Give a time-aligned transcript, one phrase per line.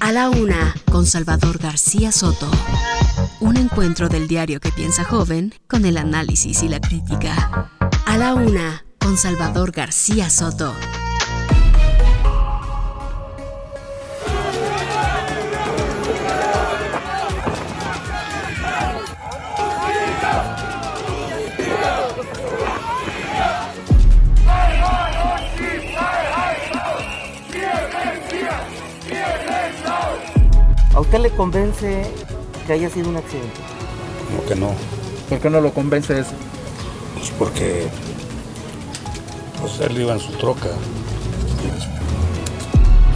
[0.00, 2.50] A la una, con Salvador García Soto.
[3.40, 7.70] Un encuentro del diario que piensa joven con el análisis y la crítica.
[8.06, 10.74] A la una, con Salvador García Soto.
[31.10, 32.06] ¿A usted le convence
[32.68, 33.60] que haya sido un accidente?
[34.28, 34.72] Como que no.
[35.28, 36.30] ¿Por qué no lo convence eso?
[37.16, 37.88] Pues porque
[39.60, 40.68] pues él iba en su troca.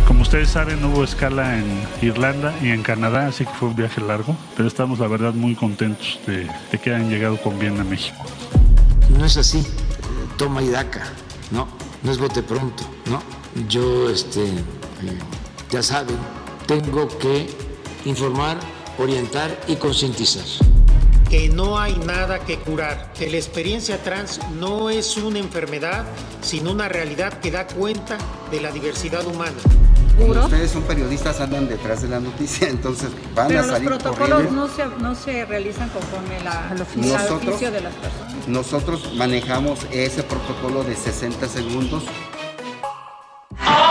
[0.09, 3.77] Como ustedes saben, no hubo escala en Irlanda y en Canadá, así que fue un
[3.77, 7.79] viaje largo, pero estamos la verdad muy contentos de, de que hayan llegado con bien
[7.79, 8.25] a México.
[9.17, 9.65] No es así,
[10.37, 11.05] toma y daca,
[11.53, 11.69] ¿no?
[12.03, 13.23] No es bote pronto, ¿no?
[13.69, 15.19] Yo, este, eh,
[15.71, 16.17] ya saben,
[16.67, 17.63] tengo que
[18.05, 18.59] informar,
[18.99, 20.45] orientar y concientizar.
[21.31, 26.05] que no hay nada que curar, que la experiencia trans no es una enfermedad,
[26.43, 28.19] sino una realidad que da cuenta
[28.53, 29.57] de la diversidad humana.
[30.17, 34.29] Ustedes son periodistas, andan detrás de la noticia, entonces van Pero a los salir protocolos
[34.29, 34.61] corriendo.
[34.69, 38.49] no se, no se realizan conforme la, al oficio, al Nosotros- oficio de las personas.
[38.49, 42.05] Nosotros manejamos ese protocolo de 60 segundos.
[43.61, 43.84] Una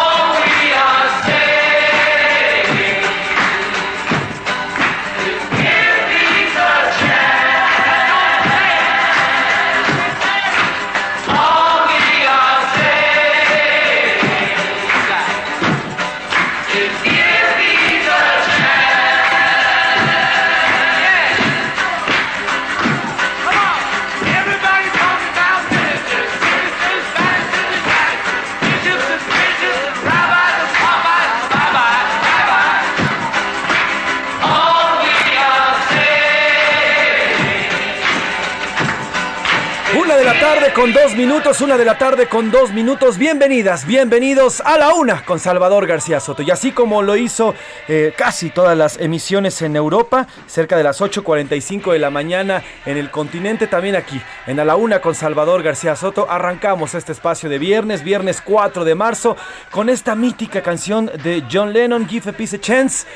[40.83, 43.17] con dos minutos, una de la tarde con dos minutos.
[43.17, 46.41] Bienvenidas, bienvenidos a la una con Salvador García Soto.
[46.41, 47.55] Y así como lo hizo
[47.88, 52.97] eh, casi todas las emisiones en Europa, cerca de las 8.45 de la mañana en
[52.97, 57.47] el continente, también aquí en A la una con Salvador García Soto, arrancamos este espacio
[57.47, 59.38] de viernes, viernes 4 de marzo,
[59.72, 63.07] con esta mítica canción de John Lennon, Give a Peace a Chance.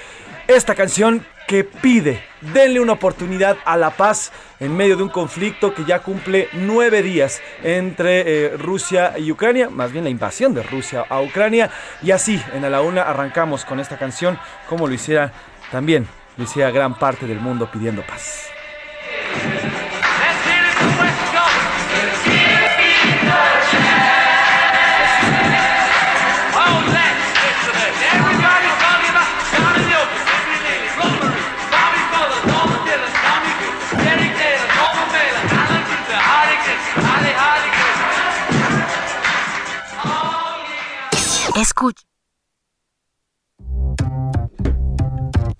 [0.48, 4.32] Esta canción que pide, denle una oportunidad a la paz
[4.62, 9.70] en medio de un conflicto que ya cumple nueve días entre eh, Rusia y Ucrania,
[9.70, 11.70] más bien la invasión de Rusia a Ucrania.
[12.02, 15.34] Y así, en A la Una arrancamos con esta canción, como lo hiciera
[15.70, 16.08] también,
[16.38, 18.57] lo hiciera gran parte del mundo pidiendo paz.
[41.58, 42.04] Escucha.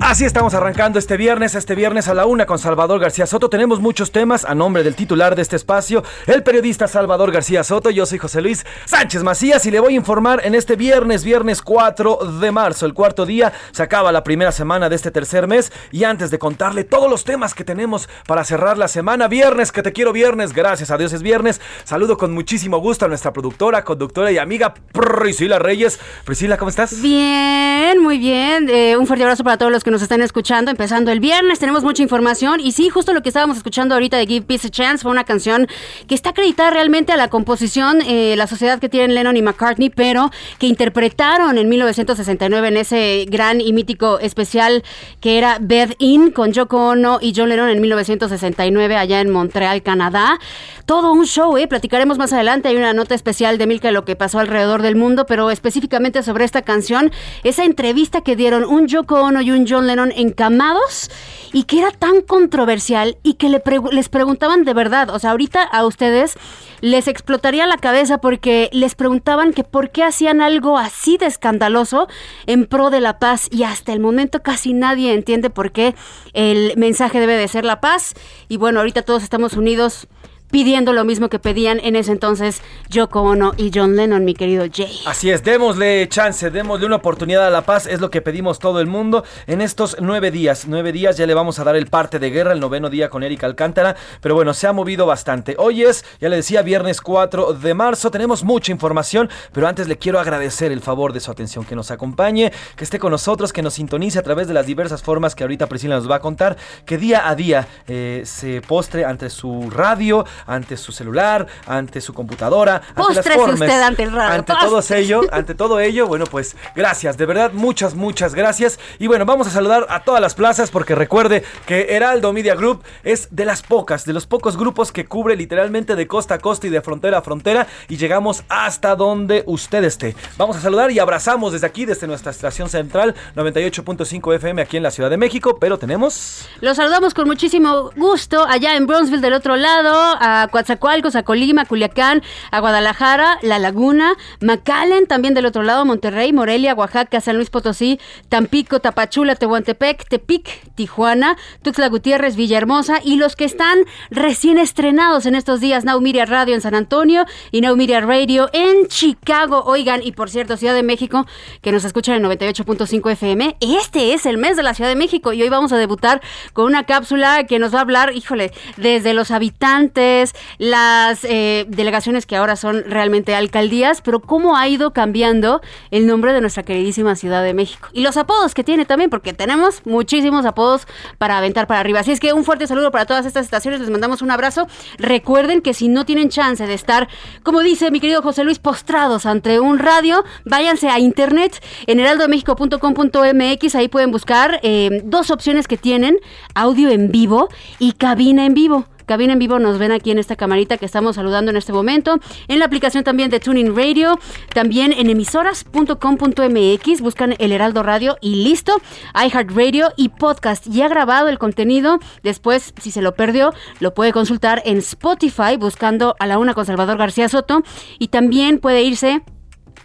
[0.08, 3.50] Así estamos arrancando este viernes, este viernes a la una con Salvador García Soto.
[3.50, 7.90] Tenemos muchos temas a nombre del titular de este espacio, el periodista Salvador García Soto.
[7.90, 11.62] Yo soy José Luis Sánchez Macías y le voy a informar en este viernes, viernes
[11.62, 13.52] 4 de marzo, el cuarto día.
[13.72, 17.26] Se acaba la primera semana de este tercer mes y antes de contarle todos los
[17.26, 21.12] temas que tenemos para cerrar la semana, viernes, que te quiero viernes, gracias a Dios
[21.12, 21.60] es viernes.
[21.84, 26.00] Saludo con muchísimo gusto a nuestra productora, conductora y amiga Priscila Reyes.
[26.24, 27.02] Priscila, ¿cómo estás?
[27.02, 28.70] Bien, muy bien.
[28.70, 30.72] Eh, un fuerte abrazo para todos los que nos están escuchando.
[30.72, 32.60] Empezando el viernes, tenemos mucha información.
[32.60, 35.24] Y sí, justo lo que estábamos escuchando ahorita de Give Peace a Chance fue una
[35.24, 35.68] canción
[36.08, 39.90] que está acreditada realmente a la composición, eh, la sociedad que tienen Lennon y McCartney,
[39.90, 44.84] pero que interpretaron en 1969 en ese gran y mítico especial
[45.20, 49.82] que era Bed In con Yoko Ono y John Lennon en 1969 allá en Montreal,
[49.82, 50.40] Canadá.
[50.86, 51.68] Todo un show, ¿eh?
[51.68, 52.70] Platicaremos más adelante.
[52.70, 56.24] Hay una nota especial de Milka de lo que pasó alrededor del mundo, pero específicamente
[56.24, 57.12] sobre esta canción,
[57.44, 61.10] esa entrevista que dieron un Yoko Ono y un John John Lennon encamados
[61.54, 63.62] y que era tan controversial y que le
[63.92, 66.36] les preguntaban de verdad, o sea, ahorita a ustedes
[66.82, 72.08] les explotaría la cabeza porque les preguntaban que por qué hacían algo así de escandaloso
[72.46, 75.96] en pro de la paz y hasta el momento casi nadie entiende por qué
[76.34, 78.14] el mensaje debe de ser la paz.
[78.48, 80.08] Y bueno, ahorita todos estamos unidos
[80.52, 84.66] pidiendo lo mismo que pedían en ese entonces Yoko Ono y John Lennon, mi querido
[84.72, 85.02] Jay.
[85.06, 88.80] Así es, démosle chance, démosle una oportunidad a la paz, es lo que pedimos todo
[88.80, 90.66] el mundo en estos nueve días.
[90.68, 93.24] Nueve días ya le vamos a dar el parte de guerra, el noveno día con
[93.24, 95.56] Erika Alcántara, pero bueno, se ha movido bastante.
[95.58, 99.98] Hoy es, ya le decía, viernes 4 de marzo, tenemos mucha información, pero antes le
[99.98, 103.62] quiero agradecer el favor de su atención, que nos acompañe, que esté con nosotros, que
[103.62, 106.58] nos sintonice a través de las diversas formas que ahorita Priscila nos va a contar,
[106.86, 112.14] que día a día eh, se postre ante su radio, ante su celular, ante su
[112.14, 114.34] computadora, ante las formas, usted ante el radio.
[114.36, 118.80] Ante todo ello, ante todo ello, bueno, pues gracias, de verdad, muchas, muchas gracias.
[119.00, 122.84] Y bueno, vamos a saludar a todas las plazas porque recuerde que Heraldo Media Group
[123.04, 126.68] es de las pocas, de los pocos grupos que cubre literalmente de costa a costa
[126.68, 130.16] y de frontera a frontera y llegamos hasta donde usted esté.
[130.38, 134.84] Vamos a saludar y abrazamos desde aquí, desde nuestra estación central 98.5 FM aquí en
[134.84, 136.48] la Ciudad de México, pero tenemos...
[136.62, 141.66] Los saludamos con muchísimo gusto allá en Bronzeville del otro lado, a Coatzacoalcos, a Colima,
[141.66, 142.22] Culiacán,
[142.52, 148.00] a Guadalajara, La Laguna, McAllen, también del otro lado, Monterrey, Morelia, Oaxaca, San Luis Potosí,
[148.30, 153.80] Tampico, Tapachula, Tehuantepec, Tepic, Tijuana, Tuxtla Gutiérrez, Villahermosa y los que están
[154.10, 158.50] recién estrenados en estos días, Now Media Radio en San Antonio y Now Media Radio
[158.54, 159.64] en Chicago.
[159.66, 161.26] Oigan, y por cierto, Ciudad de México,
[161.62, 165.34] que nos escuchan en 98.5 FM, este es el mes de la Ciudad de México
[165.34, 166.22] y hoy vamos a debutar
[166.54, 170.17] con una cápsula que nos va a hablar, híjole, desde los habitantes,
[170.58, 175.62] las eh, delegaciones que ahora son realmente alcaldías, pero cómo ha ido cambiando
[175.92, 177.90] el nombre de nuestra queridísima Ciudad de México.
[177.94, 180.88] Y los apodos que tiene también, porque tenemos muchísimos apodos
[181.18, 182.00] para aventar para arriba.
[182.00, 184.68] Así es que un fuerte saludo para todas estas estaciones, les mandamos un abrazo.
[184.98, 187.08] Recuerden que si no tienen chance de estar,
[187.44, 193.76] como dice mi querido José Luis, postrados ante un radio, váyanse a internet en heraldomexico.com.mx,
[193.76, 196.18] ahí pueden buscar eh, dos opciones que tienen,
[196.56, 197.50] audio en vivo
[197.80, 198.86] y cabina en vivo.
[199.08, 202.20] Cabina en vivo nos ven aquí en esta camarita que estamos saludando en este momento.
[202.50, 204.20] En la aplicación también de Tuning Radio,
[204.54, 208.82] también en emisoras.com.mx, buscan el Heraldo Radio y listo.
[209.16, 210.68] iHeartRadio y podcast.
[210.68, 212.00] Ya grabado el contenido.
[212.22, 216.66] Después, si se lo perdió, lo puede consultar en Spotify buscando a la una con
[216.66, 217.64] Salvador García Soto.
[218.00, 219.24] Y también puede irse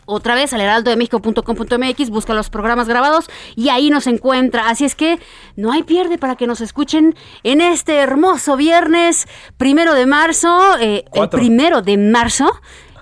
[0.05, 4.69] otra vez al heraldodemexico.com.mx, busca los programas grabados y ahí nos encuentra.
[4.69, 5.19] Así es que
[5.57, 9.27] no hay pierde para que nos escuchen en este hermoso viernes
[9.57, 12.51] primero de marzo, eh, el primero de marzo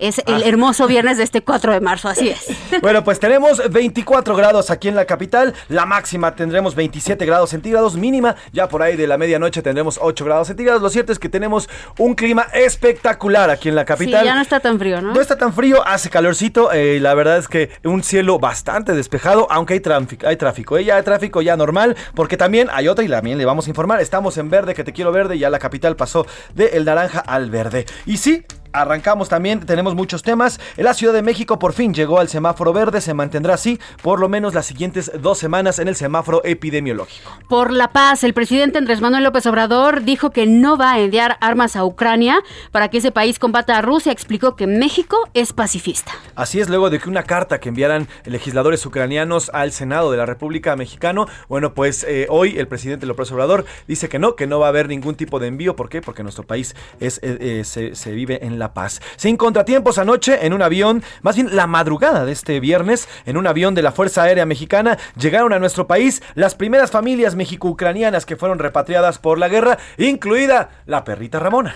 [0.01, 0.43] es el ah.
[0.45, 2.47] hermoso viernes de este 4 de marzo, así es.
[2.81, 7.97] Bueno, pues tenemos 24 grados aquí en la capital, la máxima tendremos 27 grados centígrados,
[7.97, 10.81] mínima ya por ahí de la medianoche tendremos 8 grados centígrados.
[10.81, 11.69] Lo cierto es que tenemos
[11.99, 14.21] un clima espectacular aquí en la capital.
[14.21, 15.15] Sí, ya no está tan frío, ¿no?
[15.15, 19.47] No está tan frío, hace calorcito, eh, la verdad es que un cielo bastante despejado,
[19.51, 23.05] aunque hay tráfico, hay tráfico, eh, ya hay tráfico ya normal, porque también hay otra
[23.05, 25.59] y también le vamos a informar, estamos en verde, que te quiero verde, ya la
[25.59, 27.87] capital pasó del el naranja al verde.
[28.07, 30.61] Y sí, Arrancamos también, tenemos muchos temas.
[30.77, 34.29] La Ciudad de México por fin llegó al semáforo verde, se mantendrá así por lo
[34.29, 37.31] menos las siguientes dos semanas en el semáforo epidemiológico.
[37.49, 41.37] Por la paz, el presidente Andrés Manuel López Obrador dijo que no va a enviar
[41.41, 42.39] armas a Ucrania
[42.71, 44.13] para que ese país combata a Rusia.
[44.13, 46.13] Explicó que México es pacifista.
[46.37, 50.27] Así es, luego de que una carta que enviaran legisladores ucranianos al Senado de la
[50.27, 54.61] República Mexicana, bueno, pues eh, hoy el presidente López Obrador dice que no, que no
[54.61, 55.75] va a haber ningún tipo de envío.
[55.75, 56.01] ¿Por qué?
[56.01, 59.03] Porque nuestro país es, eh, eh, se, se vive en la Paz.
[59.17, 63.49] Sin contratiempos anoche en un avión, más bien la madrugada de este viernes, en un
[63.49, 68.37] avión de la Fuerza Aérea Mexicana, llegaron a nuestro país las primeras familias mexico-ucranianas que
[68.37, 71.75] fueron repatriadas por la guerra, incluida la perrita Ramona.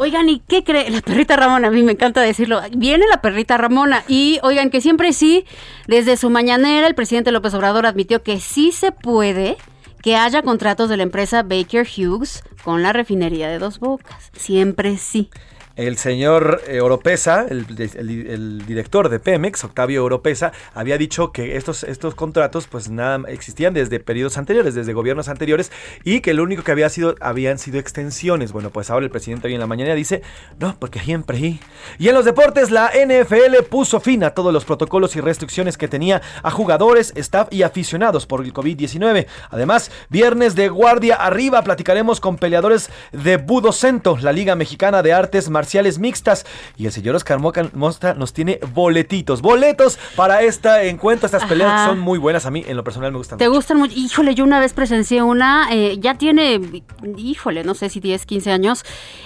[0.00, 0.90] Oigan, ¿y qué cree?
[0.90, 2.60] La perrita Ramona, a mí me encanta decirlo.
[2.70, 4.04] Viene la perrita Ramona.
[4.06, 5.44] Y oigan, que siempre sí,
[5.88, 9.56] desde su mañanera, el presidente López Obrador admitió que sí se puede
[10.00, 14.30] que haya contratos de la empresa Baker Hughes con la refinería de Dos Bocas.
[14.36, 15.30] Siempre sí.
[15.78, 22.16] El señor eh, Oropesa, el, director de Pemex, Octavio Oropesa, había dicho que estos, estos
[22.16, 25.70] contratos pues nada existían desde periodos anteriores, desde gobiernos anteriores
[26.02, 28.50] y que lo único que había sido habían sido extensiones.
[28.50, 30.22] Bueno, pues ahora el presidente hoy en la mañana dice,
[30.58, 31.60] "No, porque siempre y
[32.00, 35.86] Y en los deportes la NFL puso fin a todos los protocolos y restricciones que
[35.86, 39.28] tenía a jugadores, staff y aficionados por el COVID-19.
[39.48, 45.48] Además, viernes de guardia arriba platicaremos con peleadores de Budocento, la Liga Mexicana de Artes
[45.48, 45.67] Marciales
[45.98, 46.46] mixtas.
[46.76, 51.26] Y el señor Oscar Mosta nos tiene boletitos, boletos para este encuentro.
[51.26, 52.46] Estas peleas son muy buenas.
[52.46, 53.38] A mí, en lo personal, me gustan.
[53.38, 53.94] ¿Te gustan mucho?
[53.96, 56.82] Híjole, yo una vez presencié una, eh, ya tiene,
[57.16, 58.84] híjole, no sé si 10, 15 años,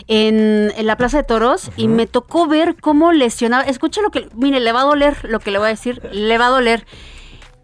[0.08, 3.64] en, la Plaza de Toros y me tocó ver cómo lesionaba.
[3.64, 6.38] Escucha lo que, mire, le va a doler lo que le voy a decir, le
[6.38, 6.86] va a doler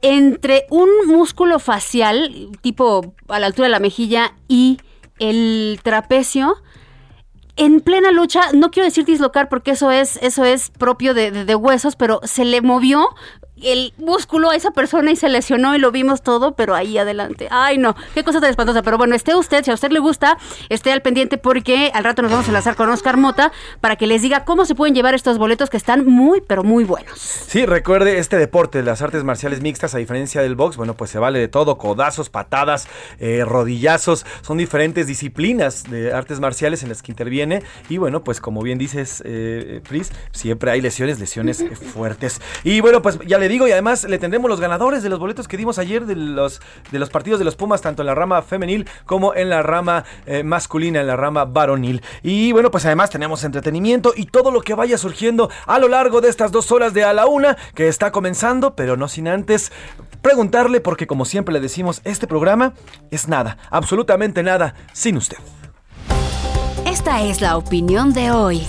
[0.03, 4.79] entre un músculo facial, tipo a la altura de la mejilla, y
[5.19, 6.57] el trapecio,
[7.59, 11.55] en plena lucha, no quiero decir dislocar porque eso es, eso es propio de, de,
[11.55, 13.09] huesos, pero se le movió
[13.63, 17.49] el músculo a esa persona y se lesionó y lo vimos todo, pero ahí adelante.
[17.51, 18.83] Ay, no, qué cosa tan espantosa.
[18.83, 20.39] Pero bueno, esté usted, si a usted le gusta,
[20.69, 24.07] esté al pendiente porque al rato nos vamos a enlazar con Oscar Mota para que
[24.07, 27.19] les diga cómo se pueden llevar estos boletos que están muy, pero muy buenos.
[27.19, 31.19] Sí, recuerde este deporte, las artes marciales mixtas, a diferencia del box, bueno, pues se
[31.19, 32.89] vale de todo, codazos, patadas,
[33.19, 38.41] eh, rodillazos, son diferentes disciplinas de artes marciales en las que interviene y bueno, pues
[38.41, 42.41] como bien dices, eh, Pris, siempre hay lesiones, lesiones fuertes.
[42.65, 45.49] Y bueno, pues ya le digo, y además le tendremos los ganadores de los boletos
[45.49, 48.43] que dimos ayer de los, de los partidos de los Pumas, tanto en la rama
[48.43, 52.03] femenil como en la rama eh, masculina, en la rama varonil.
[52.23, 56.21] Y bueno, pues además tenemos entretenimiento y todo lo que vaya surgiendo a lo largo
[56.21, 59.73] de estas dos horas de a la una, que está comenzando, pero no sin antes
[60.23, 62.75] preguntarle, porque como siempre le decimos, este programa
[63.11, 65.39] es nada, absolutamente nada, sin usted.
[66.87, 68.67] Esta es la opinión de hoy.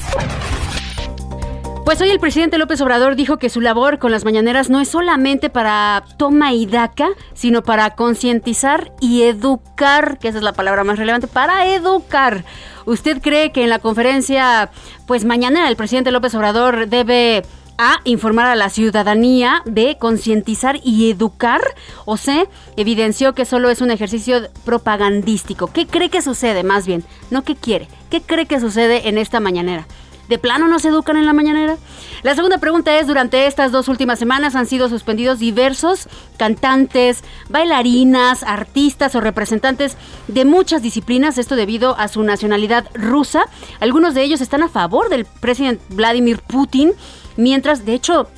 [1.89, 4.89] Pues hoy el presidente López Obrador dijo que su labor con las mañaneras no es
[4.89, 10.83] solamente para toma y daca, sino para concientizar y educar, que esa es la palabra
[10.83, 12.45] más relevante, para educar.
[12.85, 14.69] ¿Usted cree que en la conferencia,
[15.07, 17.41] pues mañana el presidente López Obrador debe
[17.79, 21.61] a informar a la ciudadanía de concientizar y educar
[22.05, 25.65] o se evidenció que solo es un ejercicio propagandístico.
[25.73, 27.03] ¿Qué cree que sucede más bien?
[27.31, 27.87] No qué quiere.
[28.11, 29.87] ¿Qué cree que sucede en esta mañanera?
[30.29, 31.77] ¿De plano no se educan en la mañanera?
[32.21, 36.07] La segunda pregunta es, durante estas dos últimas semanas han sido suspendidos diversos
[36.37, 43.45] cantantes, bailarinas, artistas o representantes de muchas disciplinas, esto debido a su nacionalidad rusa.
[43.79, 46.91] Algunos de ellos están a favor del presidente Vladimir Putin,
[47.35, 48.29] mientras, de hecho,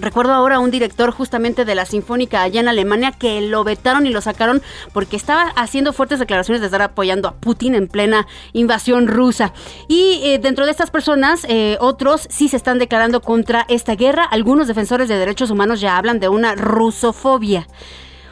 [0.00, 4.06] Recuerdo ahora a un director justamente de la Sinfónica allá en Alemania que lo vetaron
[4.06, 4.62] y lo sacaron
[4.92, 9.52] porque estaba haciendo fuertes declaraciones de estar apoyando a Putin en plena invasión rusa.
[9.88, 14.24] Y eh, dentro de estas personas, eh, otros sí se están declarando contra esta guerra.
[14.24, 17.66] Algunos defensores de derechos humanos ya hablan de una rusofobia.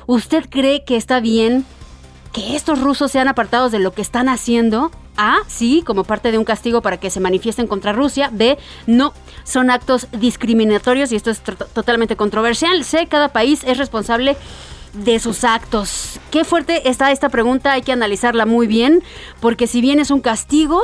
[0.07, 1.65] ¿Usted cree que está bien
[2.33, 4.93] que estos rusos sean apartados de lo que están haciendo?
[5.17, 8.31] A, sí, como parte de un castigo para que se manifiesten contra Rusia.
[8.33, 9.13] B, no,
[9.45, 12.85] son actos discriminatorios y esto es totalmente controversial.
[12.85, 14.37] C, cada país es responsable
[14.93, 16.21] de sus actos.
[16.31, 19.03] Qué fuerte está esta pregunta, hay que analizarla muy bien,
[19.41, 20.81] porque si bien es un castigo,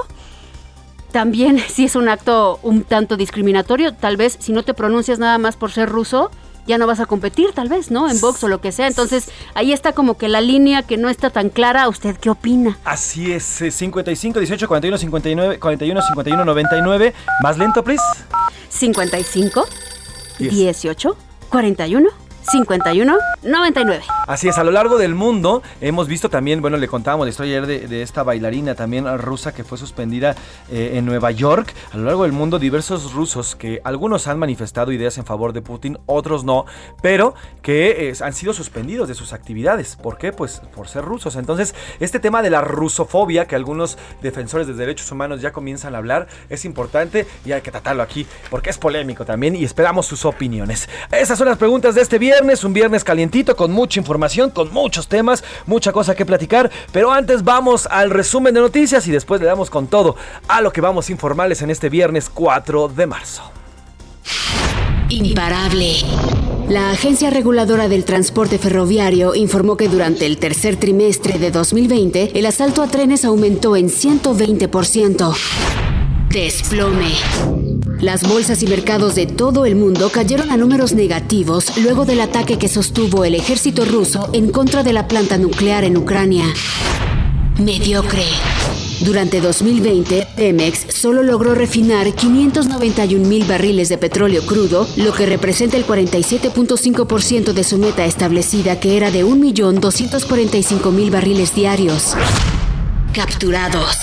[1.12, 5.38] también si es un acto un tanto discriminatorio, tal vez si no te pronuncias nada
[5.38, 6.30] más por ser ruso,
[6.66, 8.08] ya no vas a competir tal vez, ¿no?
[8.10, 8.86] En box o lo que sea.
[8.86, 11.88] Entonces, ahí está como que la línea que no está tan clara.
[11.88, 12.78] ¿Usted qué opina?
[12.84, 17.14] Así es, 55 18 41 59 41 51 99.
[17.42, 18.02] Más lento, please.
[18.68, 19.66] 55
[20.38, 21.16] 18
[21.50, 22.08] 41
[22.50, 24.04] 51 99.
[24.26, 27.58] Así es, a lo largo del mundo hemos visto también, bueno, le contábamos la historia
[27.58, 30.34] ayer de, esta bailarina también rusa que fue suspendida
[30.70, 31.72] eh, en Nueva York.
[31.92, 35.62] A lo largo del mundo, diversos rusos que algunos han manifestado ideas en favor de
[35.62, 36.66] Putin, otros no,
[37.00, 39.96] pero que han sido suspendidos de sus actividades.
[39.96, 40.32] ¿Por qué?
[40.32, 41.36] Pues por ser rusos.
[41.36, 45.98] Entonces, este tema de la rusofobia que algunos defensores de derechos humanos ya comienzan a
[45.98, 50.24] hablar es importante y hay que tratarlo aquí porque es polémico también y esperamos sus
[50.24, 50.88] opiniones.
[51.10, 54.72] Esas son las preguntas de este video viernes, un viernes calientito con mucha información, con
[54.72, 56.70] muchos temas, mucha cosa que platicar.
[56.90, 60.16] Pero antes vamos al resumen de noticias y después le damos con todo
[60.48, 63.42] a lo que vamos a informarles en este viernes 4 de marzo.
[65.10, 65.96] Imparable.
[66.70, 72.46] La Agencia Reguladora del Transporte Ferroviario informó que durante el tercer trimestre de 2020 el
[72.46, 75.91] asalto a trenes aumentó en 120%.
[76.32, 77.10] Desplome.
[78.00, 82.58] Las bolsas y mercados de todo el mundo cayeron a números negativos luego del ataque
[82.58, 86.46] que sostuvo el ejército ruso en contra de la planta nuclear en Ucrania.
[87.58, 88.24] Mediocre.
[89.02, 95.76] Durante 2020, Pemex solo logró refinar 591 mil barriles de petróleo crudo, lo que representa
[95.76, 102.14] el 47.5% de su meta establecida, que era de 1.245.000 barriles diarios.
[103.12, 103.98] Capturados.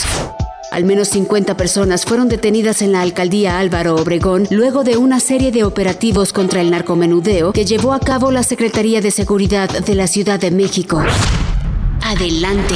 [0.72, 5.52] Al menos 50 personas fueron detenidas en la alcaldía Álvaro Obregón luego de una serie
[5.52, 10.08] de operativos contra el narcomenudeo que llevó a cabo la Secretaría de Seguridad de la
[10.08, 11.02] Ciudad de México.
[12.04, 12.76] Adelante.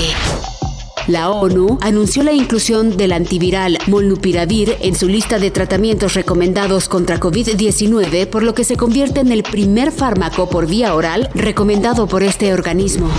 [1.08, 7.20] La ONU anunció la inclusión del antiviral molnupiravir en su lista de tratamientos recomendados contra
[7.20, 12.24] COVID-19, por lo que se convierte en el primer fármaco por vía oral recomendado por
[12.24, 13.10] este organismo.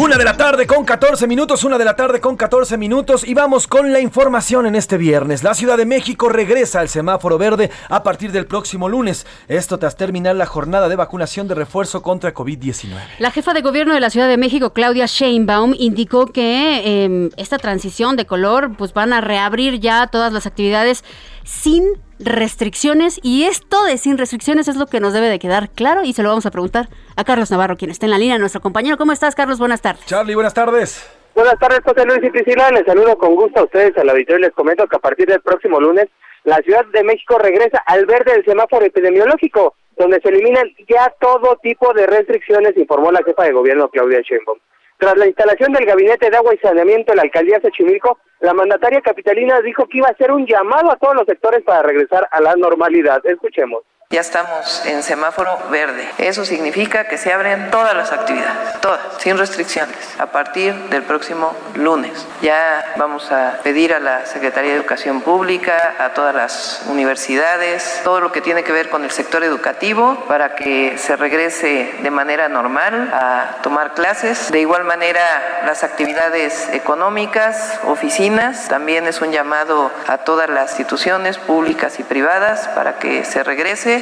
[0.00, 3.34] Una de la tarde con 14 minutos, una de la tarde con 14 minutos y
[3.34, 5.42] vamos con la información en este viernes.
[5.42, 9.26] La Ciudad de México regresa al semáforo verde a partir del próximo lunes.
[9.46, 12.98] Esto tras terminar la jornada de vacunación de refuerzo contra COVID-19.
[13.18, 17.58] La jefa de gobierno de la Ciudad de México, Claudia Sheinbaum, indicó que eh, esta
[17.58, 21.04] transición de color pues van a reabrir ya todas las actividades
[21.44, 21.84] sin
[22.20, 26.12] restricciones y esto de sin restricciones es lo que nos debe de quedar claro y
[26.12, 28.96] se lo vamos a preguntar a Carlos Navarro, quien está en la línea, nuestro compañero.
[28.96, 29.58] ¿Cómo estás, Carlos?
[29.58, 30.04] Buenas tardes.
[30.06, 31.10] Charlie, buenas tardes.
[31.34, 32.70] Buenas tardes, José Luis y Priscila.
[32.70, 35.40] Les saludo con gusto a ustedes al auditorio y les comento que a partir del
[35.40, 36.08] próximo lunes
[36.44, 41.58] la Ciudad de México regresa al verde del semáforo epidemiológico, donde se eliminan ya todo
[41.62, 44.58] tipo de restricciones, informó la jefa de gobierno Claudia Sheinbaum.
[45.00, 48.52] Tras la instalación del Gabinete de Agua y Saneamiento en la Alcaldía de Xochimilco, la
[48.52, 52.28] mandataria capitalina dijo que iba a hacer un llamado a todos los sectores para regresar
[52.30, 53.22] a la normalidad.
[53.24, 53.82] Escuchemos.
[54.12, 56.04] Ya estamos en semáforo verde.
[56.18, 61.54] Eso significa que se abren todas las actividades, todas, sin restricciones, a partir del próximo
[61.76, 62.26] lunes.
[62.42, 68.20] Ya vamos a pedir a la Secretaría de Educación Pública, a todas las universidades, todo
[68.20, 72.48] lo que tiene que ver con el sector educativo para que se regrese de manera
[72.48, 74.50] normal a tomar clases.
[74.50, 81.38] De igual manera, las actividades económicas, oficinas, también es un llamado a todas las instituciones
[81.38, 83.99] públicas y privadas para que se regrese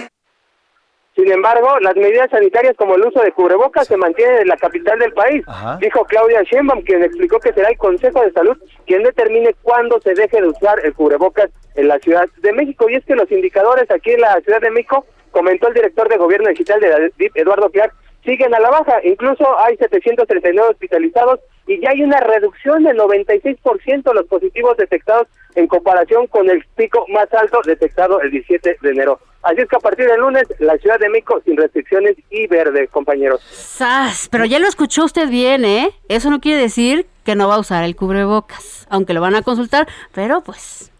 [1.18, 5.00] sin embargo, las medidas sanitarias como el uso de cubrebocas se mantienen en la capital
[5.00, 5.44] del país,
[5.80, 8.56] dijo Claudia Sheinbaum, quien explicó que será el Consejo de Salud
[8.87, 12.88] quien determine cuándo se deje de usar el cubrebocas en la Ciudad de México.
[12.88, 16.18] Y es que los indicadores aquí en la Ciudad de México, comentó el director de
[16.18, 17.94] Gobierno Digital de la DIP, Eduardo Clark,
[18.28, 19.00] siguen a la baja.
[19.04, 25.28] Incluso hay 739 hospitalizados y ya hay una reducción del 96% de los positivos detectados
[25.54, 29.18] en comparación con el pico más alto detectado el 17 de enero.
[29.42, 32.88] Así es que a partir del lunes, la Ciudad de México sin restricciones y verde,
[32.88, 33.40] compañeros.
[33.50, 34.28] ¡Sas!
[34.30, 35.90] Pero ya lo escuchó usted bien, ¿eh?
[36.08, 39.42] Eso no quiere decir que no va a usar el cubrebocas, aunque lo van a
[39.42, 40.92] consultar, pero pues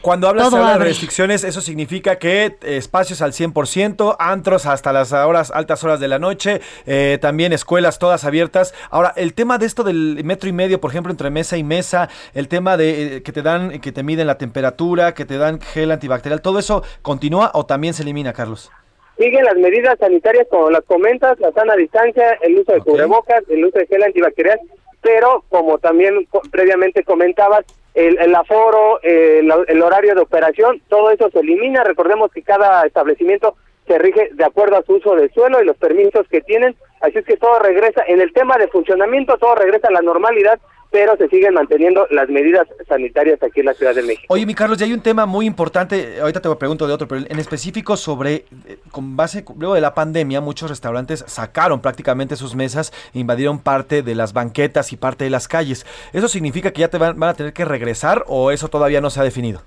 [0.00, 5.50] cuando hablas de restricciones, eso significa que eh, espacios al 100%, antros hasta las horas,
[5.50, 8.74] altas horas de la noche, eh, también escuelas todas abiertas.
[8.90, 12.08] Ahora, el tema de esto del metro y medio, por ejemplo, entre mesa y mesa,
[12.34, 15.60] el tema de eh, que te dan, que te miden la temperatura, que te dan
[15.60, 18.70] gel antibacterial, ¿todo eso continúa o también se elimina, Carlos?
[19.18, 23.64] Siguen las medidas sanitarias como las comentas, la sana distancia, el uso de cubrebocas, el
[23.64, 24.60] uso de gel antibacterial,
[25.02, 31.40] pero como también previamente comentabas, el, aforo, el, el horario de operación, todo eso se
[31.40, 31.82] elimina.
[31.84, 33.56] Recordemos que cada establecimiento
[33.88, 37.18] se rige de acuerdo a su uso del suelo y los permisos que tienen, así
[37.18, 41.16] es que todo regresa, en el tema de funcionamiento, todo regresa a la normalidad pero
[41.16, 44.26] se siguen manteniendo las medidas sanitarias aquí en la Ciudad de México.
[44.28, 47.24] Oye, mi Carlos, ya hay un tema muy importante, ahorita te pregunto de otro, pero
[47.28, 52.54] en específico sobre, eh, con base, luego de la pandemia, muchos restaurantes sacaron prácticamente sus
[52.54, 55.86] mesas invadieron parte de las banquetas y parte de las calles.
[56.12, 59.20] ¿Eso significa que ya te van, a tener que regresar o eso todavía no se
[59.20, 59.62] ha definido?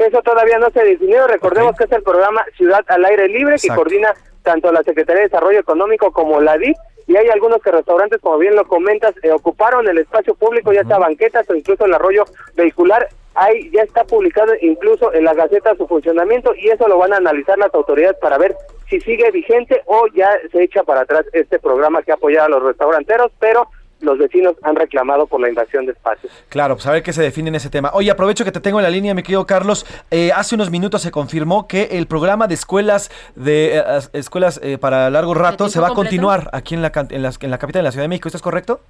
[0.00, 1.26] Eso todavía no se ha definido.
[1.26, 5.28] Recordemos que es el programa Ciudad al Aire Libre que coordina tanto la Secretaría de
[5.28, 6.74] Desarrollo Económico como la DIF
[7.06, 10.84] y hay algunos que restaurantes, como bien lo comentas, eh, ocuparon el espacio público, ya
[10.84, 13.08] sea banquetas o incluso el arroyo vehicular.
[13.34, 17.18] Ahí ya está publicado incluso en la Gaceta su funcionamiento y eso lo van a
[17.18, 18.56] analizar las autoridades para ver
[18.88, 22.62] si sigue vigente o ya se echa para atrás este programa que apoya a los
[22.62, 23.68] restauranteros, pero
[24.00, 26.32] los vecinos han reclamado por la invasión de espacios.
[26.48, 27.90] Claro, pues a ver qué se define en ese tema.
[27.94, 29.86] Oye, aprovecho que te tengo en la línea, mi querido Carlos.
[30.10, 33.82] Eh, hace unos minutos se confirmó que el programa de escuelas de eh,
[34.12, 37.50] escuelas eh, para largo rato se va a continuar aquí en la, en, la, en
[37.50, 38.28] la capital de la Ciudad de México.
[38.28, 38.80] ¿Esto es correcto?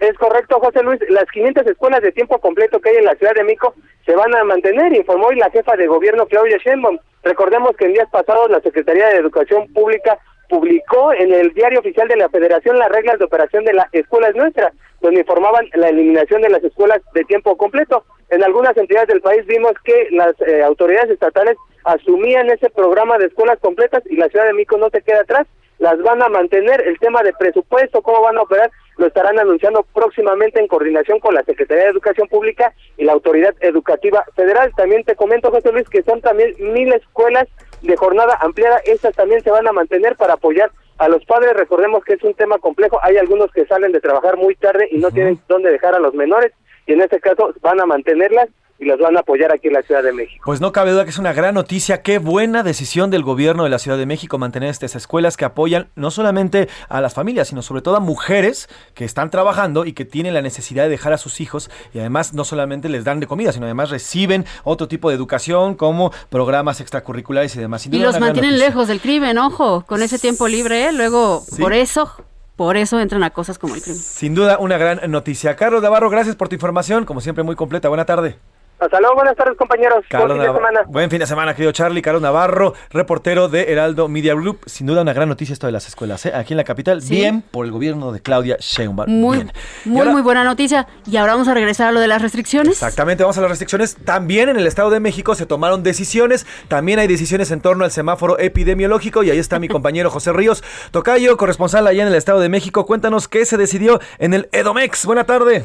[0.00, 1.00] Es correcto, José Luis.
[1.08, 3.74] Las 500 escuelas de tiempo completo que hay en la Ciudad de México
[4.06, 6.98] se van a mantener, informó hoy la jefa de gobierno Claudia Sheinbaum.
[7.24, 12.08] Recordemos que en días pasados la Secretaría de Educación Pública publicó en el diario oficial
[12.08, 16.42] de la Federación las reglas de operación de la escuela nuestra, donde informaban la eliminación
[16.42, 18.04] de las escuelas de tiempo completo.
[18.30, 23.26] En algunas entidades del país vimos que las eh, autoridades estatales asumían ese programa de
[23.26, 25.46] escuelas completas y la Ciudad de México no se queda atrás,
[25.78, 26.80] las van a mantener.
[26.86, 31.34] El tema de presupuesto, cómo van a operar, lo estarán anunciando próximamente en coordinación con
[31.34, 34.72] la Secretaría de Educación Pública y la Autoridad Educativa Federal.
[34.76, 37.46] También te comento, José Luis, que son también mil escuelas
[37.82, 41.54] de jornada ampliada, estas también se van a mantener para apoyar a los padres.
[41.54, 44.98] Recordemos que es un tema complejo, hay algunos que salen de trabajar muy tarde y
[44.98, 46.52] no tienen dónde dejar a los menores
[46.86, 49.82] y en este caso van a mantenerlas y los van a apoyar aquí en la
[49.82, 50.42] Ciudad de México.
[50.44, 53.70] Pues no cabe duda que es una gran noticia, qué buena decisión del gobierno de
[53.70, 57.62] la Ciudad de México mantener estas escuelas que apoyan no solamente a las familias, sino
[57.62, 61.18] sobre todo a mujeres que están trabajando y que tienen la necesidad de dejar a
[61.18, 65.08] sus hijos y además no solamente les dan de comida, sino además reciben otro tipo
[65.08, 67.86] de educación como programas extracurriculares y demás.
[67.86, 70.92] y los mantienen lejos del crimen, ojo, con ese tiempo libre, ¿eh?
[70.92, 72.12] luego por eso
[72.56, 74.00] por eso entran a cosas como el crimen.
[74.00, 75.54] Sin duda, una gran noticia.
[75.54, 77.88] Carlos Navarro, gracias por tu información, como siempre muy completa.
[77.88, 78.36] Buena tarde.
[78.80, 80.04] Hasta luego, buenas tardes compañeros.
[80.08, 80.80] buen fin de semana.
[80.86, 82.00] Buen fin de semana, querido Charlie.
[82.00, 84.60] Carlos Navarro, reportero de Heraldo Media Group.
[84.66, 86.24] Sin duda una gran noticia esto de las escuelas.
[86.26, 86.32] ¿eh?
[86.32, 89.10] Aquí en la capital, bien por el gobierno de Claudia Sheinbaum.
[89.10, 89.50] Muy,
[89.84, 90.86] muy, muy buena noticia.
[91.10, 92.74] Y ahora vamos a regresar a lo de las restricciones.
[92.74, 93.96] Exactamente, vamos a las restricciones.
[93.96, 96.46] También en el Estado de México se tomaron decisiones.
[96.68, 99.24] También hay decisiones en torno al semáforo epidemiológico.
[99.24, 100.62] Y ahí está mi compañero José Ríos
[100.92, 102.86] Tocayo, corresponsal allá en el Estado de México.
[102.86, 105.04] Cuéntanos qué se decidió en el Edomex.
[105.04, 105.64] Buena tarde.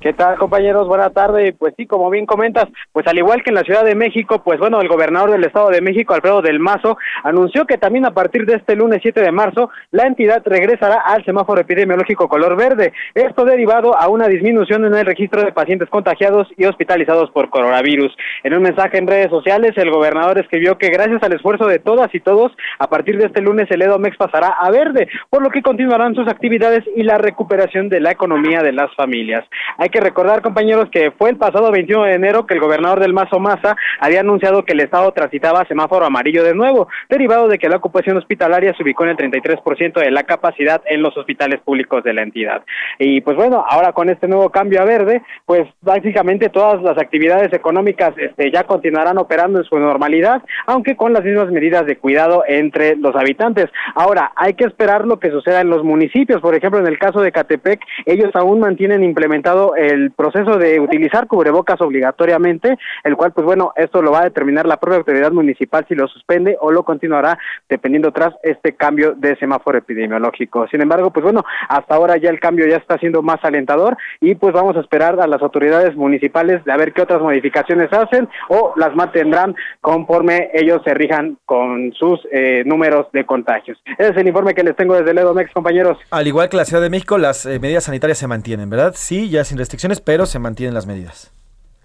[0.00, 0.88] ¿Qué tal, compañeros?
[0.88, 1.52] Buena tarde.
[1.52, 4.58] Pues sí, como bien comentas, pues al igual que en la Ciudad de México, pues
[4.58, 8.46] bueno, el gobernador del Estado de México, Alfredo del Mazo, anunció que también a partir
[8.46, 12.94] de este lunes 7 de marzo, la entidad regresará al semáforo epidemiológico color verde.
[13.14, 18.16] Esto derivado a una disminución en el registro de pacientes contagiados y hospitalizados por coronavirus.
[18.42, 22.08] En un mensaje en redes sociales, el gobernador escribió que gracias al esfuerzo de todas
[22.14, 25.60] y todos, a partir de este lunes el EDOMEX pasará a verde, por lo que
[25.60, 29.44] continuarán sus actividades y la recuperación de la economía de las familias.
[29.90, 33.38] Que recordar, compañeros, que fue el pasado 21 de enero que el gobernador del Mazo
[33.38, 37.76] Maza había anunciado que el Estado transitaba semáforo amarillo de nuevo, derivado de que la
[37.76, 42.14] ocupación hospitalaria se ubicó en el 33% de la capacidad en los hospitales públicos de
[42.14, 42.62] la entidad.
[42.98, 47.52] Y pues bueno, ahora con este nuevo cambio a verde, pues básicamente todas las actividades
[47.52, 52.44] económicas este, ya continuarán operando en su normalidad, aunque con las mismas medidas de cuidado
[52.46, 53.66] entre los habitantes.
[53.94, 56.40] Ahora, hay que esperar lo que suceda en los municipios.
[56.40, 61.26] Por ejemplo, en el caso de Catepec, ellos aún mantienen implementado el proceso de utilizar
[61.26, 65.84] cubrebocas obligatoriamente, el cual, pues bueno, esto lo va a determinar la propia autoridad municipal
[65.88, 67.38] si lo suspende o lo continuará
[67.68, 70.66] dependiendo tras este cambio de semáforo epidemiológico.
[70.68, 74.34] Sin embargo, pues bueno, hasta ahora ya el cambio ya está siendo más alentador y
[74.34, 78.28] pues vamos a esperar a las autoridades municipales de a ver qué otras modificaciones hacen
[78.48, 83.78] o las mantendrán conforme ellos se rijan con sus eh, números de contagios.
[83.98, 85.98] Ese es el informe que les tengo desde el Edomex, compañeros.
[86.10, 88.92] Al igual que la Ciudad de México, las eh, medidas sanitarias se mantienen, ¿verdad?
[88.94, 89.58] Sí, ya sin
[90.04, 91.32] pero se mantienen las medidas.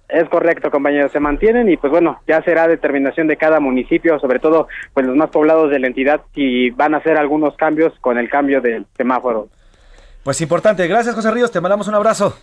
[0.07, 4.39] Es correcto, compañeros, se mantienen y pues bueno, ya será determinación de cada municipio, sobre
[4.39, 8.19] todo pues los más poblados de la entidad, si van a hacer algunos cambios con
[8.19, 9.49] el cambio del semáforo.
[10.23, 12.35] Pues importante, gracias José Ríos, te mandamos un abrazo.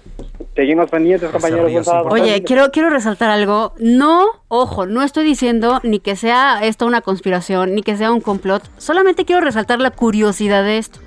[0.55, 1.89] Seguimos pendientes, compañeros.
[2.11, 3.75] Oye, quiero, quiero resaltar algo.
[3.79, 8.21] No, ojo, no estoy diciendo ni que sea esto una conspiración, ni que sea un
[8.21, 8.63] complot.
[8.77, 11.01] Solamente quiero resaltar la curiosidad de esto.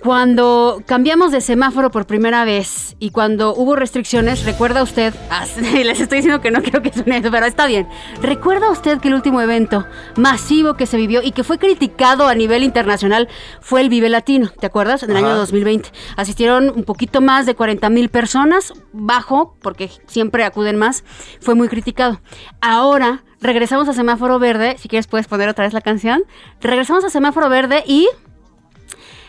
[0.00, 5.14] Cuando cambiamos de semáforo por primera vez y cuando hubo restricciones, recuerda usted,
[5.72, 7.88] les estoy diciendo que no quiero que suene eso, pero está bien.
[8.22, 12.34] ¿Recuerda usted que el último evento masivo que se vivió y que fue criticado a
[12.34, 13.28] nivel internacional
[13.60, 14.50] fue el Vive Latino?
[14.60, 15.02] ¿Te acuerdas?
[15.02, 15.90] En el año 2020.
[16.16, 21.04] Asistieron un poquito más de 40 mil personas, bajo, porque siempre acuden más.
[21.40, 22.20] Fue muy criticado.
[22.60, 24.76] Ahora regresamos a semáforo verde.
[24.78, 26.24] Si quieres, puedes poner otra vez la canción.
[26.60, 28.08] Regresamos a semáforo verde y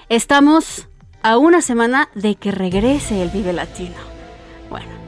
[0.10, 0.88] Estamos
[1.22, 4.17] a una semana de que regrese el Vive Latino.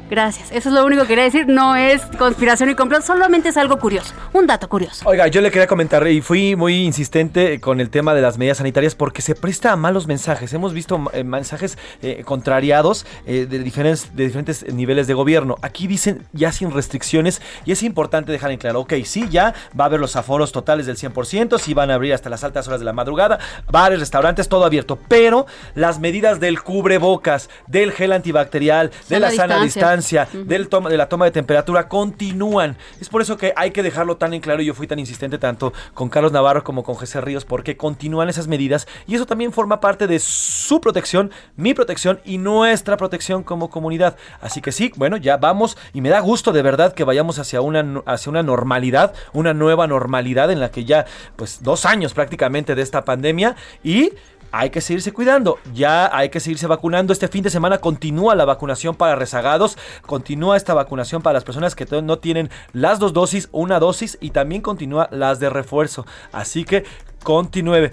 [0.10, 0.52] Gracias.
[0.52, 1.48] Eso es lo único que quería decir.
[1.48, 4.14] No es conspiración y complot, solamente es algo curioso.
[4.34, 5.08] Un dato curioso.
[5.08, 8.58] Oiga, yo le quería comentar y fui muy insistente con el tema de las medidas
[8.58, 10.52] sanitarias porque se presta a malos mensajes.
[10.54, 15.58] Hemos visto eh, mensajes eh, contrariados eh, de, diferentes, de diferentes niveles de gobierno.
[15.62, 19.84] Aquí dicen ya sin restricciones y es importante dejar en claro, ok, sí, ya va
[19.84, 22.80] a haber los aforos totales del 100%, sí van a abrir hasta las altas horas
[22.80, 23.40] de la madrugada,
[23.72, 25.46] bares, restaurantes, todo abierto, pero
[25.76, 29.99] las medidas del cubrebocas, del gel antibacterial, de la sana distancia,
[30.46, 32.78] del toma, de la toma de temperatura continúan.
[33.00, 34.62] Es por eso que hay que dejarlo tan en claro.
[34.62, 38.30] y Yo fui tan insistente tanto con Carlos Navarro como con José Ríos, porque continúan
[38.30, 43.44] esas medidas y eso también forma parte de su protección, mi protección y nuestra protección
[43.44, 44.18] como comunidad.
[44.42, 47.62] Así que sí, bueno, ya vamos y me da gusto de verdad que vayamos hacia
[47.62, 52.76] una, hacia una normalidad, una nueva normalidad en la que ya, pues, dos años prácticamente
[52.76, 54.12] de esta pandemia y
[54.52, 57.14] hay que seguirse cuidando, ya hay que seguirse vacunando.
[57.14, 61.76] Este fin de semana continúa la vacunación para rezagados, continúa esta vacunación para las personas
[61.76, 66.06] que no tienen las dos dosis, una dosis y también continúa las de refuerzo.
[66.32, 66.86] Así que
[67.24, 67.92] continúe.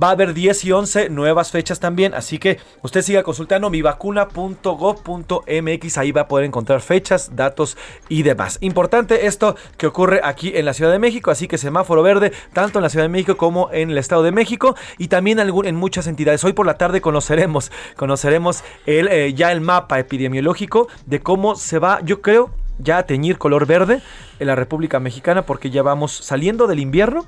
[0.00, 5.98] Va a haber 10 y 11 nuevas fechas también, así que usted siga consultando mivacuna.gov.mx,
[5.98, 7.76] ahí va a poder encontrar fechas, datos
[8.08, 8.56] y demás.
[8.60, 12.78] Importante esto que ocurre aquí en la Ciudad de México, así que semáforo verde tanto
[12.78, 16.06] en la Ciudad de México como en el Estado de México y también en muchas
[16.06, 16.44] entidades.
[16.44, 21.78] Hoy por la tarde conoceremos, conoceremos el, eh, ya el mapa epidemiológico de cómo se
[21.78, 24.00] va, yo creo, ya a teñir color verde
[24.42, 27.26] en la República Mexicana porque ya vamos saliendo del invierno,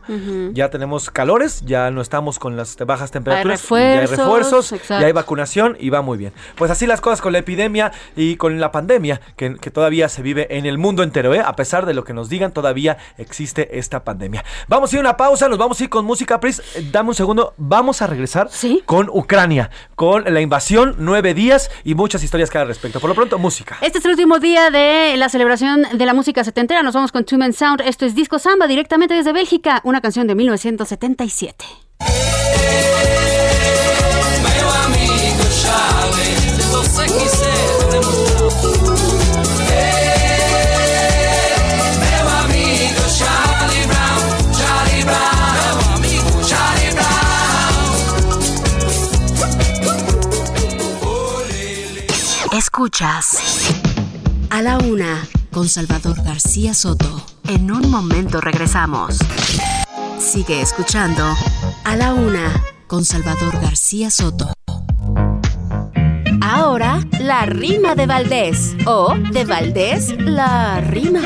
[0.52, 4.72] ya tenemos calores, ya no estamos con las bajas temperaturas, Hay ya hay refuerzos, refuerzos,
[4.72, 5.00] exacto.
[5.00, 6.32] ya hay vacunación y va muy bien.
[6.56, 10.22] Pues así las cosas con la epidemia y con la pandemia que, que todavía se
[10.22, 11.40] vive en el mundo entero, ¿eh?
[11.40, 14.44] a pesar de lo que nos digan, todavía existe esta pandemia.
[14.68, 17.14] Vamos a ir a una pausa, nos vamos a ir con música, Pris, dame un
[17.14, 18.48] segundo, vamos a regresar
[18.84, 23.00] con Ucrania, con la invasión, nueve días y muchas historias que hay al respecto.
[23.00, 23.78] Por lo pronto, música.
[23.80, 26.82] Este es el último día de la celebración de la música setentera.
[26.82, 27.80] Nos vamos con Two Men Sound.
[27.82, 31.64] Esto es Disco Samba directamente desde Bélgica, una canción de 1977.
[34.42, 38.94] Meu amigo Charlie, se você quiser demonstrar.
[39.70, 40.14] Ei,
[42.00, 46.94] Meu amigo Charlie Brown, Charlie Brown, meu amigo Charlie
[52.56, 53.38] Escuchas
[54.50, 57.24] A la una con Salvador García Soto.
[57.48, 59.18] En un momento regresamos.
[60.18, 61.22] Sigue escuchando
[61.84, 64.52] A la una con Salvador García Soto.
[66.42, 68.74] Ahora, la rima de Valdés.
[68.84, 71.20] O, de Valdés, la rima.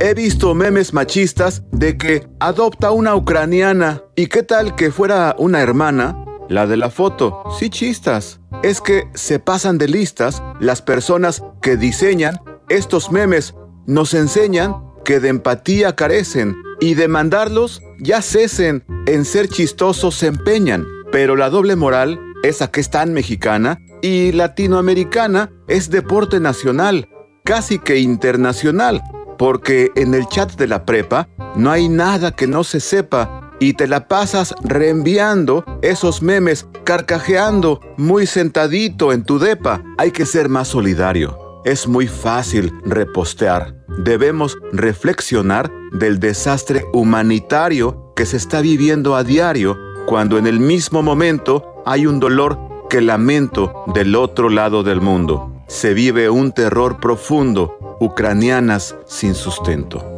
[0.00, 4.02] He visto memes machistas de que adopta una ucraniana.
[4.16, 6.24] ¿Y qué tal que fuera una hermana?
[6.48, 7.44] La de la foto.
[7.58, 8.40] Sí, chistas.
[8.62, 13.54] Es que se pasan de listas las personas que diseñan estos memes.
[13.86, 18.84] Nos enseñan que de empatía carecen y de mandarlos ya cesen.
[19.06, 20.86] En ser chistosos se empeñan.
[21.10, 27.08] Pero la doble moral, esa que es tan mexicana y latinoamericana, es deporte nacional,
[27.44, 29.02] casi que internacional
[29.38, 33.74] porque en el chat de la prepa no hay nada que no se sepa y
[33.74, 39.82] te la pasas reenviando esos memes, carcajeando muy sentadito en tu depa.
[39.98, 41.38] Hay que ser más solidario.
[41.64, 43.74] Es muy fácil repostear.
[43.98, 51.02] Debemos reflexionar del desastre humanitario que se está viviendo a diario cuando en el mismo
[51.02, 55.62] momento hay un dolor que lamento del otro lado del mundo.
[55.68, 60.17] Se vive un terror profundo, ucranianas sin sustento.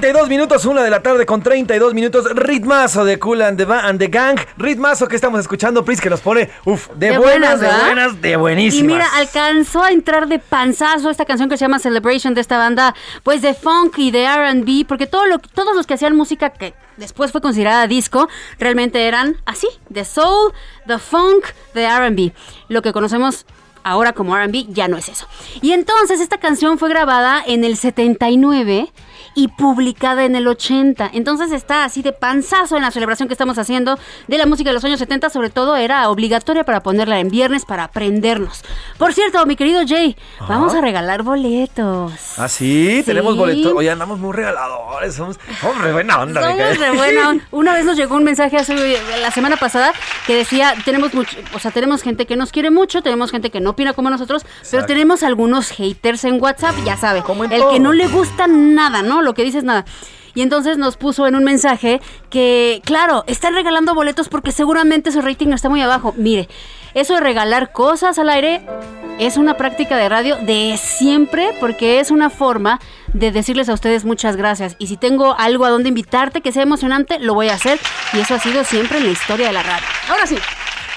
[0.00, 3.80] 32 minutos, una de la tarde con 32 minutos, ritmazo de Cool and the, Ba-
[3.80, 7.66] and the Gang, ritmazo que estamos escuchando, Pris, que nos pone, uff, de, buenas, de
[7.66, 8.84] buenas, de buenísimas.
[8.84, 12.58] Y mira, alcanzó a entrar de panzazo esta canción que se llama Celebration de esta
[12.58, 16.50] banda, pues de funk y de R&B, porque todo lo, todos los que hacían música
[16.50, 18.28] que después fue considerada disco,
[18.60, 20.52] realmente eran así, de soul,
[20.86, 22.32] de funk, de R&B.
[22.68, 23.46] Lo que conocemos
[23.82, 25.26] ahora como R&B ya no es eso.
[25.60, 28.92] Y entonces esta canción fue grabada en el 79
[29.34, 31.10] y publicada en el 80.
[31.14, 34.74] Entonces está así de panzazo en la celebración que estamos haciendo de la música de
[34.74, 38.62] los años 70, sobre todo era obligatoria para ponerla en viernes para aprendernos.
[38.98, 40.16] Por cierto, mi querido Jay,
[40.48, 42.12] vamos a regalar boletos.
[42.38, 43.02] Ah, sí, Sí.
[43.04, 43.72] tenemos boletos.
[43.74, 45.14] Oye, andamos muy regaladores.
[45.14, 46.42] Somos, somos re buena onda.
[46.42, 47.38] Somos re buena.
[47.50, 48.74] Una vez nos llegó un mensaje hace
[49.20, 49.92] la semana pasada
[50.26, 53.60] que decía, tenemos mucho, o sea, tenemos gente que nos quiere mucho, tenemos gente que
[53.60, 57.70] no opina como nosotros, pero tenemos algunos haters en WhatsApp, ya sabe, el todo.
[57.72, 59.22] que no le gusta nada, ¿no?
[59.22, 59.84] Lo que dices nada.
[60.34, 65.20] Y entonces nos puso en un mensaje que, claro, están regalando boletos porque seguramente su
[65.20, 66.14] rating está muy abajo.
[66.16, 66.48] Mire,
[66.94, 68.64] eso de regalar cosas al aire
[69.18, 72.78] es una práctica de radio de siempre porque es una forma
[73.12, 74.76] de decirles a ustedes muchas gracias.
[74.78, 77.80] Y si tengo algo a donde invitarte que sea emocionante, lo voy a hacer.
[78.12, 79.86] Y eso ha sido siempre en la historia de la radio.
[80.08, 80.36] Ahora sí.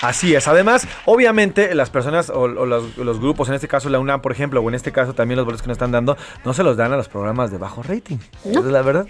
[0.02, 0.48] Así es.
[0.48, 4.32] Además, obviamente, las personas o, o los, los grupos, en este caso la UNAM, por
[4.32, 6.78] ejemplo, o en este caso también los boletos que nos están dando, no se los
[6.78, 8.18] dan a los programas de bajo rating.
[8.46, 9.06] Esa es la verdad.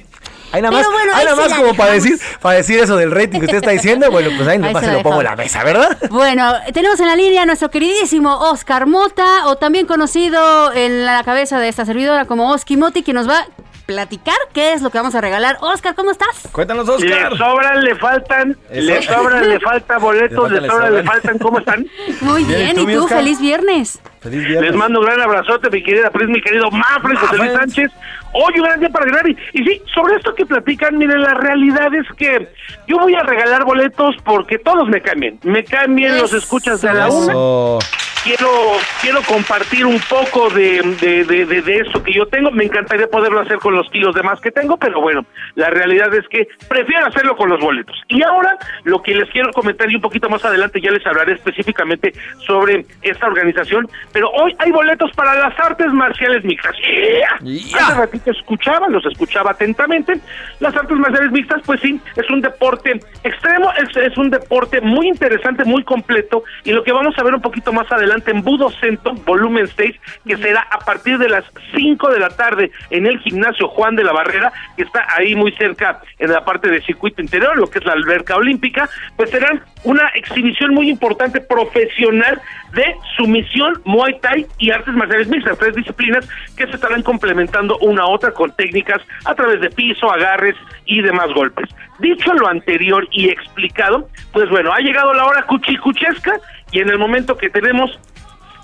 [0.51, 3.39] Hay nada más, bueno, hay nada más como para decir, para decir eso del rating
[3.39, 4.11] que usted está diciendo.
[4.11, 5.97] Bueno, pues ahí Ahí nomás se lo pongo en la mesa, ¿verdad?
[6.09, 11.23] Bueno, tenemos en la línea a nuestro queridísimo Oscar Mota, o también conocido en la
[11.23, 13.47] cabeza de esta servidora como Oski Moti, que nos va
[13.91, 15.57] platicar qué es lo que vamos a regalar.
[15.59, 16.47] Oscar, ¿cómo estás?
[16.53, 18.81] Cuéntanos, Le sobran, le faltan, Eso.
[18.87, 21.37] le sobran, le falta boletos, Le sobran, le faltan.
[21.39, 21.85] ¿Cómo están?
[22.21, 23.03] Muy Bien, bien, ¿y tú, ¿y mi tú?
[23.03, 23.17] Oscar?
[23.19, 23.99] Feliz viernes.
[24.21, 24.71] Feliz viernes.
[24.71, 27.91] Les mando un gran abrazote, mi querida Pris, mi querido Mafre, José Luis Sánchez.
[28.33, 29.27] Hoy un gran día para ganar.
[29.27, 32.47] Y, y sí, sobre esto que platican, miren, la realidad es que
[32.87, 35.37] yo voy a regalar boletos porque todos me cambien.
[35.43, 37.33] Me cambien los escuchas de la una.
[38.23, 38.47] Quiero
[39.01, 42.51] quiero compartir un poco de, de, de, de- de eso que yo tengo.
[42.51, 46.13] Me encantaría poderlo hacer con los kilos de más que tengo, pero bueno, la realidad
[46.13, 47.95] es que prefiero hacerlo con los boletos.
[48.09, 51.33] Y ahora, lo que les quiero comentar y un poquito más adelante ya les hablaré
[51.33, 52.13] específicamente
[52.45, 56.75] sobre esta organización, pero hoy hay boletos para las artes marciales mixtas.
[56.77, 57.39] ¡Yeah!
[57.87, 60.19] Hace ratito escuchaba, los escuchaba atentamente.
[60.59, 65.07] Las artes marciales mixtas, pues sí, es un deporte extremo, es, es un deporte muy
[65.07, 68.69] interesante, muy completo, y lo que vamos a ver un poquito más adelante en Budo
[68.71, 69.95] Centro, volumen 6,
[70.27, 71.45] que será a partir de las
[71.75, 75.51] 5 de la tarde en el gimnasio Juan de la Barrera, que está ahí muy
[75.53, 79.61] cerca en la parte de circuito interior, lo que es la alberca olímpica, pues será
[79.83, 82.41] una exhibición muy importante profesional
[82.73, 88.03] de sumisión, Muay Thai y artes marciales mixtas, tres disciplinas que se estarán complementando una
[88.03, 91.69] a otra con técnicas a través de piso, agarres y demás golpes.
[91.99, 96.39] Dicho lo anterior y explicado, pues bueno, ha llegado la hora cuchicuchesca
[96.71, 97.99] y en el momento que tenemos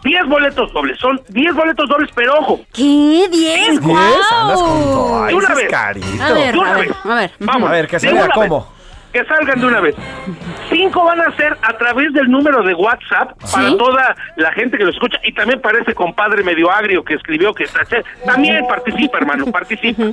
[0.03, 2.61] 10 boletos dobles, son 10 boletos dobles, pero ojo.
[2.73, 2.83] ¿Qué?
[2.83, 3.29] ¿10?
[3.31, 3.79] ¿Diez?
[3.81, 5.23] Andas con todo.
[5.23, 5.69] Ay, De una vez.
[5.69, 6.23] carito.
[6.23, 6.97] A ver, De una a ver, vez.
[7.05, 7.31] a ver.
[7.39, 7.69] Vamos.
[7.69, 8.59] A ver, que salga cómo.
[8.59, 8.77] vez.
[9.13, 9.95] Que salgan de una vez.
[10.69, 14.83] Cinco van a ser a través del número de WhatsApp para toda la gente que
[14.83, 17.65] lo escucha y también para ese compadre medio agrio que escribió que
[18.25, 20.03] también participa, hermano, participa.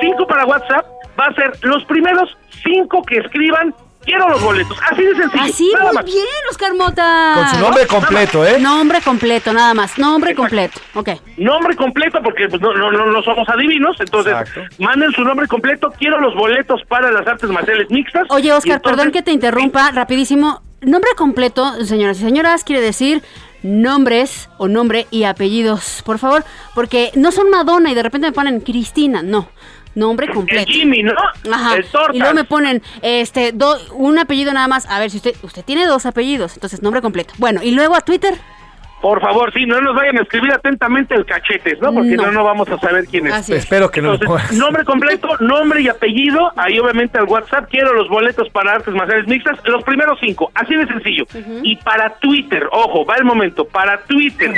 [0.00, 0.86] Cinco para WhatsApp
[1.18, 3.74] va a ser los primeros cinco que escriban
[4.04, 4.76] quiero los boletos.
[4.90, 5.42] Así de sencillo.
[5.44, 6.04] Así, nada muy más.
[6.04, 7.32] bien, Oscar Mota.
[7.34, 8.58] Con su nombre completo, ¿eh?
[8.60, 9.98] Nombre completo, nada más.
[9.98, 10.80] Nombre completo.
[10.94, 11.10] Ok.
[11.36, 14.34] Nombre completo, porque pues, no, no, no, somos adivinos, entonces
[14.78, 18.26] manden su nombre completo, quiero los boletos para las artes marciales mixtas.
[18.30, 20.62] Oye, Oscar, entonces- perdón que te interrumpa, rapidísimo.
[20.82, 23.22] Nombre completo, señoras y señoras, quiere decir
[23.62, 28.32] nombres o nombre y apellidos, por favor, porque no son Madonna y de repente me
[28.32, 29.48] ponen Cristina, no.
[29.94, 30.68] Nombre completo.
[30.68, 31.14] El Jimmy, ¿no?
[31.52, 31.76] Ajá.
[31.76, 32.14] El Tortas.
[32.14, 34.86] Y luego me ponen este do- un apellido nada más.
[34.88, 37.34] A ver si usted usted tiene dos apellidos, entonces nombre completo.
[37.38, 38.34] Bueno, y luego a Twitter.
[39.02, 41.90] Por favor, sí, no nos vayan a escribir atentamente el cachetes, ¿no?
[41.90, 42.24] Porque No.
[42.26, 43.32] no, no vamos a saber quién es.
[43.32, 43.60] Así es.
[43.60, 48.08] Espero que no Entonces, nombre completo, nombre y apellido, ahí obviamente al WhatsApp, quiero los
[48.10, 51.24] boletos para artes marciales mixtas, los primeros cinco, así de sencillo.
[51.62, 54.52] Y para Twitter, ojo, va el momento, para Twitter,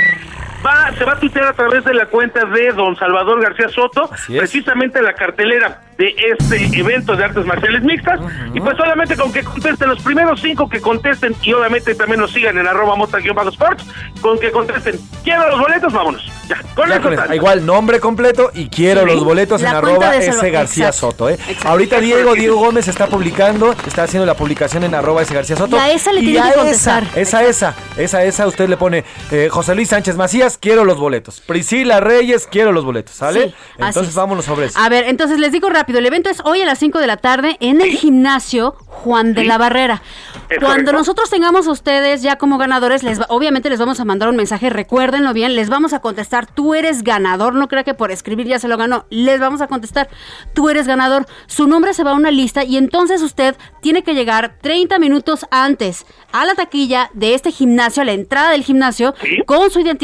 [0.65, 4.09] va, se va a tuitear a través de la cuenta de don Salvador García Soto,
[4.27, 8.19] precisamente la cartelera de este evento de artes marciales mixtas,
[8.53, 12.31] y pues solamente con que contesten los primeros cinco que contesten, y obviamente también nos
[12.31, 13.85] sigan en arroba mota-sports,
[14.21, 16.31] con que contesten, quiero los boletos, vámonos.
[16.47, 17.21] Ya, con Ya eso con eso.
[17.23, 17.35] está.
[17.35, 19.07] Igual nombre completo y quiero Sí.
[19.07, 21.11] los boletos La en arroba S García Exacto.
[21.11, 21.29] Soto.
[21.29, 21.33] ¿eh?
[21.35, 21.69] Exacto.
[21.69, 22.33] Ahorita Diego.
[22.33, 25.77] Diego Gómez está publicando, está haciendo la publicación en arroba S García Soto.
[25.77, 27.03] Y a esa le tiene que contestar.
[27.15, 30.97] Esa, esa, esa, esa, esa, usted le pone eh, José Luis Sánchez Macías, quiero los
[30.99, 31.41] boletos.
[31.41, 33.47] Priscila Reyes, quiero los boletos, ¿sale?
[33.49, 34.15] Sí, así Entonces es.
[34.15, 34.79] vámonos sobre eso.
[34.79, 37.17] A ver, entonces les digo rápido, el evento es hoy a las 5 de la
[37.17, 40.01] tarde en el gimnasio Juan de la Barrera.
[40.49, 40.91] Es Cuando correcto.
[40.93, 44.35] nosotros tengamos a ustedes ya como ganadores, les va- obviamente les vamos a mandar un
[44.35, 48.47] mensaje, recuérdenlo bien, les vamos a contestar, tú eres ganador, no crea que por escribir
[48.47, 50.09] ya se lo ganó, les vamos a contestar,
[50.53, 54.13] tú eres ganador, su nombre se va a una lista y entonces usted tiene que
[54.13, 59.15] llegar 30 minutos antes a la taquilla de este gimnasio, a la entrada del gimnasio,
[59.45, 60.03] con su identificación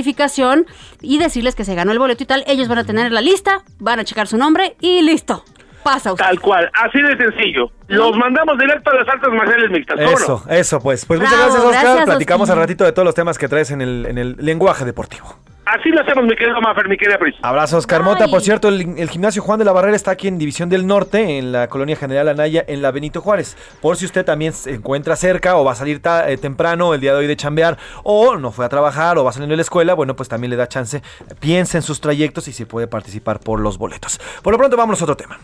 [1.02, 3.64] y decirles que se ganó el boleto y tal, ellos van a tener la lista,
[3.80, 5.44] van a checar su nombre y listo.
[5.84, 6.26] Pasa usted.
[6.26, 7.72] Tal cual, así de sencillo.
[7.88, 10.00] Los mandamos directo a las artes marciales mixtas.
[10.00, 11.06] Eso, eso pues.
[11.06, 11.84] Pues muchas gracias, Oscar.
[11.84, 12.58] gracias, Platicamos Oscar.
[12.58, 15.36] al ratito de todos los temas que traes en el, en el lenguaje deportivo.
[15.78, 17.36] Así lo hacemos, mi querido Mafer, mi querida Pris.
[17.44, 18.28] Abrazo, Oscar Mota.
[18.28, 21.38] Por cierto, el, el gimnasio Juan de la Barrera está aquí en División del Norte,
[21.38, 23.56] en la colonia General Anaya, en la Benito Juárez.
[23.82, 27.02] Por si usted también se encuentra cerca o va a salir ta- eh, temprano el
[27.02, 29.62] día de hoy de chambear, o no fue a trabajar o va saliendo de la
[29.62, 31.04] escuela, bueno, pues también le da chance.
[31.40, 34.20] Piensa en sus trayectos y si puede participar por los boletos.
[34.42, 35.40] Por lo pronto, vámonos a otro tema.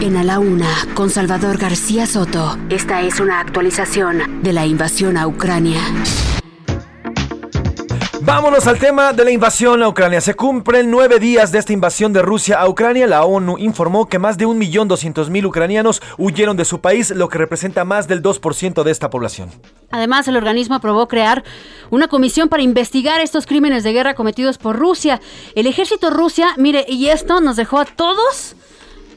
[0.00, 2.56] En A la Una, con Salvador García Soto.
[2.70, 5.80] Esta es una actualización de la invasión a Ucrania.
[8.22, 10.20] Vámonos al tema de la invasión a Ucrania.
[10.20, 13.06] Se cumplen nueve días de esta invasión de Rusia a Ucrania.
[13.06, 17.86] La ONU informó que más de 1.200.000 ucranianos huyeron de su país, lo que representa
[17.86, 19.50] más del 2% de esta población.
[19.90, 21.44] Además, el organismo aprobó crear
[21.88, 25.20] una comisión para investigar estos crímenes de guerra cometidos por Rusia.
[25.54, 28.54] El ejército Rusia, mire, y esto nos dejó a todos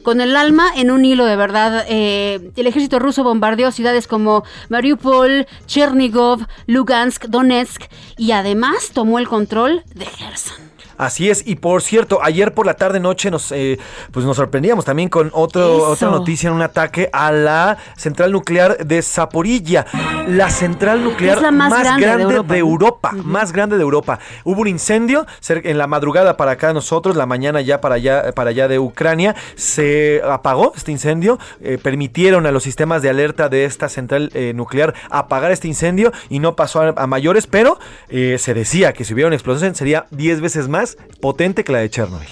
[0.03, 1.85] con el alma en un hilo de verdad.
[1.87, 7.83] Eh, el ejército ruso bombardeó ciudades como Mariupol, Chernigov, Lugansk, Donetsk
[8.17, 10.72] y además tomó el control de Kherson.
[10.97, 13.79] Así es, y por cierto, ayer por la tarde noche nos eh,
[14.11, 18.85] pues nos sorprendíamos también con otro, otra noticia en un ataque a la central nuclear
[18.85, 19.85] de Zaporilla,
[20.27, 24.19] la central nuclear la más grande de de Europa, más grande de Europa.
[24.43, 28.51] Hubo un incendio en la madrugada para acá nosotros, la mañana ya para allá para
[28.51, 33.65] allá de Ucrania, se apagó este incendio, eh, permitieron a los sistemas de alerta de
[33.65, 37.79] esta central eh, nuclear apagar este incendio y no pasó a, a mayores, pero
[38.09, 40.82] eh, se decía que si hubiera una explosión sería 10 veces más
[41.19, 42.29] potente que la de Chernobyl.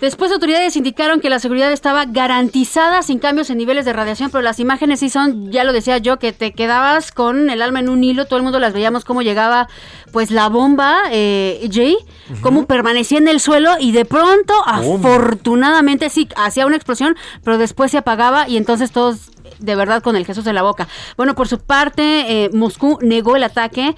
[0.00, 4.40] Después autoridades indicaron que la seguridad estaba garantizada sin cambios en niveles de radiación, pero
[4.40, 7.90] las imágenes sí son, ya lo decía yo, que te quedabas con el alma en
[7.90, 9.68] un hilo, todo el mundo las veíamos cómo llegaba
[10.10, 11.98] pues la bomba, eh, Jay,
[12.40, 17.14] cómo permanecía en el suelo y de pronto, afortunadamente sí, hacía una explosión,
[17.44, 20.88] pero después se apagaba y entonces todos de verdad con el Jesús en la boca.
[21.18, 23.94] Bueno, por su parte, eh, Moscú negó el ataque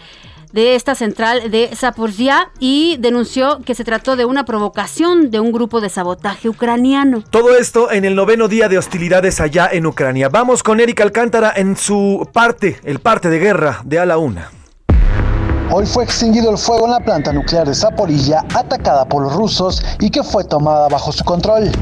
[0.52, 5.52] de esta central de Zaporizhia y denunció que se trató de una provocación de un
[5.52, 7.22] grupo de sabotaje ucraniano.
[7.30, 10.28] Todo esto en el noveno día de hostilidades allá en Ucrania.
[10.28, 14.50] Vamos con Erika Alcántara en su parte, el parte de guerra de A la Una.
[15.74, 19.82] Hoy fue extinguido el fuego en la planta nuclear de Zaporilla, atacada por los rusos
[20.00, 21.72] y que fue tomada bajo su control.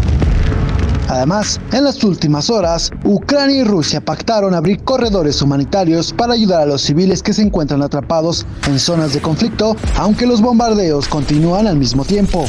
[1.11, 6.66] Además, en las últimas horas, Ucrania y Rusia pactaron abrir corredores humanitarios para ayudar a
[6.66, 11.76] los civiles que se encuentran atrapados en zonas de conflicto, aunque los bombardeos continúan al
[11.76, 12.44] mismo tiempo.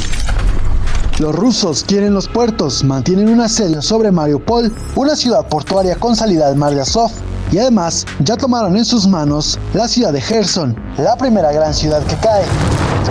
[1.18, 6.46] Los rusos quieren los puertos, mantienen un asedio sobre Mariupol, una ciudad portuaria con salida
[6.46, 7.10] al mar de Azov,
[7.50, 12.00] y además ya tomaron en sus manos la ciudad de Gerson, la primera gran ciudad
[12.04, 12.44] que cae,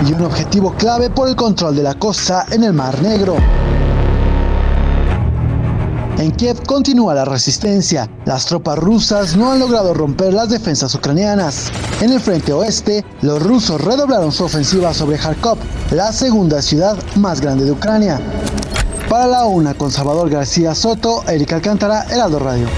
[0.08, 3.36] y un objetivo clave por el control de la costa en el Mar Negro.
[6.22, 8.08] En Kiev continúa la resistencia.
[8.26, 11.72] Las tropas rusas no han logrado romper las defensas ucranianas.
[12.00, 15.58] En el frente oeste, los rusos redoblaron su ofensiva sobre Kharkov,
[15.90, 18.20] la segunda ciudad más grande de Ucrania.
[19.08, 22.68] Para la una con Salvador García Soto, Erika Alcántara, Heraldo Radio.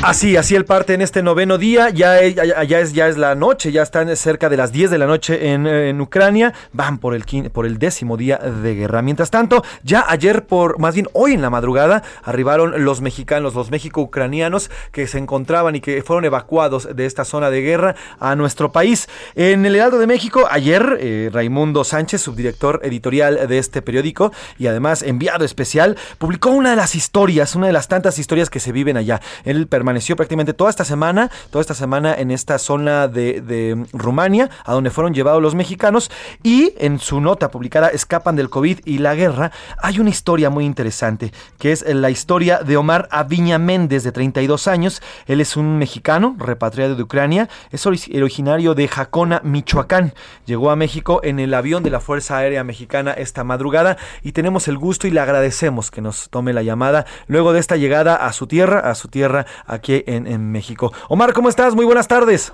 [0.00, 3.18] Así, así el parte en este noveno día, ya, es- ya, ya es, ya es
[3.18, 6.54] la noche, ya están cerca de las 10 de la noche en, eh, en Ucrania,
[6.72, 9.02] van por el, quin- por el décimo día de guerra.
[9.02, 13.72] Mientras tanto, ya ayer, por más bien hoy en la madrugada, arribaron los mexicanos, los
[13.72, 18.70] mexico-ucranianos que se encontraban y que fueron evacuados de esta zona de guerra a nuestro
[18.70, 19.08] país.
[19.34, 24.68] En el Heraldo de México, ayer, eh, Raimundo Sánchez, subdirector editorial de este periódico y
[24.68, 28.70] además enviado especial, publicó una de las historias, una de las tantas historias que se
[28.72, 29.20] viven allá.
[29.44, 34.74] Él permaneció prácticamente toda esta semana, toda esta semana en esta zona de, Rumania, a
[34.74, 36.10] donde fueron llevados los mexicanos,
[36.42, 39.50] y en su nota publicada Escapan del COVID y la guerra,
[39.82, 44.68] hay una historia muy interesante, que es la historia de Omar Aviña Méndez, de 32
[44.68, 45.00] años.
[45.26, 50.12] Él es un mexicano repatriado de Ucrania, es ori- originario de Jacona, Michoacán.
[50.44, 54.68] Llegó a México en el avión de la Fuerza Aérea Mexicana esta madrugada y tenemos
[54.68, 58.34] el gusto y le agradecemos que nos tome la llamada luego de esta llegada a
[58.34, 59.46] su tierra, a su tierra
[59.78, 60.92] aquí en, en México.
[61.08, 61.74] Omar, ¿cómo estás?
[61.74, 62.52] Muy buenas tardes.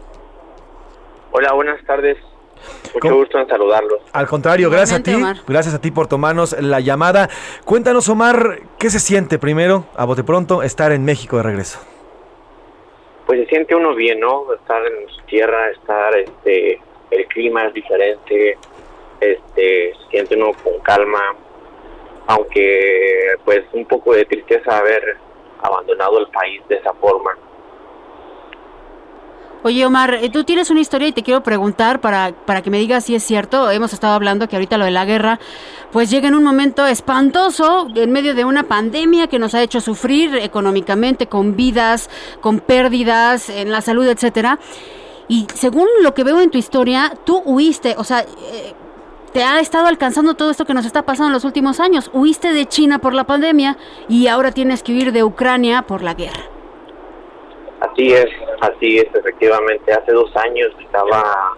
[1.32, 2.16] Hola, buenas tardes.
[2.94, 3.16] Mucho ¿Cómo?
[3.16, 4.00] gusto en saludarlos.
[4.12, 5.36] Al contrario, gracias a ti, Omar.
[5.46, 7.28] gracias a ti por tomarnos la llamada.
[7.64, 11.80] Cuéntanos, Omar, ¿qué se siente primero, a bote pronto, estar en México de regreso?
[13.26, 14.52] Pues se siente uno bien, ¿no?
[14.54, 18.56] Estar en su tierra, estar, este, el clima es diferente,
[19.20, 21.34] este, se siente uno con calma,
[22.26, 25.16] aunque pues un poco de tristeza haber
[25.64, 27.32] abandonado el país de esa forma.
[29.62, 32.78] Oye, Omar, eh, tú tienes una historia y te quiero preguntar para, para que me
[32.78, 33.70] digas si es cierto.
[33.70, 35.40] Hemos estado hablando que ahorita lo de la guerra,
[35.90, 39.80] pues llega en un momento espantoso, en medio de una pandemia que nos ha hecho
[39.80, 42.10] sufrir económicamente, con vidas,
[42.42, 44.58] con pérdidas en la salud, etcétera.
[45.28, 48.74] Y según lo que veo en tu historia, tú huiste, o sea, eh,
[49.34, 52.08] te ha estado alcanzando todo esto que nos está pasando en los últimos años.
[52.14, 53.76] Huiste de China por la pandemia
[54.08, 56.44] y ahora tienes que huir de Ucrania por la guerra.
[57.80, 58.26] Así es,
[58.60, 59.92] así es, efectivamente.
[59.92, 61.52] Hace dos años estaba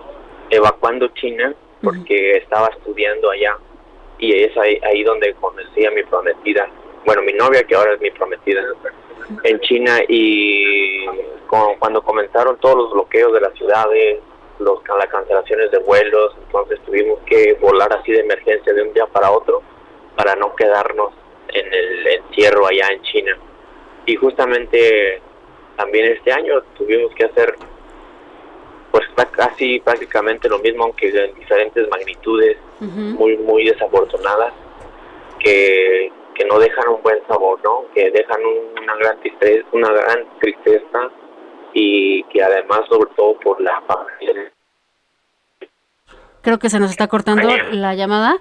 [0.48, 3.56] evacuando China porque estaba estudiando allá
[4.18, 6.66] y es ahí, ahí donde conocí a mi prometida,
[7.04, 8.62] bueno, mi novia que ahora es mi prometida
[9.44, 11.04] en China y
[11.46, 14.20] con- cuando comenzaron todos los bloqueos de las ciudades,
[14.58, 19.06] los, las cancelaciones de vuelos, entonces tuvimos que volar así de emergencia de un día
[19.06, 19.62] para otro
[20.16, 21.12] para no quedarnos
[21.48, 23.36] en el encierro allá en China.
[24.06, 25.20] Y justamente
[25.76, 27.54] también este año tuvimos que hacer
[28.90, 32.56] pues casi prácticamente lo mismo aunque en diferentes magnitudes
[33.18, 34.52] muy muy desafortunadas
[35.38, 39.90] que, que no dejan un buen sabor no que dejan un- una gran tristeza una
[39.92, 41.10] gran tristeza
[41.78, 44.50] y que además sobre todo por la familia
[46.40, 48.38] Creo que se nos está cortando la llamada.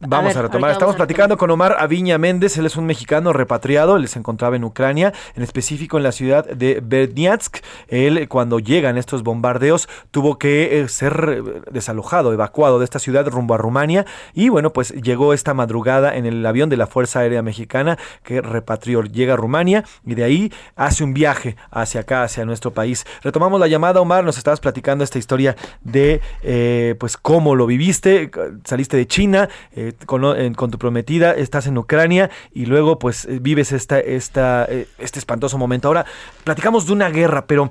[0.00, 0.70] Vamos a, ver, retomar.
[0.70, 2.56] Estamos a platicando con Omar Aviña Méndez.
[2.56, 3.96] Él es un mexicano repatriado.
[3.96, 7.56] Él se encontraba en Ucrania, en específico en la ciudad de Berdyansk.
[7.88, 13.26] Él, cuando llegan estos bombardeos, tuvo que eh, ser eh, desalojado, evacuado de esta ciudad
[13.26, 14.06] rumbo a Rumania.
[14.34, 18.40] Y bueno, pues llegó esta madrugada en el avión de la Fuerza Aérea Mexicana que
[18.40, 19.02] repatrió.
[19.02, 23.04] Llega a Rumania y de ahí hace un viaje hacia acá, hacia nuestro país.
[23.22, 24.22] Retomamos la llamada, Omar.
[24.22, 28.30] Nos estabas platicando esta historia de eh, pues cómo lo viviste.
[28.62, 29.48] Saliste de China.
[29.87, 34.66] eh, con, con tu prometida, estás en Ucrania y luego pues eh, vives esta, esta,
[34.68, 35.88] eh, este espantoso momento.
[35.88, 36.04] Ahora,
[36.44, 37.68] platicamos de una guerra, pero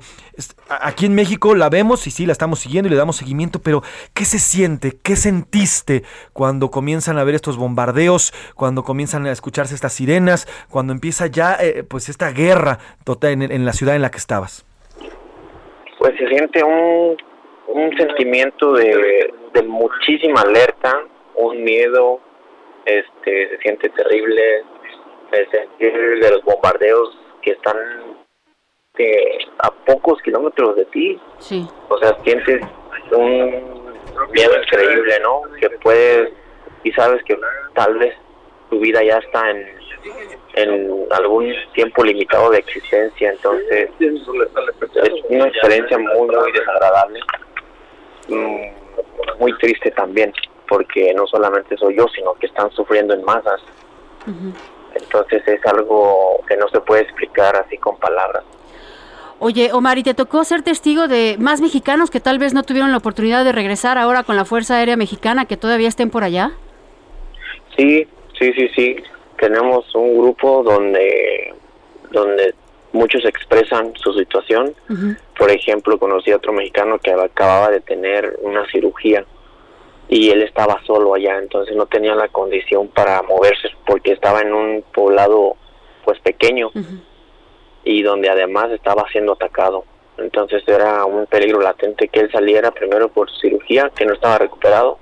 [0.68, 3.82] aquí en México la vemos y sí, la estamos siguiendo y le damos seguimiento, pero
[4.14, 4.98] ¿qué se siente?
[5.02, 6.02] ¿Qué sentiste
[6.32, 11.56] cuando comienzan a ver estos bombardeos, cuando comienzan a escucharse estas sirenas, cuando empieza ya
[11.60, 14.64] eh, pues esta guerra total en, la ciudad en la que estabas?
[15.98, 17.16] Pues se siente un,
[17.68, 19.32] un sentimiento de
[19.66, 21.02] muchísima alerta,
[21.38, 22.20] un miedo,
[22.84, 24.62] este, se siente terrible,
[25.32, 27.76] el sentir de los bombardeos que están
[29.60, 31.64] a pocos kilómetros de ti, Sí.
[31.88, 32.60] o sea, sientes
[33.12, 33.94] un
[34.32, 35.42] miedo increíble, ¿no?
[35.60, 36.32] Que puedes,
[36.82, 37.38] y sabes que
[37.74, 38.14] tal vez
[38.70, 39.68] tu vida ya está en,
[40.54, 44.28] en algún tiempo limitado de existencia, entonces es
[45.28, 47.20] una experiencia muy, muy desagradable,
[48.28, 50.32] mm, muy triste también,
[50.68, 53.60] porque no solamente soy yo, sino que están sufriendo en masas,
[54.94, 58.44] entonces es algo que no se puede explicar así con palabras.
[59.40, 62.90] Oye, Omar, ¿y te tocó ser testigo de más mexicanos que tal vez no tuvieron
[62.90, 66.52] la oportunidad de regresar ahora con la Fuerza Aérea Mexicana que todavía estén por allá?
[67.76, 68.96] Sí, sí, sí, sí.
[69.38, 71.54] Tenemos un grupo donde,
[72.10, 72.52] donde
[72.92, 74.74] muchos expresan su situación.
[75.38, 79.24] Por ejemplo, conocí a otro mexicano que acababa de tener una cirugía
[80.08, 84.54] y él estaba solo allá, entonces no tenía la condición para moverse porque estaba en
[84.54, 85.56] un poblado
[86.04, 86.70] pues pequeño
[87.84, 89.84] y donde además estaba siendo atacado.
[90.16, 94.38] Entonces era un peligro latente que él saliera primero por su cirugía, que no estaba
[94.38, 94.98] recuperado,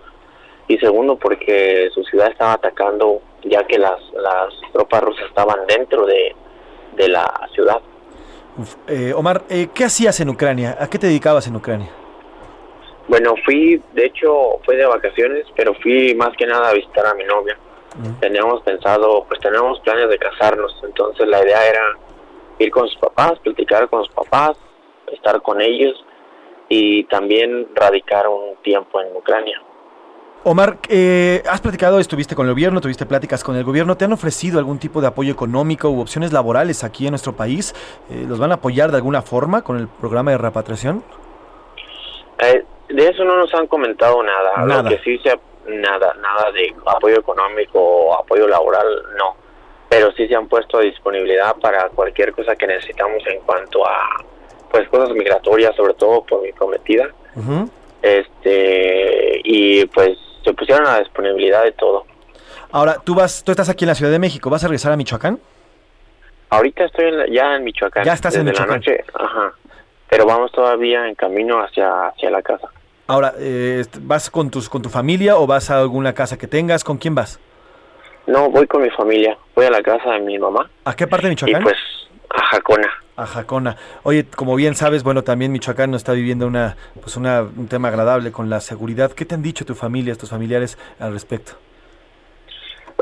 [0.69, 6.05] y segundo porque su ciudad estaba atacando ya que las, las tropas rusas estaban dentro
[6.05, 6.35] de,
[6.97, 7.81] de la ciudad.
[8.89, 10.77] Eh, Omar, eh, ¿qué hacías en Ucrania?
[10.81, 11.89] ¿A qué te dedicabas en Ucrania?
[13.09, 17.15] Bueno, fui, de hecho, fui de vacaciones, pero fui más que nada a visitar a
[17.15, 17.57] mi novia.
[18.21, 21.81] Teníamos pensado, pues teníamos planes de casarnos, entonces la idea era
[22.59, 24.59] ir con sus papás, platicar con sus papás,
[25.13, 26.05] estar con ellos
[26.69, 29.63] y también radicar un tiempo en Ucrania.
[30.45, 34.13] Omar, eh, has platicado, estuviste con el gobierno, tuviste pláticas con el gobierno, ¿te han
[34.13, 37.75] ofrecido algún tipo de apoyo económico u opciones laborales aquí en nuestro país?
[38.11, 41.03] Eh, ¿Los van a apoyar de alguna forma con el programa de repatriación?
[42.39, 44.65] Eh, de eso no nos han comentado nada.
[44.65, 44.83] Nada.
[44.83, 48.87] Lo que sí se nada, nada de apoyo económico o apoyo laboral,
[49.19, 49.37] no.
[49.89, 53.97] Pero sí se han puesto a disponibilidad para cualquier cosa que necesitamos en cuanto a
[54.71, 57.09] pues cosas migratorias, sobre todo por mi prometida.
[58.03, 62.05] Este y pues se pusieron a la disponibilidad de todo.
[62.73, 64.97] Ahora, tú vas, tú estás aquí en la Ciudad de México, ¿vas a regresar a
[64.97, 65.39] Michoacán?
[66.51, 68.05] Ahorita estoy en la- ya en Michoacán.
[68.05, 68.97] Ya estás en desde la Michoacán.
[68.97, 69.53] noche, ajá.
[70.09, 72.69] Pero vamos todavía en camino hacia hacia la casa.
[73.09, 76.83] Ahora, eh, ¿vas con, tus, con tu familia o vas a alguna casa que tengas?
[76.83, 77.39] ¿Con quién vas?
[78.27, 79.39] No, voy con mi familia.
[79.55, 80.69] Voy a la casa de mi mamá.
[80.85, 81.63] ¿A qué parte de Y Michoacán?
[81.63, 81.77] pues
[82.31, 82.89] a Jacona.
[83.17, 83.77] A Jacona.
[84.03, 87.89] Oye, como bien sabes, bueno, también Michoacán no está viviendo una, pues una, un tema
[87.89, 89.13] agradable con la seguridad.
[89.13, 91.53] ¿Qué te han dicho tu familia, tus familiares al respecto?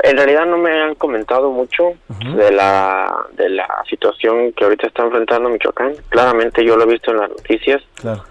[0.03, 1.95] En realidad no me han comentado mucho
[2.36, 5.95] de la de la situación que ahorita está enfrentando Michoacán.
[6.09, 8.24] Claramente yo lo he visto en las noticias, Claro.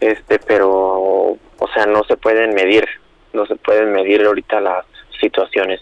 [0.00, 2.86] este, pero o sea, no se pueden medir,
[3.32, 4.84] no se pueden medir ahorita las
[5.20, 5.80] situaciones.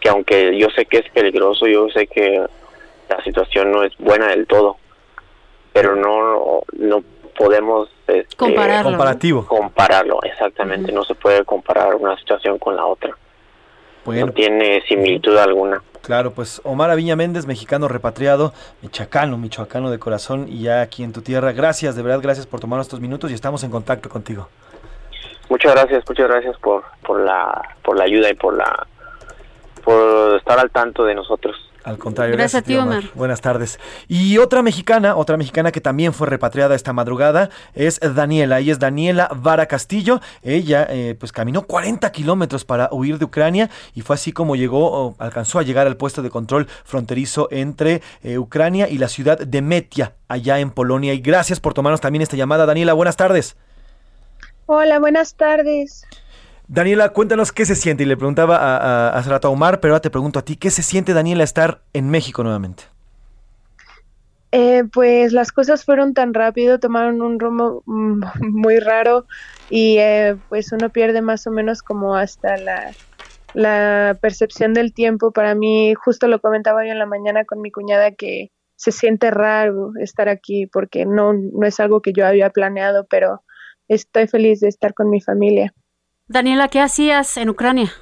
[0.00, 2.44] Que aunque yo sé que es peligroso, yo sé que
[3.08, 4.76] la situación no es buena del todo,
[5.72, 7.02] pero no no
[7.36, 8.90] podemos este, Compararlo.
[8.90, 9.46] Comparativo.
[9.46, 13.16] compararlo, exactamente, no se puede comparar una situación con la otra.
[14.04, 15.82] Bueno, no tiene similitud alguna.
[16.02, 18.52] claro, pues Omar Aviña Méndez, mexicano repatriado,
[18.82, 21.52] michoacano, michoacano de corazón y ya aquí en tu tierra.
[21.52, 24.48] Gracias, de verdad, gracias por tomar estos minutos y estamos en contacto contigo.
[25.48, 28.86] Muchas gracias, muchas gracias por, por la por la ayuda y por la
[29.84, 31.56] por estar al tanto de nosotros.
[31.84, 33.04] Al contrario, Gracias a ti, Omar.
[33.14, 33.78] Buenas tardes.
[34.08, 38.58] Y otra mexicana, otra mexicana que también fue repatriada esta madrugada es Daniela.
[38.58, 40.20] Ella es Daniela Vara Castillo.
[40.42, 44.90] Ella, eh, pues, caminó 40 kilómetros para huir de Ucrania y fue así como llegó,
[44.92, 49.38] o alcanzó a llegar al puesto de control fronterizo entre eh, Ucrania y la ciudad
[49.38, 51.12] de Metia, allá en Polonia.
[51.12, 52.94] Y gracias por tomarnos también esta llamada, Daniela.
[52.94, 53.56] Buenas tardes.
[54.66, 56.06] Hola, buenas tardes.
[56.66, 58.04] Daniela, cuéntanos qué se siente.
[58.04, 60.82] Y le preguntaba a, a, a Omar, pero ahora te pregunto a ti, ¿qué se
[60.82, 62.84] siente, Daniela, estar en México nuevamente?
[64.56, 69.26] Eh, pues las cosas fueron tan rápido, tomaron un rumbo mm, muy raro
[69.68, 72.92] y eh, pues uno pierde más o menos como hasta la,
[73.52, 75.32] la percepción del tiempo.
[75.32, 79.32] Para mí, justo lo comentaba yo en la mañana con mi cuñada que se siente
[79.32, 83.42] raro estar aquí porque no, no es algo que yo había planeado, pero
[83.88, 85.74] estoy feliz de estar con mi familia.
[86.26, 87.92] Daniela, ¿qué hacías en Ucrania?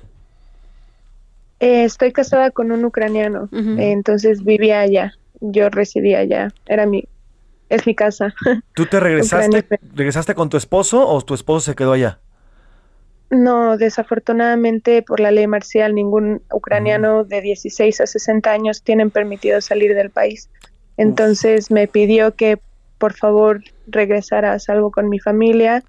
[1.59, 7.05] Eh, estoy casada con un ucraniano, entonces vivía allá, yo residía allá, era mi,
[7.69, 8.35] es mi casa.
[8.75, 9.65] ¿Tú te regresaste,
[9.95, 12.19] regresaste con tu esposo o tu esposo se quedó allá?
[13.31, 19.61] No, desafortunadamente por la ley marcial ningún ucraniano de 16 a 60 años tienen permitido
[19.61, 20.49] salir del país.
[20.97, 22.59] Entonces me pidió que
[22.99, 25.83] por favor regresara a salvo con mi familia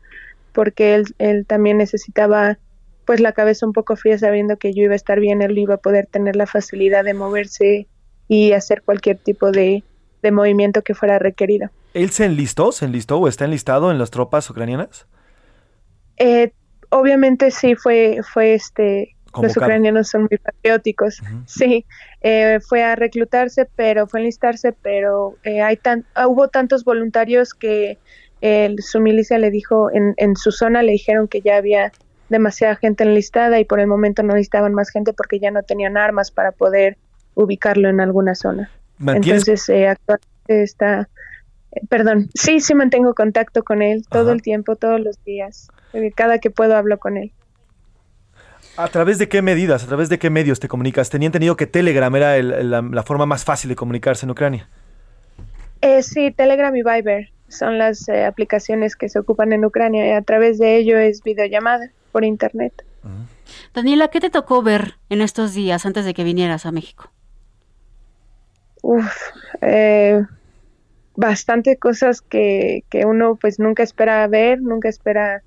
[0.53, 2.57] porque él, él también necesitaba
[3.05, 5.75] pues la cabeza un poco fría sabiendo que yo iba a estar bien, él iba
[5.75, 7.87] a poder tener la facilidad de moverse
[8.27, 9.83] y hacer cualquier tipo de,
[10.21, 11.69] de movimiento que fuera requerido.
[11.93, 12.71] ¿Él se enlistó?
[12.71, 15.05] ¿Se enlistó o está enlistado en las tropas ucranianas?
[16.17, 16.53] Eh,
[16.89, 21.85] obviamente sí fue, fue este, los ucranianos son muy patrióticos, sí,
[22.21, 27.53] eh, fue a reclutarse, pero fue a enlistarse, pero eh, hay tan, hubo tantos voluntarios
[27.53, 27.97] que
[28.79, 31.91] su milicia le dijo, en, en su zona le dijeron que ya había
[32.29, 35.97] demasiada gente enlistada y por el momento no necesitaban más gente porque ya no tenían
[35.97, 36.97] armas para poder
[37.35, 38.69] ubicarlo en alguna zona.
[38.99, 41.09] Entonces, eh, actualmente está,
[41.71, 45.69] eh, perdón, sí, sí mantengo contacto con él todo el tiempo, todos los días.
[45.93, 47.31] Eh, cada que puedo hablo con él.
[48.75, 51.09] ¿A través de qué medidas, a través de qué medios te comunicas?
[51.09, 54.67] Tenía entendido que Telegram era la, la, forma más fácil de comunicarse en Ucrania.
[55.81, 60.11] Eh, sí, Telegram y Viber son las eh, aplicaciones que se ocupan en Ucrania y
[60.11, 62.73] a través de ello es videollamada por internet.
[63.73, 67.11] Daniela, ¿qué te tocó ver en estos días antes de que vinieras a México?
[68.81, 69.13] Uf,
[69.61, 70.21] eh,
[71.15, 75.41] bastante cosas que, que uno pues nunca espera ver, nunca espera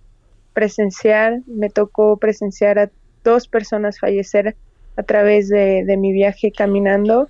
[0.52, 1.40] presenciar.
[1.46, 2.90] Me tocó presenciar a
[3.24, 4.56] dos personas fallecer
[4.96, 7.28] a través de, de mi viaje caminando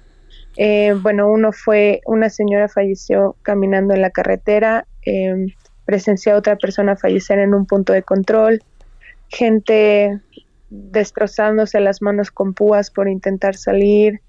[0.57, 5.55] eh, bueno, uno fue, una señora falleció caminando en la carretera, eh,
[5.85, 8.63] presencié a otra persona fallecer en un punto de control,
[9.29, 10.21] gente
[10.71, 14.21] destrozándose las manos con púas por intentar salir,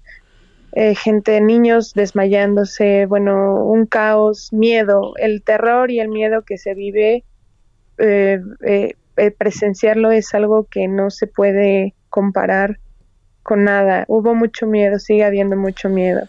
[0.72, 6.74] eh, gente, niños desmayándose, bueno, un caos, miedo, el terror y el miedo que se
[6.74, 7.24] vive,
[7.98, 8.40] eh,
[9.38, 12.78] presenciarlo es algo que no se puede comparar
[13.48, 14.04] con nada.
[14.08, 16.28] Hubo mucho miedo, sigue habiendo mucho miedo.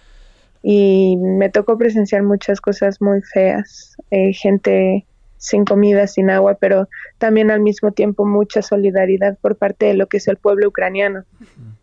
[0.63, 5.05] Y me tocó presenciar muchas cosas muy feas, eh, gente
[5.35, 10.07] sin comida, sin agua, pero también al mismo tiempo mucha solidaridad por parte de lo
[10.07, 11.25] que es el pueblo ucraniano.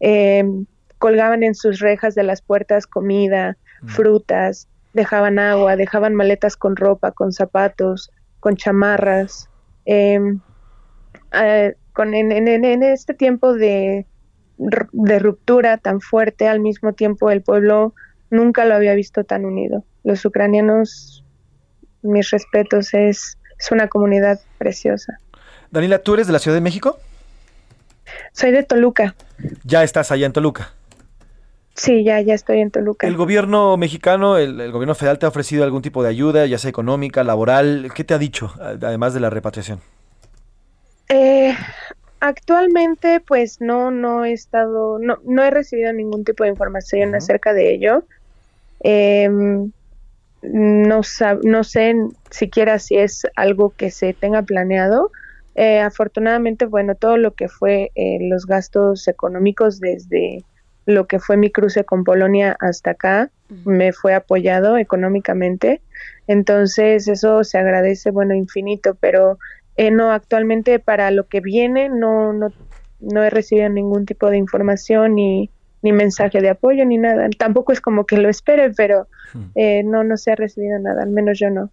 [0.01, 0.43] Eh,
[0.97, 7.13] colgaban en sus rejas de las puertas comida, frutas, dejaban agua, dejaban maletas con ropa,
[7.13, 8.11] con zapatos,
[8.41, 9.51] con chamarras.
[9.85, 10.19] Eh,
[11.93, 14.07] con, en, este tiempo de,
[14.59, 17.95] de ruptura tan fuerte, al mismo tiempo el pueblo
[18.31, 19.85] nunca lo había visto tan unido.
[20.05, 21.25] Los ucranianos,
[22.03, 25.19] mis respetos, es, es una comunidad preciosa.
[25.71, 26.99] Daniela, ¿tú eres de la Ciudad de México?
[28.33, 29.15] Soy de Toluca.
[29.65, 30.73] ¿Ya estás allá en Toluca?
[31.75, 33.07] Sí, ya, ya estoy en Toluca.
[33.07, 36.57] ¿El gobierno mexicano, el, el, gobierno federal te ha ofrecido algún tipo de ayuda, ya
[36.57, 37.91] sea económica, laboral?
[37.95, 39.81] ¿Qué te ha dicho, además de la repatriación?
[41.09, 41.55] Eh,
[42.21, 47.53] Actualmente, pues no, no he estado, no, no he recibido ningún tipo de información acerca
[47.53, 48.05] de ello.
[48.81, 49.71] Em,
[50.43, 51.01] no,
[51.43, 51.95] no sé
[52.31, 55.11] siquiera si es algo que se tenga planeado.
[55.55, 60.45] Eh, afortunadamente, bueno, todo lo que fue eh, los gastos económicos desde
[60.85, 63.31] lo que fue mi cruce con Polonia hasta acá
[63.65, 65.83] me fue apoyado económicamente.
[66.27, 69.39] Entonces, eso se agradece, bueno, infinito, pero
[69.77, 72.53] eh, no, actualmente para lo que viene no, no,
[73.01, 75.51] no he recibido ningún tipo de información ni,
[75.83, 77.29] ni mensaje de apoyo ni nada.
[77.37, 79.07] Tampoco es como que lo espere, pero
[79.55, 81.71] eh, no, no se ha recibido nada, al menos yo no.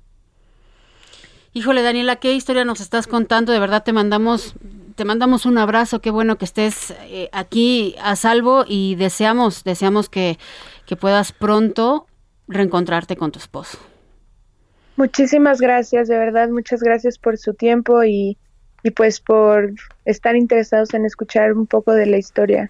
[1.54, 3.52] Híjole, Daniela, ¿qué historia nos estás contando?
[3.52, 4.56] De verdad te mandamos,
[4.96, 10.10] te mandamos un abrazo, qué bueno que estés eh, aquí a salvo y deseamos, deseamos
[10.10, 10.40] que,
[10.88, 12.08] que puedas pronto
[12.48, 13.78] reencontrarte con tu esposo.
[14.96, 18.38] Muchísimas gracias, de verdad, muchas gracias por su tiempo y,
[18.84, 19.72] y pues por
[20.06, 22.70] estar interesados en escuchar un poco de la historia.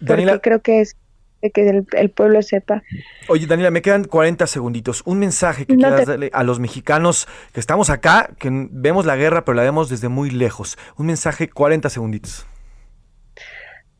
[0.00, 0.96] Daniela, creo que es
[1.42, 2.82] de que el, el pueblo sepa.
[3.28, 5.02] Oye, Daniela, me quedan 40 segunditos.
[5.04, 9.04] Un mensaje que No quieras te- darle a los mexicanos que estamos acá, que vemos
[9.06, 10.78] la guerra, pero la vemos desde muy lejos.
[10.96, 12.46] Un mensaje, 40 segunditos.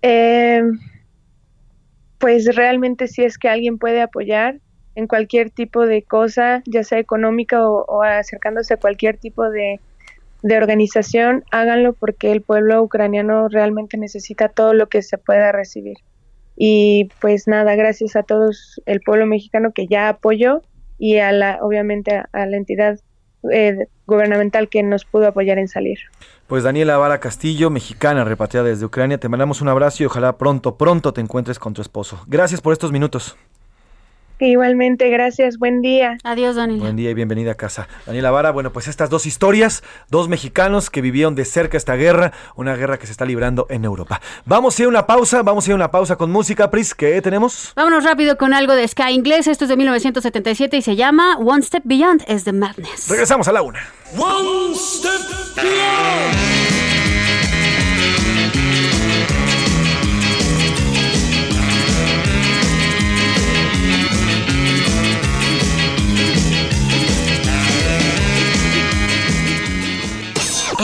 [0.02, 0.62] Eh,
[2.18, 4.58] pues realmente si es que alguien puede apoyar
[4.94, 9.80] en cualquier tipo de cosa, ya sea económica o, acercándose a cualquier tipo de,
[10.42, 15.98] de organización, háganlo porque el pueblo ucraniano realmente necesita todo lo que se pueda recibir.
[16.56, 20.62] Y pues nada, gracias a todos el pueblo mexicano que ya apoyó
[20.98, 22.98] y a la, obviamente a, a la entidad
[23.50, 25.98] eh, gubernamental que nos pudo apoyar en salir.
[26.46, 30.76] Pues Daniela Vara Castillo, mexicana repatriada desde Ucrania, te mandamos un abrazo y ojalá pronto,
[30.76, 32.22] pronto te encuentres con tu esposo.
[32.26, 33.36] Gracias por estos minutos.
[34.44, 36.18] Igualmente, gracias, buen día.
[36.24, 36.82] Adiós, Daniela.
[36.82, 37.86] Buen día y bienvenida a casa.
[38.06, 42.32] Daniela Vara, bueno, pues estas dos historias, dos mexicanos que vivieron de cerca esta guerra,
[42.56, 44.20] una guerra que se está librando en Europa.
[44.44, 46.92] Vamos a ir a una pausa, vamos a ir a una pausa con música, Pris,
[46.92, 47.72] ¿qué tenemos?
[47.76, 49.46] Vámonos rápido con algo de Sky inglés.
[49.46, 53.08] Esto es de 1977 y se llama One Step Beyond is the Madness.
[53.08, 53.80] Regresamos a la una.
[54.18, 55.20] One step
[55.54, 56.61] beyond.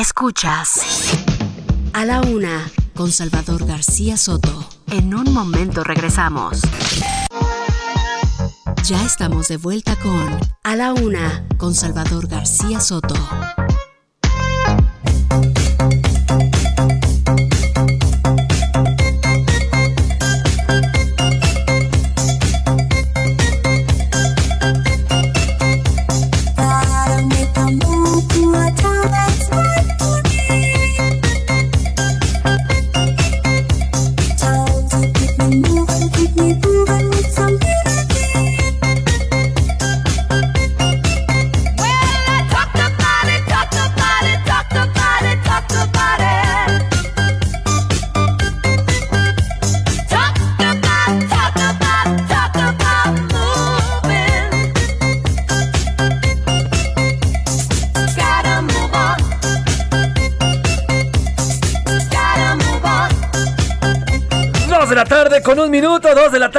[0.01, 0.81] Escuchas
[1.93, 4.65] A la Una con Salvador García Soto.
[4.93, 6.61] En un momento regresamos.
[8.85, 13.17] Ya estamos de vuelta con A la Una con Salvador García Soto.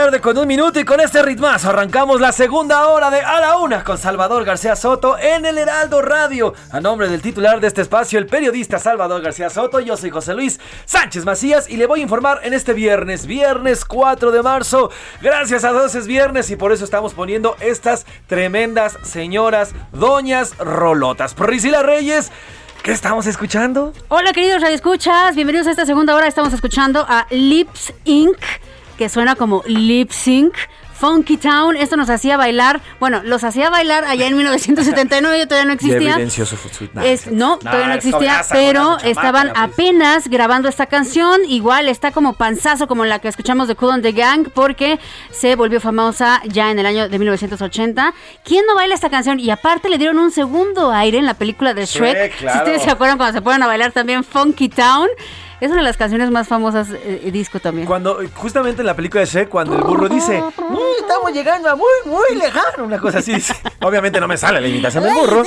[0.09, 3.57] Tarde con un minuto y con este ritmazo arrancamos la segunda hora de A la
[3.57, 6.55] Una con Salvador García Soto en el Heraldo Radio.
[6.71, 10.33] A nombre del titular de este espacio, el periodista Salvador García Soto, yo soy José
[10.33, 14.89] Luis Sánchez Macías y le voy a informar en este viernes, viernes 4 de marzo.
[15.21, 21.35] Gracias a Dios es viernes y por eso estamos poniendo estas tremendas señoras, doñas rolotas.
[21.35, 22.31] Priscila Reyes,
[22.81, 23.93] ¿qué estamos escuchando?
[24.07, 26.25] Hola queridos radioescuchas, bienvenidos a esta segunda hora.
[26.25, 28.39] Estamos escuchando a Lips Inc.,
[28.99, 30.53] que suena como Lip Sync.
[30.99, 35.71] Funky Town, esto nos hacía bailar, bueno, los hacía bailar allá en 1979, todavía no
[35.71, 36.17] existía.
[37.05, 39.63] Es- no, todavía no existía, pero estaban Pris.
[39.63, 41.39] apenas grabando esta canción.
[41.47, 44.99] Igual está como panzazo como la que escuchamos de Cool on the Gang, porque
[45.31, 48.13] se volvió famosa ya en el año de 1980.
[48.43, 49.39] ¿Quién no baila esta canción?
[49.39, 52.13] Y aparte le dieron un segundo aire en la película de Shrek.
[52.35, 55.07] Shrek, Si ustedes se acuerdan cuando se ponen a bailar también Funky Town.
[55.61, 57.85] Es una de las canciones más famosas eh, eh, disco también.
[57.85, 61.75] Cuando, justamente en la película de Shrek, cuando el burro dice, "Mm, estamos llegando a
[61.75, 63.53] muy, muy lejano, una cosa así dice.
[63.81, 65.43] Obviamente no me sale la imitación del burro,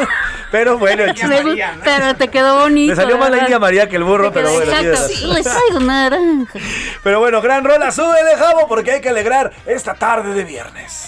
[0.52, 2.90] pero bueno, el chiste- Me gu- Pero te quedó bonito.
[2.90, 3.46] Me salió más la ¿verdad?
[3.48, 4.70] India María que el burro, pero bueno.
[4.72, 4.90] Exacto.
[4.92, 5.34] razón.
[5.34, 6.58] Les traigo naranja.
[7.02, 11.06] Pero bueno, gran rola, súbele, Javo, porque hay que alegrar esta tarde de viernes.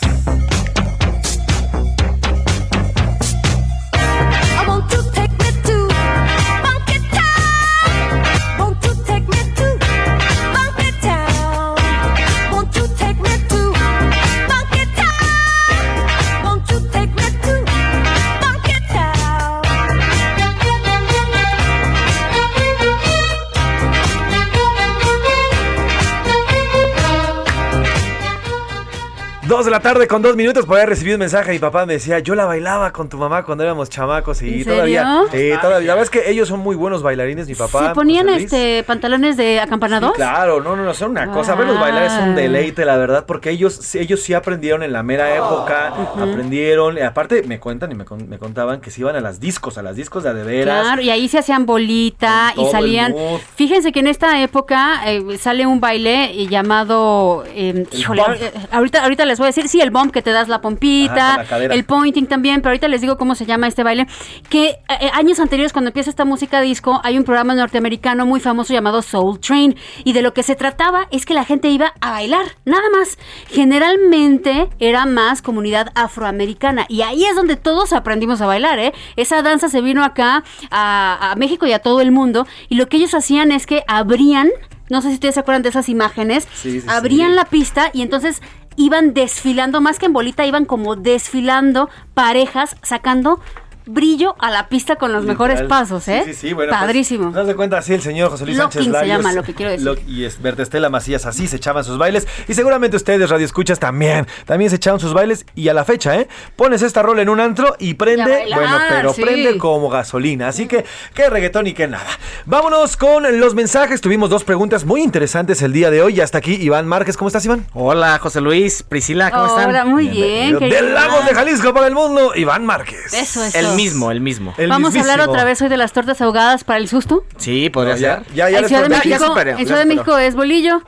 [29.49, 31.53] Dos de la tarde con dos minutos, por ahí recibí un mensaje.
[31.53, 34.43] Mi papá me decía, yo la bailaba con tu mamá cuando éramos chamacos.
[34.43, 35.55] Y ¿En todavía, serio?
[35.55, 35.87] eh, todavía.
[35.87, 37.89] La verdad es que ellos son muy buenos bailarines, mi papá.
[37.89, 38.45] ¿Se ponían José Luis.
[38.53, 40.13] este pantalones de acampanador?
[40.13, 41.55] Claro, no, no, no, son una cosa.
[41.55, 45.35] Verlos bailar es un deleite, la verdad, porque ellos, ellos sí aprendieron en la mera
[45.35, 46.99] época, aprendieron.
[46.99, 49.79] y aparte, me cuentan y me, con- me contaban que se iban a las discos,
[49.79, 50.83] a las discos de veras.
[50.83, 53.15] Claro, y ahí se hacían bolita y salían.
[53.57, 57.45] Fíjense que en esta época eh, sale un baile eh, llamado.
[57.55, 60.21] eh, híjole, eh, ahorita, ahorita les voy a voy a decir, sí, el bump que
[60.21, 63.47] te das la pompita, Ajá, la el pointing también, pero ahorita les digo cómo se
[63.47, 64.07] llama este baile,
[64.51, 68.41] que eh, eh, años anteriores cuando empieza esta música disco, hay un programa norteamericano muy
[68.41, 69.75] famoso llamado Soul Train
[70.05, 73.17] y de lo que se trataba es que la gente iba a bailar, nada más.
[73.49, 78.93] Generalmente era más comunidad afroamericana y ahí es donde todos aprendimos a bailar, ¿eh?
[79.17, 82.89] Esa danza se vino acá a, a México y a todo el mundo y lo
[82.89, 84.49] que ellos hacían es que abrían,
[84.91, 86.87] no sé si ustedes se acuerdan de esas imágenes, Sí, sí, sí.
[86.91, 88.43] abrían la pista y entonces
[88.79, 93.41] iban desfilando, más que en bolita, iban como desfilando parejas, sacando
[93.89, 96.23] brillo a la pista con los mejores pasos, ¿eh?
[96.25, 96.71] Sí, sí, sí, bueno.
[96.71, 97.31] pues, Padrísimo.
[97.31, 99.17] no se cuenta así el señor José Luis Locking Sánchez se Larios.
[99.19, 99.85] llama, lo que quiero decir.
[99.87, 102.27] Lo- y es Berta Estela Macías así se echaban sus bailes.
[102.47, 104.27] Y seguramente ustedes, Radio Escuchas, también.
[104.47, 105.47] También se echaban sus bailes.
[105.55, 106.29] Y a la fecha, ¿eh?
[106.57, 108.45] Pones esta rola en un antro y prende.
[108.49, 109.23] Y a bailar, bueno, pero sí.
[109.23, 110.49] prende como gasolina.
[110.49, 110.85] Así que,
[111.15, 112.07] qué reggaetón y qué nada.
[112.47, 114.01] Vámonos con los mensajes.
[114.01, 116.17] Tuvimos dos preguntas muy interesantes el día de hoy.
[116.17, 117.17] Y hasta aquí, Iván Márquez.
[117.17, 117.67] ¿Cómo estás, Iván?
[117.75, 119.71] Hola, José Luis, Priscila, ¿cómo están?
[119.71, 120.59] Hola, muy bien.
[120.59, 121.35] Del Lagos de.
[121.39, 123.13] Jalisco para el mundo, Iván Márquez.
[123.15, 123.55] Eso es.
[123.79, 124.55] El mismo, el mismo.
[124.59, 127.25] El Vamos a hablar otra vez hoy de las tortas ahogadas para el susto.
[127.37, 128.35] Sí, podría No, ya- ser.
[128.35, 129.09] ya- ya en les Ciudad de prometí.
[129.09, 129.87] México, superé, en ya Ciudad de.
[129.87, 130.83] México es bolillo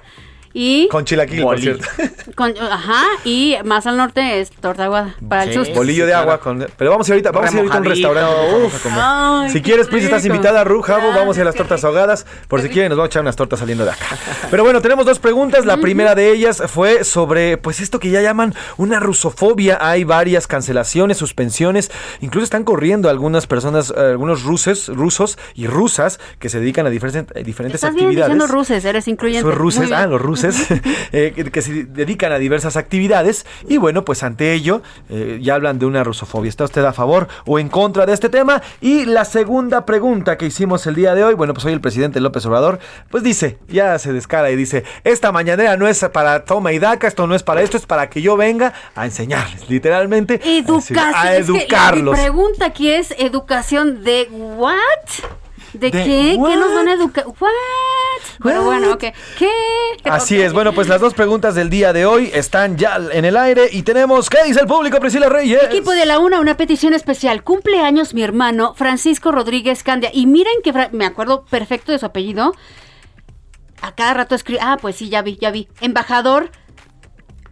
[0.52, 1.86] y Con chilaquil, por cierto.
[2.34, 5.58] con, ajá, y más al norte es torta aguada para el Sí.
[5.58, 5.74] susto.
[5.74, 6.66] Bolillo de agua con.
[6.76, 8.64] Pero vamos a ir ahorita, vamos a ir ahorita a un restaurante.
[8.64, 8.86] uf.
[8.90, 12.26] Ay, si quieres, Pris, estás invitada a vamos a ir a las tortas ahogadas.
[12.48, 14.06] Por si quieren, nos vamos a echar unas tortas saliendo de acá.
[14.50, 15.64] Pero bueno, tenemos dos preguntas.
[15.66, 19.78] La primera de ellas fue sobre, pues esto que ya llaman una rusofobia.
[19.80, 21.90] Hay varias cancelaciones, suspensiones.
[22.20, 27.44] Incluso están corriendo algunas personas, algunos rusos, rusos y rusas que se dedican a diferentes,
[27.44, 28.32] diferentes Estás actividades.
[28.32, 29.42] diciendo ruses, eres incluyente.
[29.42, 30.80] Son Muy ruses, ah, los ruses,
[31.12, 35.78] eh, que, se dedican a diversas actividades y bueno, pues ante ello eh, ya hablan
[35.78, 36.48] de una rusofobia.
[36.48, 38.62] ¿Está usted a favor o en contra de este tema?
[38.80, 42.20] Y la segunda pregunta que hicimos el día de hoy, bueno, pues hoy el presidente
[42.20, 42.78] López Obrador,
[43.10, 47.06] pues dice, ya se descara y dice, esta mañanera no es para toma y daca,
[47.06, 50.98] esto no es para esto, es para que yo venga a enseñarles, literalmente, Educación.
[50.98, 52.16] a Es que educarlos.
[52.16, 54.76] mi pregunta aquí es educación de what?
[55.72, 56.34] ¿De, ¿De qué?
[56.38, 56.50] what?
[56.50, 57.26] ¿Qué nos van a educar?
[57.26, 57.50] ¿What?
[58.42, 59.04] Pero bueno, ok.
[59.38, 59.50] ¿Qué?
[60.04, 63.36] Así es, bueno, pues las dos preguntas del día de hoy están ya en el
[63.36, 65.62] aire y tenemos, ¿qué dice el público, Priscila Reyes?
[65.64, 67.44] Equipo de la una, una petición especial.
[67.44, 70.10] Cumpleaños mi hermano Francisco Rodríguez Candia.
[70.12, 72.54] Y miren que me acuerdo perfecto de su apellido.
[73.82, 74.60] A cada rato escribe.
[74.62, 75.68] Ah, pues sí, ya vi, ya vi.
[75.80, 76.50] Embajador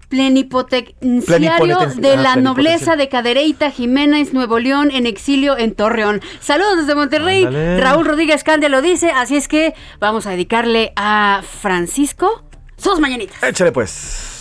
[0.09, 6.21] plenipotenciario de Ah, la nobleza de Cadereyta Jiménez, Nuevo León, en exilio en Torreón.
[6.41, 7.45] Saludos desde Monterrey.
[7.45, 7.81] Ándale.
[7.81, 9.11] Raúl Rodríguez Candia lo dice.
[9.11, 12.43] Así es que vamos a dedicarle a Francisco
[12.77, 13.43] sus mañanitas.
[13.43, 14.35] Échale pues.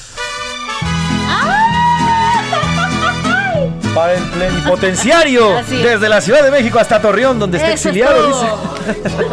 [3.93, 5.70] Para el plenipotenciario, es.
[5.70, 8.68] desde la Ciudad de México hasta Torreón, donde está Eso es exiliado, todo.
[8.88, 9.26] dice.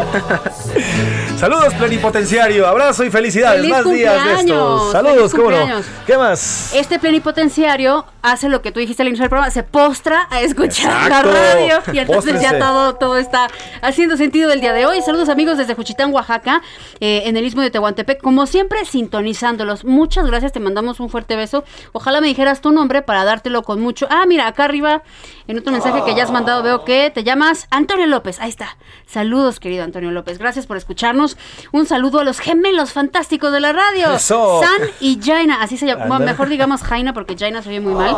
[1.44, 2.66] Saludos, plenipotenciario.
[2.66, 3.60] Abrazo y felicidades.
[3.60, 4.92] ¡Feliz Más días de estos.
[4.92, 5.82] Saludos, ¡Feliz cómo no.
[6.06, 6.72] ¿Qué más?
[6.74, 11.06] Este plenipotenciario hace lo que tú dijiste al inicio del programa, se postra a escuchar
[11.06, 11.30] Exacto.
[11.30, 12.42] la radio y entonces Póstrense.
[12.42, 13.48] ya todo, todo está
[13.82, 15.02] haciendo sentido del día de hoy.
[15.02, 16.62] Saludos amigos desde Juchitán, Oaxaca,
[17.00, 19.84] eh, en el istmo de Tehuantepec, como siempre sintonizándolos.
[19.84, 21.64] Muchas gracias, te mandamos un fuerte beso.
[21.92, 24.06] Ojalá me dijeras tu nombre para dártelo con mucho.
[24.08, 25.02] Ah, mira, acá arriba,
[25.46, 28.40] en otro mensaje que ya has mandado, veo que te llamas Antonio López.
[28.40, 28.78] Ahí está.
[29.04, 30.38] Saludos, querido Antonio López.
[30.38, 31.33] Gracias por escucharnos.
[31.72, 34.14] Un saludo a los gemelos fantásticos de la radio.
[34.14, 34.60] Eso.
[34.62, 36.06] San y Jaina, así se llama.
[36.06, 38.16] Bueno, mejor digamos Jaina porque Jaina se oye muy mal.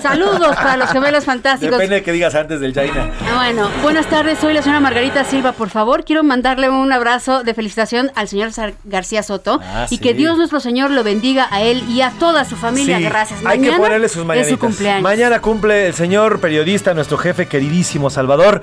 [0.00, 1.72] Saludos para los gemelos fantásticos.
[1.78, 3.10] Depende de que digas antes del Jaina.
[3.36, 7.54] Bueno, buenas tardes, soy la señora Margarita Silva, por favor, quiero mandarle un abrazo de
[7.54, 8.50] felicitación al señor
[8.84, 9.98] García Soto Ah, y sí.
[9.98, 12.98] que Dios nuestro Señor lo bendiga a él y a toda su familia.
[12.98, 13.40] Sí, Gracias.
[13.44, 14.52] Hay que Mañana ponerle sus es mañanitas.
[14.52, 15.02] su cumpleaños.
[15.02, 18.62] Mañana cumple el señor periodista, nuestro jefe queridísimo Salvador.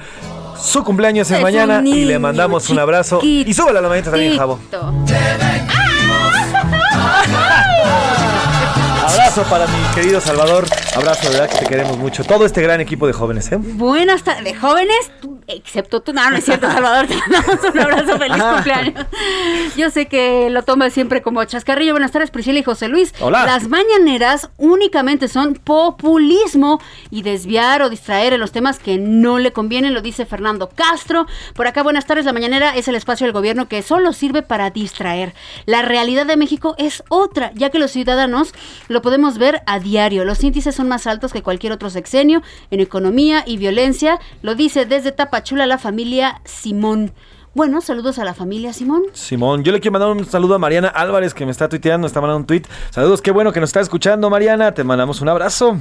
[0.61, 3.19] Su cumpleaños es, mañana y le mandamos un abrazo.
[3.23, 4.59] Y súbale a la mañanita también, Javo.
[9.07, 10.65] Abrazo para mi querido Salvador.
[10.95, 12.23] Abrazo, de verdad que te queremos mucho.
[12.23, 13.57] Todo este gran equipo de jóvenes, ¿eh?
[13.57, 15.11] Buenas tardes, de jóvenes,
[15.47, 19.05] excepto tú, no, no es cierto, Salvador, te mandamos un abrazo, feliz cumpleaños.
[19.77, 21.93] Yo sé que lo tomas siempre como chascarrillo.
[21.93, 23.13] Buenas tardes, Priscila y José Luis.
[23.19, 23.45] Hola.
[23.45, 26.81] Las mañaneras únicamente son populismo
[27.11, 31.27] y desviar o distraer en los temas que no le convienen, lo dice Fernando Castro.
[31.55, 34.69] Por acá, buenas tardes, la mañanera es el espacio del gobierno que solo sirve para
[34.69, 35.33] distraer.
[35.65, 38.53] La realidad de México es otra, ya que los ciudadanos
[38.87, 40.25] lo podemos ver a diario.
[40.25, 42.41] Los índices son más altos que cualquier otro sexenio
[42.71, 44.19] en economía y violencia.
[44.41, 47.13] Lo dice desde Tapachula la familia Simón.
[47.53, 49.03] Bueno, saludos a la familia Simón.
[49.13, 52.21] Simón, yo le quiero mandar un saludo a Mariana Álvarez que me está tuiteando, está
[52.21, 52.63] mandando un tweet.
[52.89, 54.73] Saludos, qué bueno que nos está escuchando, Mariana.
[54.73, 55.77] Te mandamos un abrazo.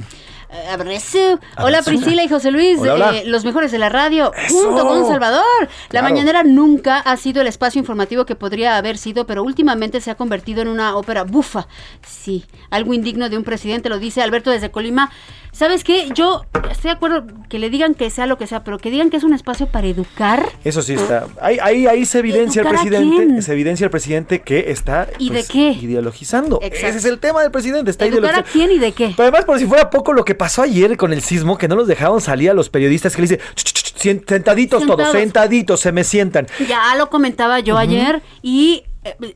[0.51, 1.39] eh, abrazo.
[1.57, 3.15] Hola Priscila y José Luis, Hola, hola.
[3.17, 4.55] eh, los mejores de la radio, Eso.
[4.67, 5.43] junto con Salvador.
[5.61, 6.03] La Claro.
[6.09, 10.15] mañanera nunca ha sido el espacio informativo que podría haber sido, pero últimamente se ha
[10.15, 11.67] convertido en una ópera bufa.
[12.05, 15.09] Sí, algo indigno de un presidente, lo dice Alberto desde Colima.
[15.57, 16.09] ¿Sabes qué?
[16.13, 19.09] Yo estoy de acuerdo que le digan que sea lo que sea, pero que digan
[19.09, 20.47] que es un espacio para educar.
[20.63, 21.25] Eso sí está.
[21.41, 23.41] Ahí, ahí, ahí se evidencia el ¿Educar a presidente.
[23.41, 25.71] Se evidencia el presidente que está ¿Y de pues, qué?
[25.71, 26.59] ideologizando.
[26.61, 26.87] Exacto.
[26.89, 27.89] Ese es el tema del presidente.
[27.89, 28.65] Está ¿Educar a ideologizando.
[28.67, 29.13] quién y de qué?
[29.17, 31.75] Pero además, por si fuera poco lo que pasó ayer con el sismo, que no
[31.75, 35.11] los dejaron salir a los periodistas, que le dice, "Ch, ch, ch, sien- sentaditos todos,
[35.11, 36.45] sentaditos, se me sientan.
[36.67, 38.83] Ya lo comentaba yo ayer y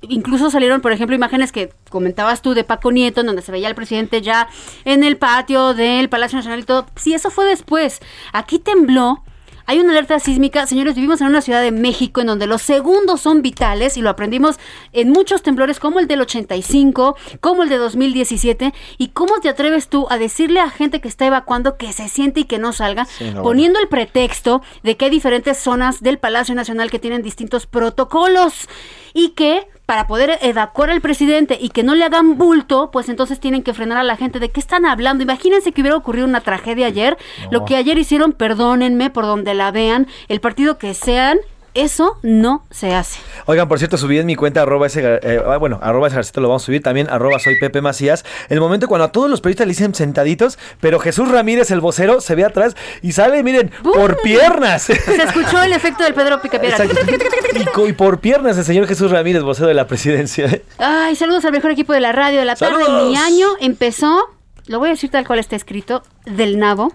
[0.01, 3.75] incluso salieron, por ejemplo, imágenes que comentabas tú de Paco Nieto, donde se veía al
[3.75, 4.47] presidente ya
[4.85, 6.85] en el patio del Palacio Nacional y todo.
[6.95, 7.99] Sí, eso fue después.
[8.33, 9.23] Aquí tembló.
[9.65, 13.21] Hay una alerta sísmica, señores, vivimos en una ciudad de México en donde los segundos
[13.21, 14.57] son vitales y lo aprendimos
[14.93, 19.87] en muchos temblores como el del 85, como el de 2017 y cómo te atreves
[19.87, 23.05] tú a decirle a gente que está evacuando que se siente y que no salga,
[23.05, 27.21] Sí, no, poniendo el pretexto de que hay diferentes zonas del Palacio Nacional que tienen
[27.21, 28.67] distintos protocolos
[29.13, 33.41] y que para poder evacuar al presidente y que no le hagan bulto, pues entonces
[33.41, 34.39] tienen que frenar a la gente.
[34.39, 35.21] ¿De qué están hablando?
[35.21, 37.17] Imagínense que hubiera ocurrido una tragedia ayer.
[37.49, 41.39] Lo que ayer hicieron, perdónenme por donde la vean, el partido que sean,
[41.73, 43.19] eso no se hace.
[43.45, 46.41] Oigan, por cierto, subí en mi cuenta arroba ese, eh, ah, bueno, arroba ese Garcito
[46.41, 49.41] lo vamos a subir, también arroba soy Pepe Macías, el momento cuando a todos los
[49.41, 53.71] periodistas le dicen sentaditos, pero Jesús Ramírez, el vocero, se ve atrás y sale, miren,
[53.83, 54.83] por piernas.
[54.83, 56.85] Se escuchó el efecto del Pedro Picapiedra.
[56.85, 60.61] Y, y por piernas el señor Jesús Ramírez, vocero de la presidencia.
[60.77, 62.83] Ay, saludos al mejor equipo de la radio de la tarde.
[62.83, 63.09] ¡Saludos!
[63.09, 64.29] Mi año empezó,
[64.67, 66.93] lo voy a decir tal cual está escrito, del nabo.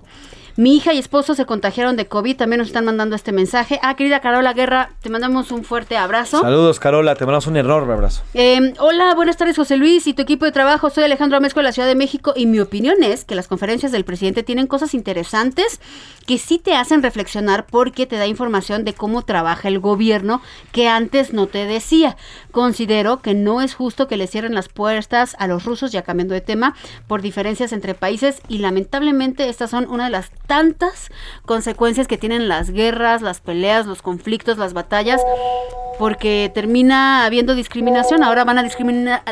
[0.59, 3.79] Mi hija y esposo se contagiaron de COVID, también nos están mandando este mensaje.
[3.83, 6.41] Ah, querida Carola Guerra, te mandamos un fuerte abrazo.
[6.41, 8.23] Saludos, Carola, te mandamos un enorme abrazo.
[8.33, 10.89] Eh, hola, buenas tardes José Luis y tu equipo de trabajo.
[10.89, 13.93] Soy Alejandro Amezco de la Ciudad de México y mi opinión es que las conferencias
[13.93, 15.79] del presidente tienen cosas interesantes
[16.27, 20.41] que sí te hacen reflexionar porque te da información de cómo trabaja el gobierno
[20.73, 22.17] que antes no te decía.
[22.51, 26.33] Considero que no es justo que le cierren las puertas a los rusos, ya cambiando
[26.33, 26.75] de tema,
[27.07, 31.11] por diferencias entre países y lamentablemente estas son una de las tantas
[31.45, 35.21] consecuencias que tienen las guerras, las peleas, los conflictos, las batallas,
[35.99, 38.23] porque termina habiendo discriminación.
[38.23, 39.23] Ahora van a discriminar,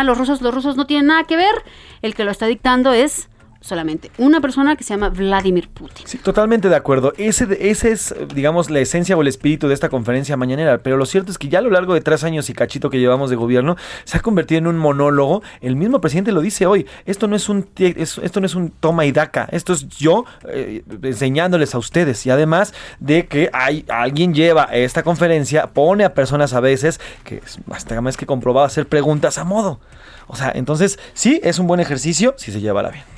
[0.00, 0.42] a los rusos.
[0.42, 1.54] Los rusos no tienen nada que ver.
[2.02, 3.28] El que lo está dictando es
[3.66, 6.06] solamente una persona que se llama Vladimir Putin.
[6.06, 7.12] Sí, totalmente de acuerdo.
[7.18, 10.78] Ese, ese es, digamos, la esencia o el espíritu de esta conferencia mañanera.
[10.78, 12.98] Pero lo cierto es que ya a lo largo de tres años y cachito que
[12.98, 15.42] llevamos de gobierno, se ha convertido en un monólogo.
[15.60, 16.86] El mismo presidente lo dice hoy.
[17.04, 19.48] Esto no es un, esto no es un toma y daca.
[19.50, 22.24] Esto es yo eh, enseñándoles a ustedes.
[22.26, 27.42] Y además de que hay, alguien lleva esta conferencia, pone a personas a veces que
[27.70, 29.80] hasta más que comprobado hacer preguntas a modo.
[30.26, 33.15] O sea, entonces sí es un buen ejercicio si se lleva la bien.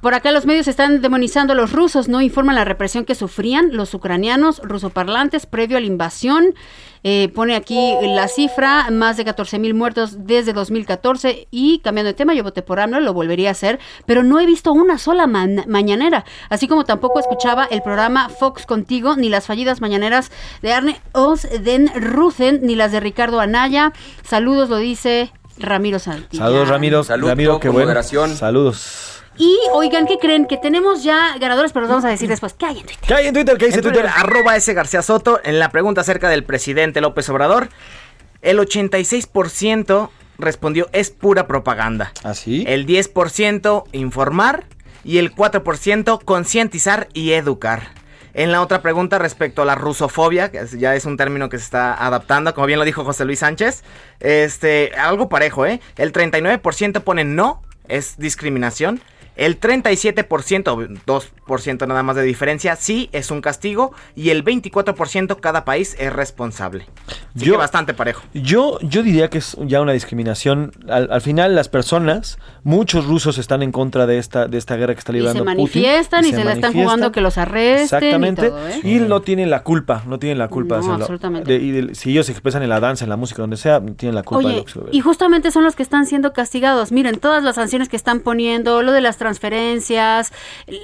[0.00, 3.76] Por acá los medios están demonizando a los rusos, no informan la represión que sufrían
[3.76, 6.54] los ucranianos rusoparlantes previo a la invasión.
[7.02, 12.14] Eh, pone aquí la cifra, más de 14 mil muertos desde 2014 y cambiando de
[12.14, 15.26] tema, yo voté por AMLO, lo volvería a hacer, pero no he visto una sola
[15.26, 20.32] mañanera, así como tampoco escuchaba el programa Fox Contigo, ni las fallidas mañaneras
[20.62, 23.92] de Arne Osden-Ruthen, ni las de Ricardo Anaya.
[24.24, 26.38] Saludos, lo dice Ramiro Santi.
[26.38, 27.04] Saludos, Ramiro.
[27.04, 27.94] Salud, Ramiro, qué bueno.
[28.02, 29.15] Saludos.
[29.38, 30.46] Y oigan, ¿qué creen?
[30.46, 32.54] Que tenemos ya ganadores, pero los vamos a decir después.
[32.54, 33.04] ¿Qué hay en Twitter?
[33.06, 33.58] ¿Qué hay en Twitter?
[33.58, 34.06] ¿Qué dice En Twitter?
[34.06, 37.68] arroba ese García Soto, en la pregunta acerca del presidente López Obrador,
[38.42, 42.12] el 86% respondió es pura propaganda.
[42.22, 42.64] ¿Así?
[42.66, 44.64] El 10% informar
[45.04, 47.94] y el 4% concientizar y educar.
[48.34, 51.64] En la otra pregunta respecto a la rusofobia, que ya es un término que se
[51.64, 53.82] está adaptando, como bien lo dijo José Luis Sánchez,
[54.20, 55.80] este, algo parejo, ¿eh?
[55.96, 59.00] El 39% pone no, es discriminación.
[59.36, 63.92] El 37%, 2% nada más de diferencia, sí es un castigo.
[64.14, 66.86] Y el 24% cada país es responsable.
[67.34, 68.22] Así Yo- que bastante parejo.
[68.34, 70.72] Yo, yo diría que es ya una discriminación.
[70.88, 74.92] Al, al final, las personas, muchos rusos están en contra de esta, de esta guerra
[74.94, 77.84] que está Y librando se Putin, manifiestan y se, le están jugando que los arresten
[77.84, 78.46] Exactamente.
[78.46, 78.80] y todo, ¿eh?
[78.82, 80.74] Y no tienen la culpa, no tienen la culpa.
[80.78, 81.04] No, de hacerlo.
[81.04, 81.52] absolutamente.
[81.52, 83.80] De- y de- si ellos se expresan en la danza, en la música, donde sea,
[83.96, 84.86] tienen la culpa de Oye, lo que se ve.
[84.90, 86.90] y justamente son los que están siendo castigados.
[86.90, 90.32] Miren, todas las sanciones que están poniendo, lo de las transferencias,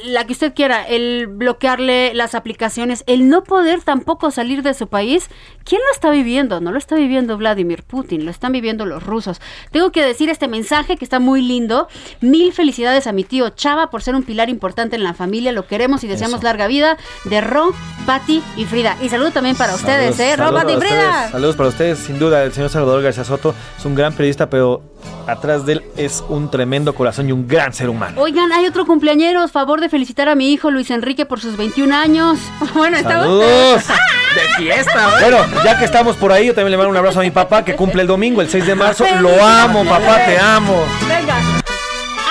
[0.04, 4.86] la que usted quiera, el bloquearle las aplicaciones, el no poder tampoco salir de su
[4.86, 5.28] país.
[5.64, 6.60] ¿Quién lo está viviendo?
[6.60, 9.40] No lo está viviendo Vladimir Putin, lo están viviendo los rusos.
[9.72, 11.71] Tengo que decir este mensaje que está muy lindo.
[12.20, 15.52] Mil felicidades a mi tío Chava por ser un pilar importante en la familia.
[15.52, 16.44] Lo queremos y deseamos Eso.
[16.44, 17.72] larga vida de Ro,
[18.06, 18.96] Patti y Frida.
[19.02, 20.42] Y saludo también para ustedes, Saludos, ¿eh?
[20.42, 21.30] Ro, Patti y Frida.
[21.30, 22.42] Saludos para ustedes, sin duda.
[22.44, 24.82] El señor Salvador García Soto es un gran periodista, pero
[25.26, 28.20] atrás de él es un tremendo corazón y un gran ser humano.
[28.20, 29.46] Oigan, hay otro cumpleañero.
[29.48, 32.38] Favor de felicitar a mi hijo Luis Enrique por sus 21 años.
[32.74, 33.24] Bueno, estamos.
[33.26, 33.82] ¡Saludos!
[34.34, 35.10] De fiesta.
[35.20, 37.62] Bueno, ya que estamos por ahí, yo también le mando un abrazo a mi papá
[37.64, 39.04] que cumple el domingo, el 6 de marzo.
[39.20, 40.82] Lo amo, papá, te amo.
[41.06, 41.61] Venga.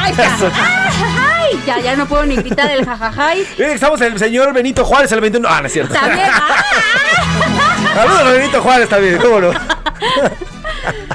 [0.04, 3.48] Ay, ya, ya no puedo ni gritar el jajajay.
[3.58, 5.48] Estamos el señor Benito Juárez, el 21.
[5.50, 5.94] Ah, no es cierto.
[5.94, 6.30] También.
[7.94, 9.52] Saludos a Benito Juárez también, cómo no.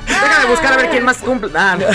[0.07, 1.51] Déjame buscar a ver quién más cumple.
[1.55, 1.87] Ah, no.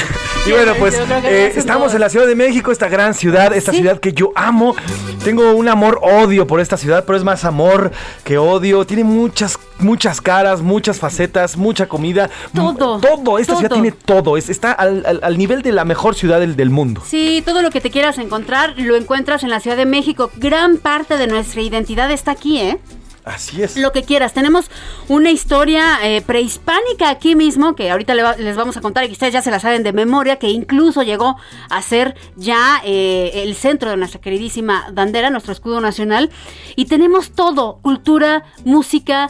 [0.45, 3.99] Y bueno, pues eh, estamos en la Ciudad de México, esta gran ciudad, esta ciudad
[3.99, 4.75] que yo amo.
[5.23, 7.91] Tengo un amor-odio por esta ciudad, pero es más amor
[8.23, 8.85] que odio.
[8.85, 12.29] Tiene muchas, muchas caras, muchas facetas, mucha comida.
[12.55, 14.35] Todo, Todo, esta ciudad tiene todo.
[14.35, 17.03] Es, está al, al- al nivel de la mejor ciudad del, del mundo.
[17.05, 20.31] Sí, todo lo que te quieras encontrar lo encuentras en la Ciudad de México.
[20.37, 22.79] Gran parte de nuestra identidad está aquí, ¿eh?
[23.23, 23.77] Así es.
[23.77, 24.33] Lo que quieras.
[24.33, 24.71] Tenemos
[25.07, 29.33] una historia eh, prehispánica aquí mismo que ahorita les vamos a contar y que ustedes
[29.33, 31.37] ya se la saben de memoria, que incluso llegó
[31.69, 36.31] a ser ya eh, el centro de nuestra queridísima bandera, nuestro escudo nacional.
[36.75, 39.29] Y tenemos todo, cultura, música,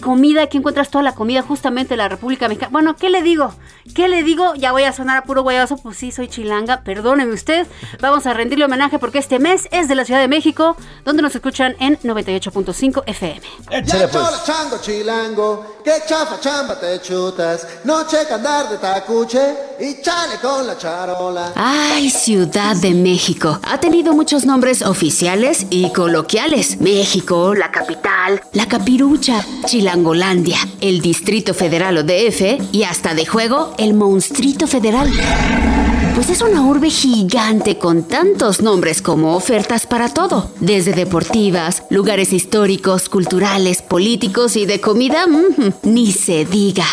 [0.00, 0.42] comida.
[0.42, 2.70] Aquí encuentras toda la comida justamente de la República Mexicana.
[2.72, 3.54] Bueno, ¿qué le digo?
[3.94, 4.54] ¿Qué le digo?
[4.54, 7.66] Ya voy a sonar a puro guayabazo, pues sí, soy chilanga, perdóneme usted.
[8.00, 11.34] Vamos a rendirle homenaje porque este mes es de la Ciudad de México, donde nos
[11.34, 13.40] escuchan en 98.5 FM.
[13.70, 14.24] Échale, pues.
[14.24, 20.36] chola, chango chilango, que chafa chamba te chutas, noche que andar de tacuche y chale
[20.40, 21.52] con la charola.
[21.54, 23.58] Ay, Ciudad de México.
[23.62, 26.80] Ha tenido muchos nombres oficiales y coloquiales.
[26.80, 33.74] México, la capital, la capirucha, Chilangolandia, el Distrito Federal o DF y hasta de juego
[33.78, 35.10] el Monstrito Federal.
[36.14, 42.32] Pues es una urbe gigante con tantos nombres como ofertas para todo, desde deportivas, lugares
[42.32, 45.26] históricos, culturales, políticos y de comida,
[45.82, 46.84] ni se diga.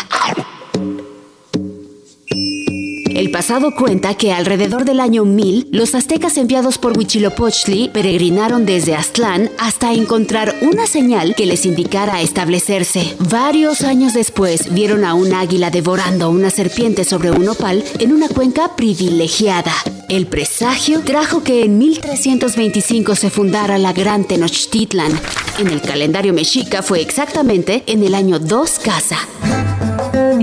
[3.20, 8.94] El pasado cuenta que alrededor del año 1000, los aztecas enviados por Huitzilopochtli peregrinaron desde
[8.94, 13.14] Aztlán hasta encontrar una señal que les indicara establecerse.
[13.18, 18.26] Varios años después, vieron a un águila devorando una serpiente sobre un opal en una
[18.26, 19.74] cuenca privilegiada.
[20.08, 25.12] El presagio trajo que en 1325 se fundara la Gran Tenochtitlan.
[25.58, 29.18] En el calendario mexica fue exactamente en el año 2 casa.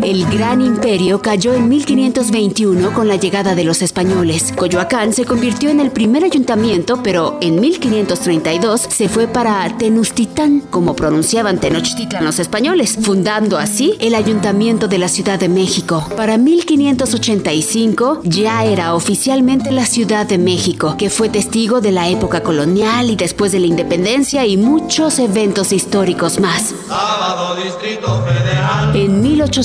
[0.03, 4.53] El gran imperio cayó en 1521 con la llegada de los españoles.
[4.55, 10.95] Coyoacán se convirtió en el primer ayuntamiento, pero en 1532 se fue para Tenochtitlan, como
[10.95, 16.07] pronunciaban Tenochtitlan los españoles, fundando así el ayuntamiento de la Ciudad de México.
[16.15, 22.41] Para 1585 ya era oficialmente la Ciudad de México, que fue testigo de la época
[22.41, 26.73] colonial y después de la independencia y muchos eventos históricos más.
[26.87, 28.95] Sábado Distrito Federal.
[28.95, 29.21] En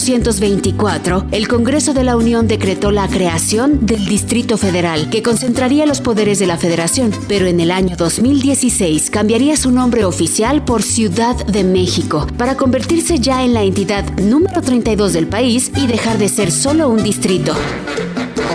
[0.08, 6.00] 1824, el Congreso de la Unión decretó la creación del Distrito Federal, que concentraría los
[6.00, 11.36] poderes de la Federación, pero en el año 2016 cambiaría su nombre oficial por Ciudad
[11.46, 16.28] de México, para convertirse ya en la entidad número 32 del país y dejar de
[16.28, 17.54] ser solo un distrito.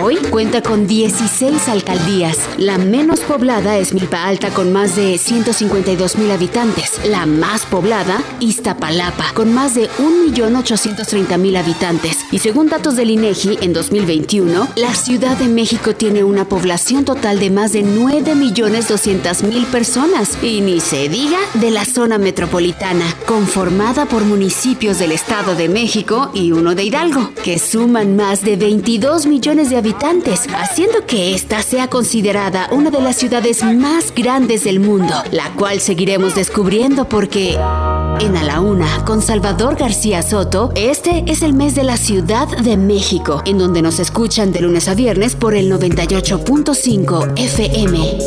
[0.02, 2.38] Hoy cuenta con 16 alcaldías.
[2.56, 7.00] La menos poblada es Milpa Alta con más de 152 mil habitantes.
[7.04, 12.18] La más poblada, Iztapalapa, con más de 1.830.000 habitantes.
[12.30, 17.40] Y según datos del INEGI, en 2021, la Ciudad de México tiene una población total
[17.40, 20.38] de más de 9.200.000 personas.
[20.42, 26.30] Y ni se diga de la zona metropolitana, conformada por municipios del Estado de México
[26.34, 31.62] y uno de Hidalgo, que suman más de 22 millones de habitantes, haciendo que esta
[31.62, 37.52] sea considerada una de las ciudades más grandes del mundo, la cual seguiremos descubriendo porque
[37.52, 42.48] en A la Una, con Salvador García Soto, este es el mes de la Ciudad
[42.48, 48.18] de México, en donde nos escuchan de lunes a viernes por el 98.5 FM.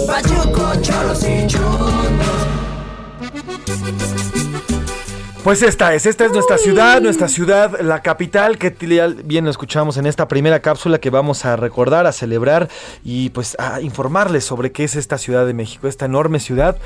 [5.43, 8.69] Pues esta es, esta es nuestra ciudad, nuestra ciudad, la capital, que
[9.25, 12.69] bien lo escuchamos en esta primera cápsula que vamos a recordar, a celebrar
[13.03, 16.77] y pues a informarles sobre qué es esta Ciudad de México, esta enorme ciudad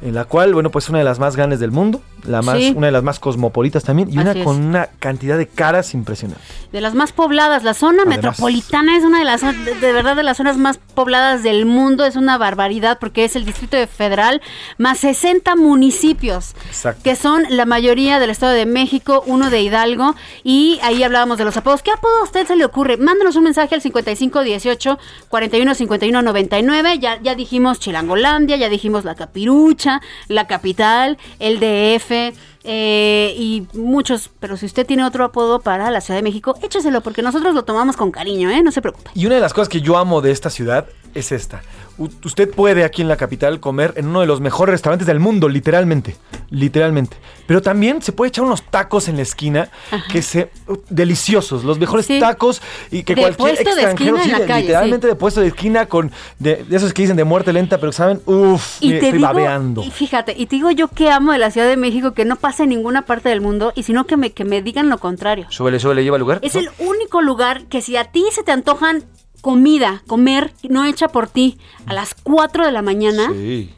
[0.00, 2.72] en la cual, bueno, pues una de las más grandes del mundo, la más, Sí.
[2.76, 4.44] una de las más cosmopolitas también y una es.
[4.44, 6.42] con una cantidad de caras impresionante.
[6.72, 8.16] De las más pobladas, la zona Además.
[8.16, 12.04] metropolitana es una de las de, de verdad de las zonas más pobladas del mundo,
[12.04, 14.40] es una barbaridad porque es el Distrito Federal
[14.78, 17.02] más 60 municipios, Exacto.
[17.04, 21.44] que son la mayoría del Estado de México, uno de Hidalgo y ahí hablábamos de
[21.44, 21.82] los apodos.
[21.82, 22.96] ¿Qué apodo a usted se le ocurre?
[22.96, 24.98] Mándanos un mensaje al 5518
[25.28, 26.98] 41 51 99.
[26.98, 32.32] Ya ya dijimos Chilangolandia, ya dijimos la Capirucha, la capital, el DF, café,
[32.64, 37.02] eh, y muchos, pero si usted tiene otro apodo para la Ciudad de México, écheselo
[37.02, 38.62] porque nosotros lo tomamos con cariño, ¿eh?
[38.62, 39.10] No se preocupe.
[39.14, 41.62] Y una de las cosas que yo amo de esta ciudad es esta.
[41.96, 45.20] U- usted puede aquí en la capital comer en uno de los mejores restaurantes del
[45.20, 46.16] mundo, literalmente.
[46.50, 47.16] Literalmente.
[47.46, 49.68] Pero también se puede echar unos tacos en la esquina
[50.10, 52.60] que se uh, deliciosos, los mejores tacos
[52.90, 56.64] y que De cualquier de extranjero sí, calle, literalmente de puesto de esquina con de,
[56.64, 59.82] de esos que dicen de muerte lenta, pero que saben, uff, estoy digo, babeando.
[59.84, 62.36] y fíjate, y te digo yo que amo de la Ciudad de México que no
[62.36, 65.46] pasa en ninguna parte del mundo y sino que me, que me digan lo contrario.
[65.50, 66.38] Súbele, súbele, lleva lugar.
[66.42, 69.04] Es el único lugar que si a ti se te antojan
[69.40, 73.70] comida, comer, no hecha por ti, a las 4 de la mañana, Sí.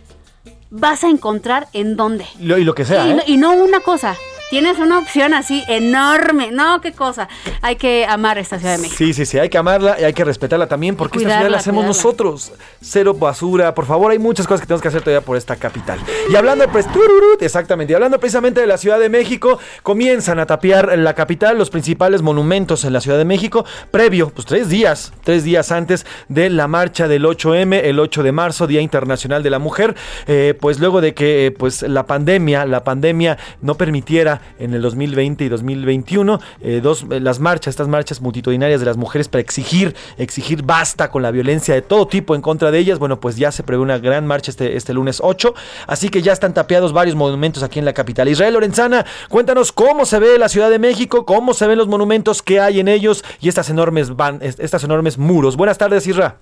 [0.70, 2.26] vas a encontrar en dónde.
[2.40, 3.14] Lo- y lo que sea, y, ¿eh?
[3.14, 4.16] no, y no una cosa.
[4.50, 6.50] Tienes una opción así enorme.
[6.52, 7.28] No, qué cosa.
[7.62, 8.96] Hay que amar esta Ciudad de México.
[8.96, 11.56] Sí, sí, sí, hay que amarla y hay que respetarla también porque esta ciudad Cuidarla,
[11.56, 11.96] la hacemos cuidarla.
[11.96, 12.52] nosotros.
[12.80, 15.98] Cero basura, por favor, hay muchas cosas que tenemos que hacer todavía por esta capital.
[16.30, 20.96] Y hablando tururut, exactamente, y hablando precisamente de la Ciudad de México, comienzan a tapiar
[20.98, 25.44] la capital, los principales monumentos en la Ciudad de México, previo, pues tres días, tres
[25.44, 29.58] días antes de la marcha del 8M, el 8 de marzo, Día Internacional de la
[29.58, 29.96] Mujer,
[30.26, 34.82] eh, pues luego de que eh, pues la pandemia, la pandemia no permitiera en el
[34.82, 39.40] 2020 y 2021 eh, dos, eh, las marchas, estas marchas multitudinarias de las mujeres para
[39.40, 43.36] exigir, exigir basta con la violencia de todo tipo en contra de ellas, bueno, pues
[43.36, 45.54] ya se prevé una gran marcha este, este lunes 8,
[45.86, 48.28] así que ya están tapeados varios monumentos aquí en la capital.
[48.28, 52.42] Israel Lorenzana, cuéntanos cómo se ve la Ciudad de México, cómo se ven los monumentos
[52.42, 55.56] que hay en ellos y estas enormes van, est- estas enormes muros.
[55.56, 56.36] Buenas tardes, Isra.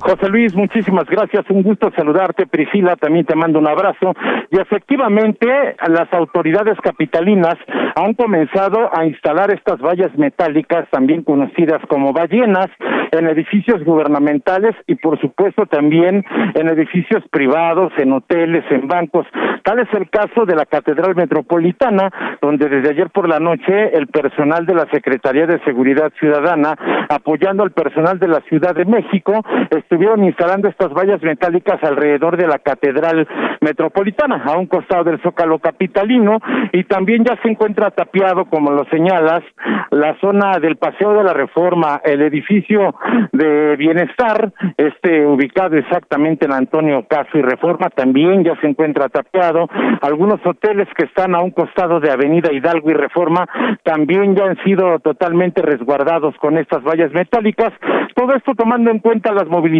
[0.00, 1.44] José Luis, muchísimas gracias.
[1.50, 2.46] Un gusto saludarte.
[2.46, 4.14] Priscila, también te mando un abrazo.
[4.50, 7.56] Y efectivamente, las autoridades capitalinas
[7.94, 12.68] han comenzado a instalar estas vallas metálicas, también conocidas como ballenas,
[13.12, 16.24] en edificios gubernamentales y, por supuesto, también
[16.54, 19.26] en edificios privados, en hoteles, en bancos.
[19.64, 22.10] Tal es el caso de la Catedral Metropolitana,
[22.40, 26.74] donde desde ayer por la noche el personal de la Secretaría de Seguridad Ciudadana,
[27.08, 29.44] apoyando al personal de la Ciudad de México,
[29.90, 33.26] estuvieron instalando estas vallas metálicas alrededor de la Catedral
[33.60, 36.38] Metropolitana, a un costado del Zócalo Capitalino,
[36.72, 39.42] y también ya se encuentra tapiado, como lo señalas,
[39.90, 42.94] la zona del Paseo de la Reforma, el edificio
[43.32, 49.68] de Bienestar, este ubicado exactamente en Antonio Caso y Reforma, también ya se encuentra tapiado.
[50.02, 53.48] Algunos hoteles que están a un costado de Avenida Hidalgo y Reforma
[53.82, 57.72] también ya han sido totalmente resguardados con estas vallas metálicas.
[58.14, 59.79] Todo esto tomando en cuenta las movilizaciones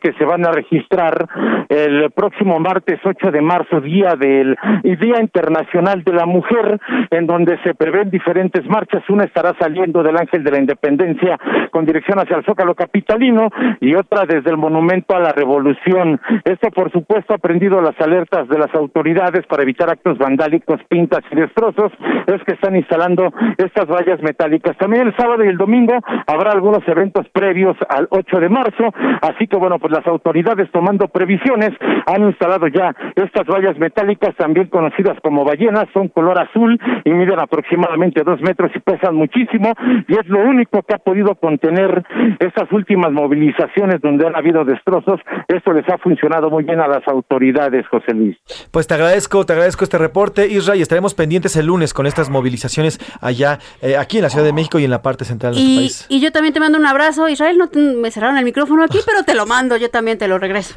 [0.00, 1.26] que se van a registrar
[1.68, 6.78] el próximo martes 8 de marzo, día del Día Internacional de la Mujer,
[7.10, 9.02] en donde se prevén diferentes marchas.
[9.08, 11.38] Una estará saliendo del Ángel de la Independencia
[11.70, 13.50] con dirección hacia el Zócalo Capitalino
[13.80, 16.20] y otra desde el Monumento a la Revolución.
[16.44, 21.20] Esto, por supuesto, ha prendido las alertas de las autoridades para evitar actos vandálicos, pintas
[21.30, 21.92] y destrozos.
[22.26, 24.76] Es que están instalando estas vallas metálicas.
[24.76, 25.94] También el sábado y el domingo
[26.26, 28.92] habrá algunos eventos previos al 8 de marzo.
[29.34, 31.70] Así que, bueno, pues las autoridades tomando previsiones
[32.06, 37.38] han instalado ya estas vallas metálicas, también conocidas como ballenas, son color azul y miden
[37.40, 39.72] aproximadamente dos metros y pesan muchísimo.
[40.08, 42.04] Y es lo único que ha podido contener
[42.38, 45.20] estas últimas movilizaciones donde han habido destrozos.
[45.48, 48.36] Esto les ha funcionado muy bien a las autoridades, José Luis.
[48.70, 52.30] Pues te agradezco, te agradezco este reporte, Isra, y estaremos pendientes el lunes con estas
[52.30, 55.60] movilizaciones allá, eh, aquí en la Ciudad de México y en la parte central de
[55.60, 56.06] nuestro Y, país.
[56.08, 57.28] y yo también te mando un abrazo.
[57.28, 59.76] Israel, no te- me cerraron el micrófono aquí, pero te lo mando.
[59.76, 60.74] Yo también te lo regreso.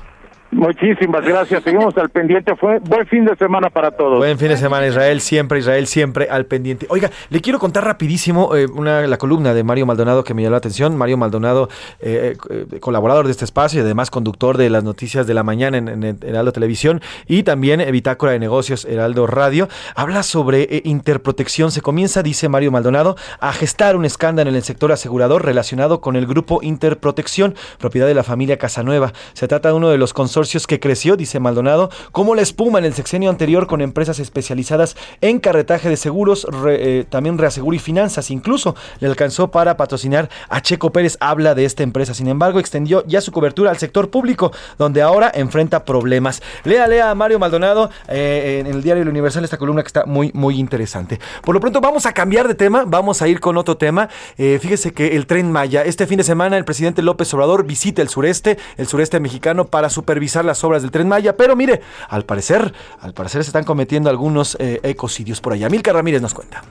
[0.54, 1.64] Muchísimas gracias.
[1.64, 2.56] Seguimos al pendiente.
[2.56, 4.18] Fue buen fin de semana para todos.
[4.18, 6.86] Buen fin de semana, Israel, siempre, Israel, siempre al pendiente.
[6.90, 10.52] Oiga, le quiero contar rapidísimo eh, una, la columna de Mario Maldonado que me llamó
[10.52, 10.96] la atención.
[10.96, 11.70] Mario Maldonado,
[12.00, 15.78] eh, eh, colaborador de este espacio y además conductor de las noticias de la mañana
[15.78, 21.72] en, en Heraldo Televisión y también eh, Bitácora de Negocios Heraldo Radio, habla sobre interprotección.
[21.72, 26.16] Se comienza, dice Mario Maldonado, a gestar un escándalo en el sector asegurador relacionado con
[26.16, 29.14] el grupo Interprotección, propiedad de la familia Casanueva.
[29.34, 32.86] Se trata de uno de los consorcios que creció, dice Maldonado, como la espuma en
[32.86, 38.30] el sexenio anterior con empresas especializadas en carretaje de seguros, eh, también reaseguro y finanzas.
[38.30, 41.18] Incluso le alcanzó para patrocinar a Checo Pérez.
[41.20, 42.14] Habla de esta empresa.
[42.14, 46.42] Sin embargo, extendió ya su cobertura al sector público, donde ahora enfrenta problemas.
[46.66, 50.06] Lea, lea a Mario Maldonado eh, en el diario El Universal esta columna que está
[50.06, 51.20] muy, muy interesante.
[51.44, 54.10] Por lo pronto vamos a cambiar de tema, vamos a ir con otro tema.
[54.38, 58.02] Eh, fíjese que el tren Maya, este fin de semana el presidente López Obrador visita
[58.02, 62.26] el sureste, el sureste mexicano para supervisar las obras del tren Maya, pero mire, al
[62.26, 65.70] parecer, al parecer se están cometiendo algunos eh, ecocidios por allá.
[65.70, 66.64] Milka Ramírez nos cuenta.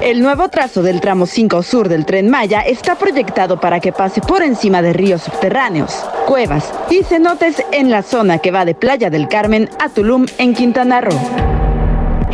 [0.00, 4.20] El nuevo trazo del tramo 5 sur del tren Maya está proyectado para que pase
[4.20, 9.10] por encima de ríos subterráneos, cuevas y cenotes en la zona que va de Playa
[9.10, 11.73] del Carmen a Tulum en Quintana Roo.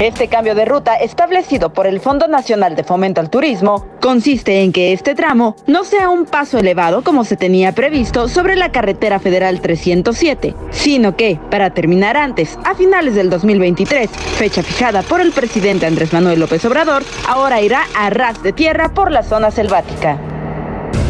[0.01, 4.73] Este cambio de ruta establecido por el Fondo Nacional de Fomento al Turismo consiste en
[4.73, 9.21] que este tramo no sea un paso elevado como se tenía previsto sobre la carretera
[9.21, 15.33] federal 307, sino que, para terminar antes, a finales del 2023, fecha fijada por el
[15.33, 20.19] presidente Andrés Manuel López Obrador, ahora irá a ras de tierra por la zona selvática.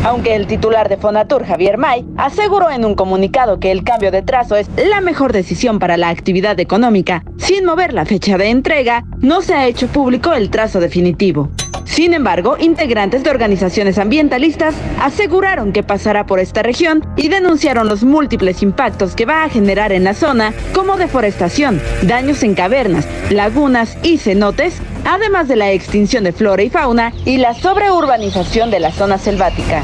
[0.03, 4.23] Aunque el titular de Fonatur, Javier May, aseguró en un comunicado que el cambio de
[4.23, 9.05] trazo es la mejor decisión para la actividad económica, sin mover la fecha de entrega,
[9.19, 11.51] no se ha hecho público el trazo definitivo.
[11.85, 18.05] Sin embargo, integrantes de organizaciones ambientalistas aseguraron que pasará por esta región y denunciaron los
[18.05, 23.97] múltiples impactos que va a generar en la zona, como deforestación, daños en cavernas, lagunas
[24.03, 28.93] y cenotes, además de la extinción de flora y fauna y la sobreurbanización de la
[28.93, 29.83] zona selvática.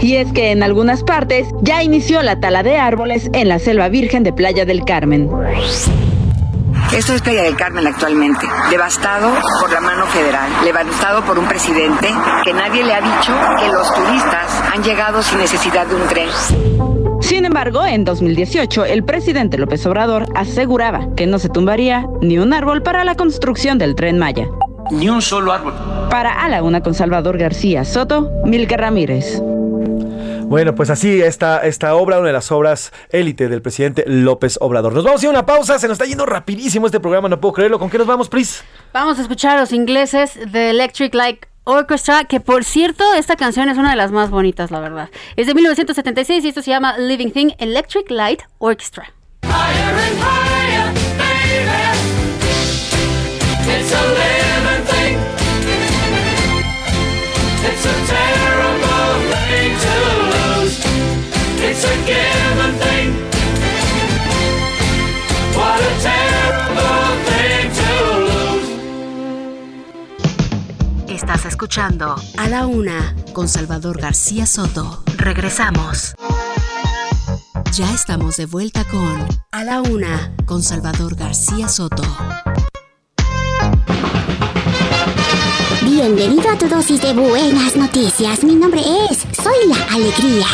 [0.00, 3.88] Y es que en algunas partes ya inició la tala de árboles en la selva
[3.88, 5.28] virgen de Playa del Carmen.
[6.92, 9.30] Esto es Playa del Carmen actualmente, devastado
[9.60, 12.08] por la mano federal, levantado por un presidente
[12.44, 16.28] que nadie le ha dicho que los turistas han llegado sin necesidad de un tren.
[17.20, 22.52] Sin embargo, en 2018, el presidente López Obrador aseguraba que no se tumbaría ni un
[22.52, 24.46] árbol para la construcción del tren Maya.
[24.90, 25.74] Ni un solo árbol.
[26.08, 29.42] Para A la Una con Salvador García Soto, Milka Ramírez.
[30.48, 34.92] Bueno, pues así esta, esta obra, una de las obras élite del presidente López Obrador.
[34.92, 37.40] Nos vamos a ir a una pausa, se nos está yendo rapidísimo este programa, no
[37.40, 37.80] puedo creerlo.
[37.80, 38.62] ¿Con qué nos vamos, Pris?
[38.92, 43.68] Vamos a escuchar a los ingleses de Electric Light Orchestra, que por cierto, esta canción
[43.68, 45.10] es una de las más bonitas, la verdad.
[45.34, 49.12] Es de 1976 y esto se llama Living Thing Electric Light Orchestra.
[49.42, 50.45] It's
[71.26, 75.02] Estás escuchando A la Una con Salvador García Soto.
[75.16, 76.14] Regresamos.
[77.72, 82.04] Ya estamos de vuelta con A la Una con Salvador García Soto.
[85.82, 88.44] Bienvenido a tu dosis de buenas noticias.
[88.44, 90.46] Mi nombre es Soy la Alegría.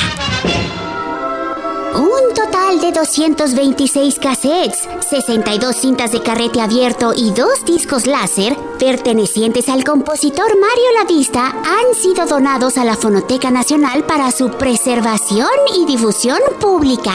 [1.94, 9.68] Un total de 226 cassettes, 62 cintas de carrete abierto y dos discos láser pertenecientes
[9.68, 15.84] al compositor Mario Lavista han sido donados a la Fonoteca Nacional para su preservación y
[15.84, 17.12] difusión pública.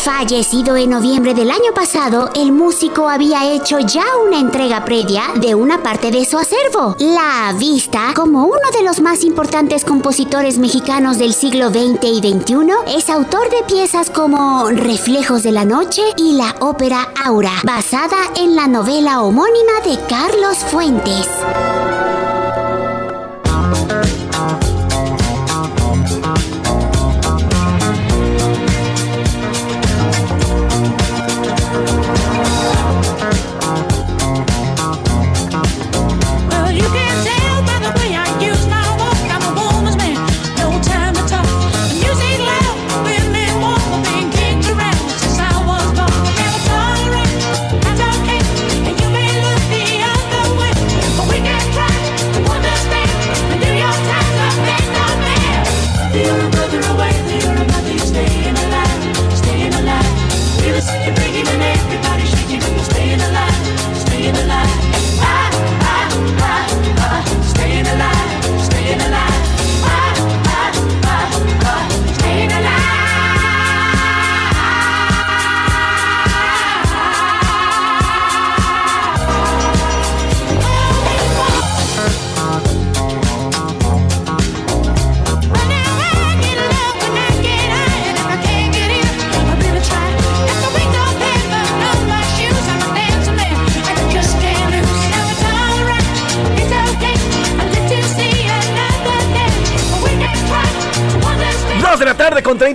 [0.00, 5.54] Fallecido en noviembre del año pasado, el músico había hecho ya una entrega previa de
[5.54, 6.94] una parte de su acervo.
[6.98, 12.96] La vista, como uno de los más importantes compositores mexicanos del siglo XX y XXI,
[12.96, 18.54] es autor de piezas como Reflejos de la Noche y la ópera Aura, basada en
[18.54, 21.28] la novela homónima de Carlos Fuentes.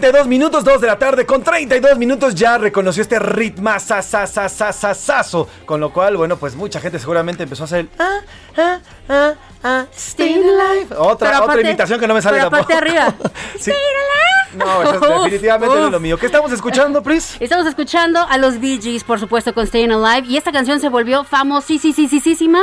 [0.04, 5.80] 32 minutos, 2 de la tarde con 32 minutos ya reconoció este ritmo sasasasasasazo, con
[5.80, 8.20] lo cual, bueno, pues mucha gente seguramente empezó a hacer el ah,
[8.58, 10.94] ah, ah, ah, stay alive.
[10.98, 12.78] Otra, otra imitación que no me sale pero tampoco.
[12.78, 13.16] arriba.
[13.58, 13.72] Sí.
[14.56, 16.18] No, eso es definitivamente no es lo mío.
[16.18, 17.38] ¿Qué estamos escuchando, Pris?
[17.40, 20.28] Estamos escuchando a los Bee Gees, por supuesto, con Staying Alive.
[20.28, 22.60] Y esta canción se volvió famosísima,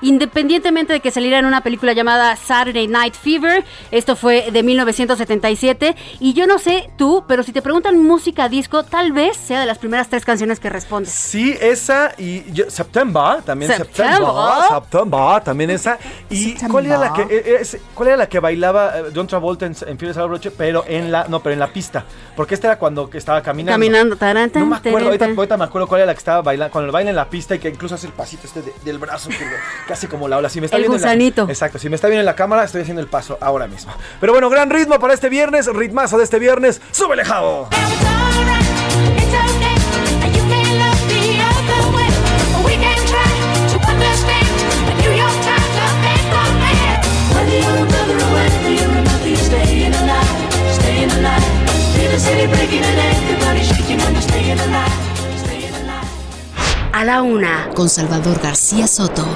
[0.00, 3.64] independientemente de que saliera en una película llamada Saturday Night Fever.
[3.90, 5.96] Esto fue de 1977.
[6.20, 9.66] Y yo no sé tú, pero si te preguntan música disco, tal vez sea de
[9.66, 11.12] las primeras tres canciones que respondes.
[11.12, 14.14] Sí, esa y yo- September, también September.
[14.16, 15.98] September, September, también esa.
[16.30, 19.72] ¿Y cuál era la que es- cuál era la que bailaba eh, John Travolta en,
[19.86, 22.04] en Salvador Roche, pero en la no, pero en la pista?
[22.36, 23.74] Porque esta era cuando que estaba caminando.
[23.74, 24.16] Caminando.
[24.16, 26.92] Tarán, No me acuerdo, ahorita, ahorita me acuerdo cuál era la que estaba bailando, cuando
[26.92, 29.38] baila en la pista y que incluso hace el pasito este de- del brazo, que,
[29.86, 30.48] que hace como la ola.
[30.48, 31.08] Si me está El viendo en la-
[31.48, 33.92] exacto, si me está viendo en la cámara, estoy haciendo el paso ahora mismo.
[34.20, 36.80] Pero bueno, gran ritmo para este viernes, ritmazo de este viernes.
[36.92, 37.68] ¡Súbele, Javo!
[56.92, 59.26] A la una, con Salvador García Soto.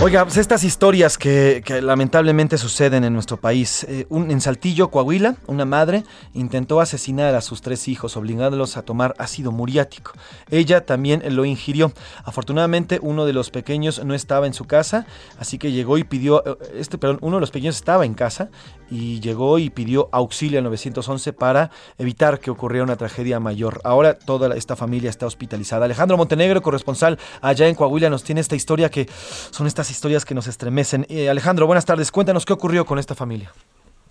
[0.00, 3.84] Oiga, pues estas historias que, que lamentablemente suceden en nuestro país.
[3.88, 6.02] Eh, un- en Saltillo, Coahuila, una madre
[6.34, 10.10] intentó asesinar a sus tres hijos, obligándolos a tomar ácido muriático.
[10.50, 11.92] Ella también lo ingirió.
[12.24, 15.06] Afortunadamente, uno de los pequeños no estaba en su casa,
[15.38, 18.50] así que llegó y pidió, eh, este, perdón, uno de los pequeños estaba en casa
[18.92, 23.80] y llegó y pidió auxilio al 911 para evitar que ocurriera una tragedia mayor.
[23.84, 25.86] Ahora toda esta familia está hospitalizada.
[25.86, 30.34] Alejandro Montenegro, corresponsal allá en Coahuila, nos tiene esta historia que son estas historias que
[30.34, 31.06] nos estremecen.
[31.08, 32.12] Eh, Alejandro, buenas tardes.
[32.12, 33.50] Cuéntanos qué ocurrió con esta familia.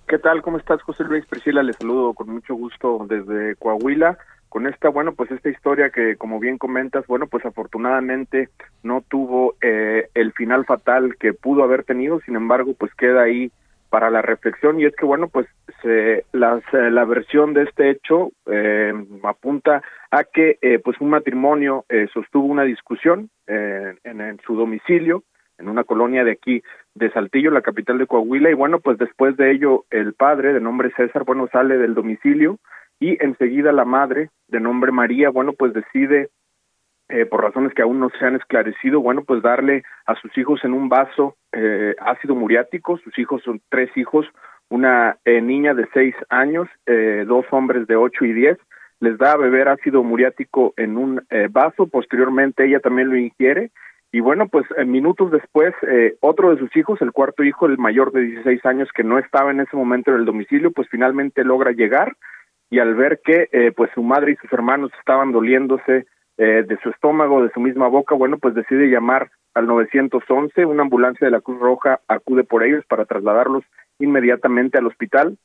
[0.08, 0.42] ¿Qué tal?
[0.42, 1.62] ¿Cómo estás, José Luis Priscila?
[1.62, 4.18] Les saludo con mucho gusto desde Coahuila.
[4.50, 8.50] Con esta, bueno, pues esta historia que, como bien comentas, bueno, pues afortunadamente
[8.82, 13.52] no tuvo eh, el final fatal que pudo haber tenido, sin embargo, pues queda ahí
[13.92, 15.46] para la reflexión y es que, bueno, pues
[15.84, 18.94] se, las, eh, la versión de este hecho eh,
[19.24, 24.56] apunta a que, eh, pues un matrimonio eh, sostuvo una discusión eh, en, en su
[24.56, 25.24] domicilio,
[25.58, 26.64] en una colonia de aquí
[26.96, 30.62] de Saltillo, la capital de Coahuila, y bueno, pues después de ello el padre, de
[30.62, 32.60] nombre César, bueno, sale del domicilio
[32.98, 36.30] y enseguida la madre, de nombre María, bueno, pues decide,
[37.12, 40.64] eh, por razones que aún no se han esclarecido, bueno, pues darle a sus hijos
[40.64, 44.26] en un vaso eh, ácido muriático, sus hijos son tres hijos,
[44.70, 48.58] una eh, niña de seis años, eh, dos hombres de ocho y diez,
[49.00, 53.72] les da a beber ácido muriático en un eh, vaso, posteriormente ella también lo ingiere,
[54.14, 57.78] y bueno, pues eh, minutos después, eh, otro de sus hijos, el cuarto hijo, el
[57.78, 61.46] mayor de 16 años, que no estaba en ese momento en el domicilio, pues finalmente
[61.46, 62.18] logra llegar.
[62.70, 66.78] Y al ver que eh, pues su madre y sus hermanos estaban doliéndose eh, de
[66.82, 71.32] su estómago, de su misma boca, bueno, pues decide llamar al 911, una ambulancia de
[71.32, 73.64] la Cruz Roja acude por ellos para trasladarlos
[74.00, 75.38] inmediatamente al hospital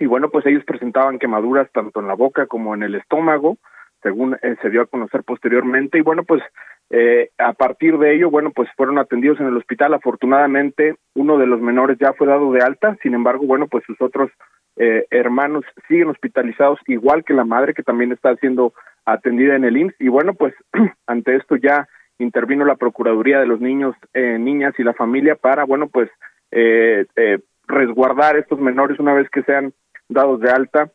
[0.00, 3.58] y bueno, pues ellos presentaban quemaduras tanto en la boca como en el estómago,
[4.02, 6.42] según eh, se dio a conocer posteriormente y bueno, pues
[6.88, 9.92] eh, a partir de ello, bueno, pues fueron atendidos en el hospital.
[9.92, 12.96] Afortunadamente, uno de los menores ya fue dado de alta.
[13.02, 14.30] Sin embargo, bueno, pues sus otros
[14.76, 18.72] eh, hermanos siguen hospitalizados, igual que la madre, que también está siendo
[19.04, 19.94] atendida en el IMSS.
[20.00, 20.54] Y bueno, pues
[21.06, 25.64] ante esto ya intervino la Procuraduría de los Niños, eh, Niñas y la familia para,
[25.64, 26.10] bueno, pues
[26.50, 29.72] eh, eh, resguardar estos menores una vez que sean
[30.08, 30.90] dados de alta,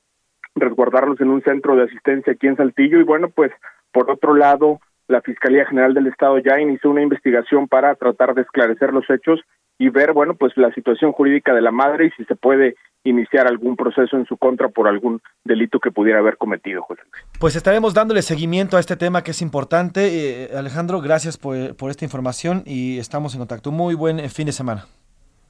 [0.56, 3.00] resguardarlos en un centro de asistencia aquí en Saltillo.
[3.00, 3.52] Y bueno, pues
[3.92, 8.42] por otro lado, la Fiscalía General del Estado ya inició una investigación para tratar de
[8.42, 9.42] esclarecer los hechos
[9.78, 13.48] y ver, bueno, pues la situación jurídica de la madre y si se puede iniciar
[13.48, 17.02] algún proceso en su contra por algún delito que pudiera haber cometido, José.
[17.40, 20.46] Pues estaremos dándole seguimiento a este tema que es importante.
[20.46, 23.72] Eh, Alejandro, gracias por, por esta información y estamos en contacto.
[23.72, 24.86] Muy buen eh, fin de semana.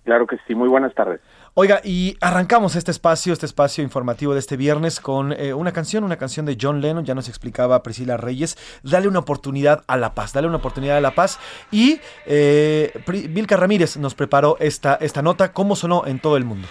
[0.04, 1.22] Claro que sí, muy buenas tardes.
[1.57, 6.03] Oiga, y arrancamos este espacio, este espacio informativo de este viernes con eh, una canción,
[6.03, 10.14] una canción de John Lennon, ya nos explicaba Priscila Reyes, dale una oportunidad a la
[10.14, 11.40] paz, dale una oportunidad a la paz.
[11.72, 12.91] Y eh,
[13.30, 16.68] Vilca Ramírez nos preparó esta, esta nota, cómo sonó en todo el mundo.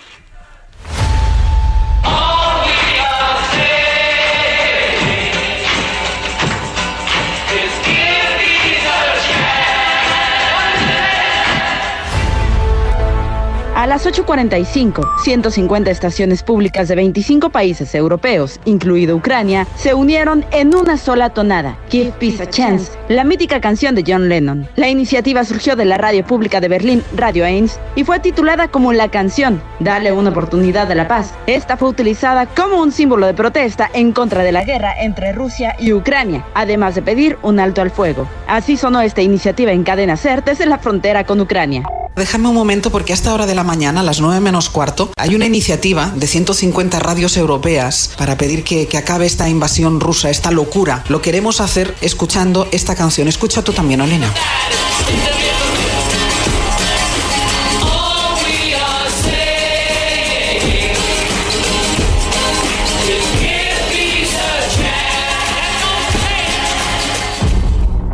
[13.85, 20.75] A las 8.45, 150 estaciones públicas de 25 países europeos, incluido Ucrania, se unieron en
[20.75, 24.67] una sola tonada, Give Peace a Chance, la mítica canción de John Lennon.
[24.77, 28.95] La iniciativa surgió de la radio pública de Berlín, Radio 1, y fue titulada como
[28.95, 31.35] la canción Dale una oportunidad a la paz.
[31.47, 35.77] Esta fue utilizada como un símbolo de protesta en contra de la guerra entre Rusia
[35.79, 38.27] y Ucrania, además de pedir un alto al fuego.
[38.47, 41.83] Así sonó esta iniciativa en cadena desde la frontera con Ucrania.
[42.17, 45.11] Déjame un momento porque a esta hora de la mañana, a las 9 menos cuarto,
[45.17, 50.53] hay una iniciativa de 150 radios europeas para pedir que, acabe esta invasión rusa, esta
[50.53, 51.03] locura.
[51.09, 53.27] Lo queremos hacer escuchando esta canción.
[53.27, 54.33] Escucha tú también, Olena.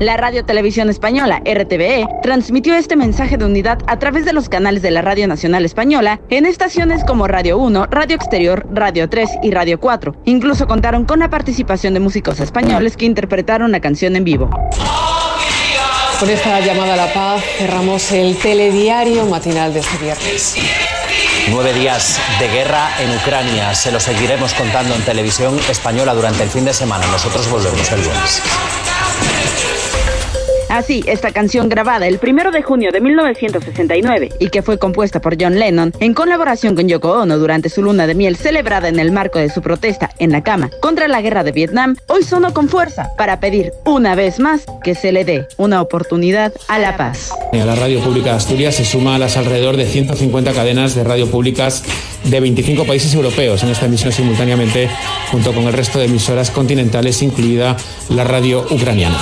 [0.00, 4.80] La Radio Televisión Española, RTVE, transmitió este mensaje de unidad a través de los canales
[4.80, 9.50] de la Radio Nacional Española en estaciones como Radio 1, Radio Exterior, Radio 3 y
[9.50, 10.16] Radio 4.
[10.24, 14.48] Incluso contaron con la participación de músicos españoles que interpretaron la canción en vivo.
[16.18, 20.56] Con esta llamada a la paz cerramos el telediario matinal de este viernes.
[21.50, 23.74] Nueve días de guerra en Ucrania.
[23.74, 27.06] Se lo seguiremos contando en televisión española durante el fin de semana.
[27.08, 28.42] Nosotros volvemos el lunes.
[30.70, 35.36] Así, esta canción grabada el primero de junio de 1969 y que fue compuesta por
[35.38, 39.10] John Lennon en colaboración con Yoko Ono durante su luna de miel celebrada en el
[39.10, 42.68] marco de su protesta en la cama contra la guerra de Vietnam, hoy sonó con
[42.68, 47.30] fuerza para pedir una vez más que se le dé una oportunidad a la paz.
[47.52, 51.26] La Radio Pública de Asturias se suma a las alrededor de 150 cadenas de radio
[51.28, 51.82] públicas
[52.22, 54.88] de 25 países europeos en esta emisión simultáneamente
[55.32, 57.76] junto con el resto de emisoras continentales, incluida
[58.08, 59.18] la radio ucraniana.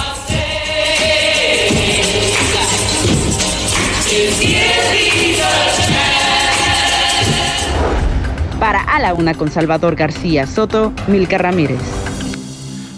[8.68, 11.80] Para A la Una con Salvador García Soto, Milka Ramírez.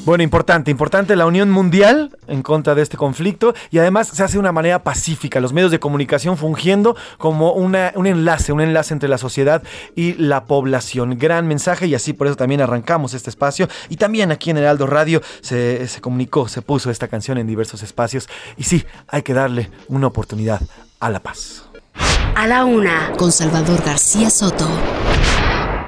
[0.05, 4.33] Bueno, importante, importante la unión mundial en contra de este conflicto y además se hace
[4.33, 8.95] de una manera pacífica, los medios de comunicación fungiendo como una, un enlace, un enlace
[8.95, 9.63] entre la sociedad
[9.95, 11.17] y la población.
[11.17, 14.89] Gran mensaje y así por eso también arrancamos este espacio y también aquí en Heraldo
[14.89, 19.35] Radio se, se comunicó, se puso esta canción en diversos espacios y sí, hay que
[19.35, 20.61] darle una oportunidad
[20.99, 21.63] a la paz.
[22.35, 24.67] A la una, con Salvador García Soto.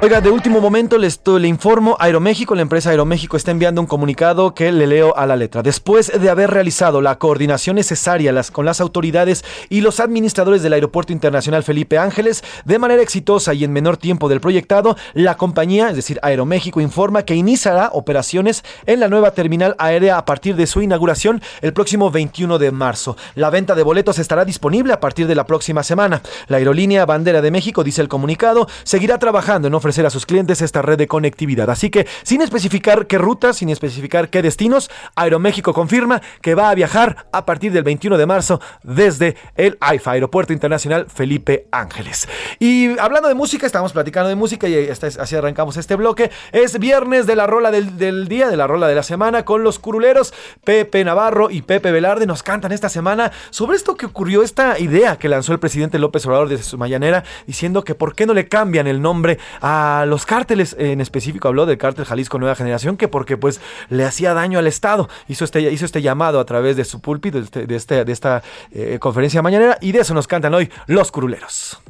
[0.05, 4.53] Oiga, de último momento les le informo, Aeroméxico, la empresa Aeroméxico está enviando un comunicado
[4.53, 5.63] que le leo a la letra.
[5.63, 11.13] Después de haber realizado la coordinación necesaria con las autoridades y los administradores del Aeropuerto
[11.13, 15.95] Internacional Felipe Ángeles, de manera exitosa y en menor tiempo del proyectado, la compañía, es
[15.95, 20.83] decir, Aeroméxico, informa que iniciará operaciones en la nueva terminal aérea a partir de su
[20.83, 23.17] inauguración el próximo 21 de marzo.
[23.37, 26.23] La venta de boletos estará disponible a partir de la próxima semana.
[26.49, 30.63] La aerolínea Bandera de México, dice el comunicado, seguirá trabajando en ofrecer a sus clientes
[30.63, 31.71] esta red de conectividad.
[31.71, 36.75] Así que, sin especificar qué rutas, sin especificar qué destinos, Aeroméxico confirma que va a
[36.75, 42.29] viajar a partir del 21 de marzo desde el AIFA, Aeropuerto Internacional Felipe Ángeles.
[42.59, 46.31] Y hablando de música, estamos platicando de música y así arrancamos este bloque.
[46.53, 49.63] Es viernes de la rola del, del día, de la rola de la semana, con
[49.63, 50.33] los curuleros
[50.65, 52.27] Pepe Navarro y Pepe Velarde.
[52.27, 56.25] Nos cantan esta semana sobre esto que ocurrió, esta idea que lanzó el presidente López
[56.27, 60.27] Obrador desde su mañanera, diciendo que por qué no le cambian el nombre a los
[60.27, 64.59] cárteles, en específico habló del cártel Jalisco Nueva Generación, que porque pues le hacía daño
[64.59, 65.09] al Estado.
[65.29, 68.13] Hizo este, hizo este llamado a través de su púlpito, de, este- de, este- de
[68.13, 68.43] esta
[68.73, 71.81] eh, conferencia mañanera, y de eso nos cantan hoy los curuleros.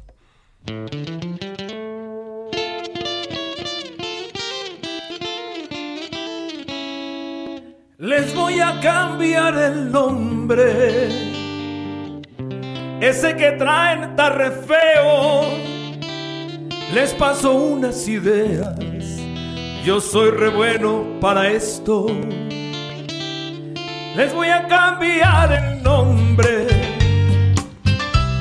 [7.98, 11.08] Les voy a cambiar el nombre.
[13.00, 15.81] Ese que traen está re feo.
[16.92, 18.76] Les paso unas ideas.
[19.82, 22.06] Yo soy re bueno para esto.
[24.14, 26.66] Les voy a cambiar el nombre.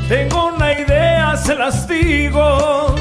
[0.10, 2.94] Tengo una idea, se las digo.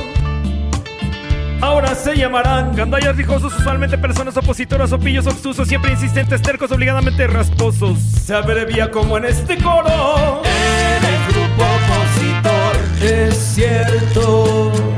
[1.60, 7.26] Ahora se llamarán gandallas rijosos, usualmente personas opositoras o pillos obstusos, siempre insistentes, tercos, obligadamente
[7.26, 7.98] rasposos.
[7.98, 10.42] Se abrevia como en este coro.
[10.44, 14.89] Eres grupo opositor, es cierto.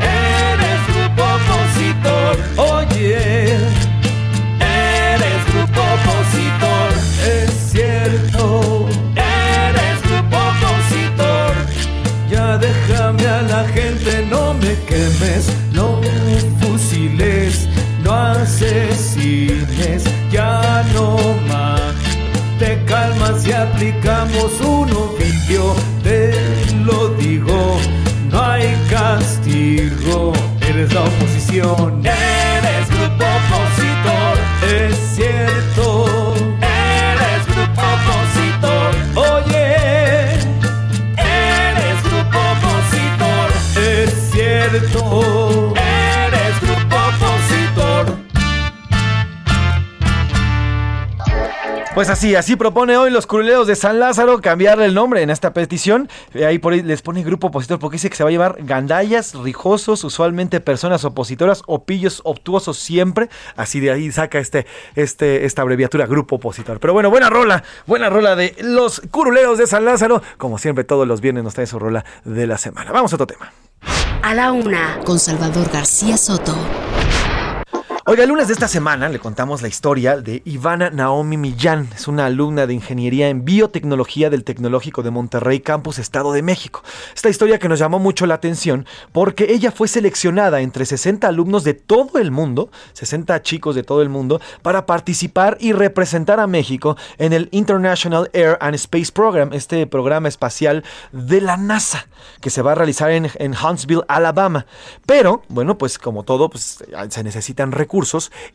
[2.57, 3.57] Oye.
[4.61, 6.91] Eres grupo opositor,
[7.27, 8.89] es cierto.
[9.17, 11.55] Eres grupo opositor.
[12.31, 16.01] Ya déjame a la gente, no me quemes, no
[16.61, 17.69] fusiles,
[18.03, 21.17] no asesines, ya no
[21.49, 21.95] más.
[22.59, 26.33] Te calmas y aplicamos un oficio, te
[26.85, 27.77] lo digo,
[28.31, 30.33] no hay castigo,
[30.83, 32.03] eres la oposición.
[32.05, 34.39] Eres grupo opositor,
[34.69, 35.52] es cierto.
[51.95, 55.53] Pues así, así propone hoy los curuleros de San Lázaro cambiarle el nombre en esta
[55.53, 56.09] petición.
[56.33, 58.57] Eh, Ahí por ahí les pone grupo opositor porque dice que se va a llevar
[58.61, 63.29] gandallas, rijosos, usualmente personas opositoras o pillos obtuosos siempre.
[63.57, 66.81] Así de ahí saca este, este, esta abreviatura grupo opositor.
[66.81, 70.23] Pero bueno, buena rola, buena rola de los curuleros de San Lázaro.
[70.39, 72.91] Como siempre, todos los viernes nos trae su rola de la semana.
[72.91, 73.53] Vamos a otro tema.
[74.23, 76.57] A la una, con Salvador García Soto.
[78.05, 81.89] Oiga, el lunes de esta semana le contamos la historia de Ivana Naomi Millán.
[81.95, 86.83] Es una alumna de Ingeniería en Biotecnología del Tecnológico de Monterrey, Campus Estado de México.
[87.15, 91.63] Esta historia que nos llamó mucho la atención porque ella fue seleccionada entre 60 alumnos
[91.63, 96.49] de todo el mundo, 60 chicos de todo el mundo, para participar y representar a
[96.49, 102.09] México en el International Air and Space Program, este programa espacial de la NASA,
[102.41, 104.67] que se va a realizar en, en Huntsville, Alabama.
[105.07, 107.93] Pero, bueno, pues como todo, pues se necesitan recursos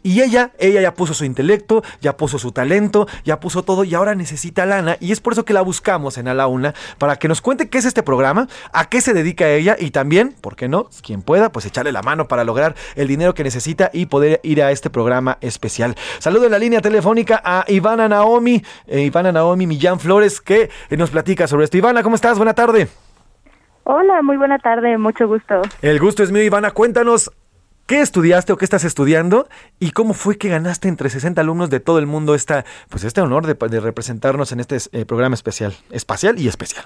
[0.04, 3.94] y ella, ella ya puso su intelecto, ya puso su talento, ya puso todo y
[3.96, 7.16] ahora necesita lana y es por eso que la buscamos en A la Una para
[7.18, 10.56] que nos cuente qué es este programa, a qué se dedica ella y también, ¿por
[10.56, 10.90] qué no?
[11.02, 14.62] Quien pueda, pues echarle la mano para lograr el dinero que necesita y poder ir
[14.62, 15.96] a este programa especial.
[16.20, 21.10] Saludo en la línea telefónica a Ivana Naomi, eh, Ivana Naomi Millán Flores, que nos
[21.10, 21.78] platica sobre esto.
[21.78, 22.38] Ivana, ¿cómo estás?
[22.38, 22.88] Buena tarde.
[23.90, 25.62] Hola, muy buena tarde, mucho gusto.
[25.82, 26.72] El gusto es mío, Ivana.
[26.72, 27.32] Cuéntanos
[27.88, 29.48] ¿Qué estudiaste o qué estás estudiando?
[29.80, 33.22] ¿Y cómo fue que ganaste entre 60 alumnos de todo el mundo esta, pues este
[33.22, 36.84] honor de, de representarnos en este eh, programa especial, espacial y especial?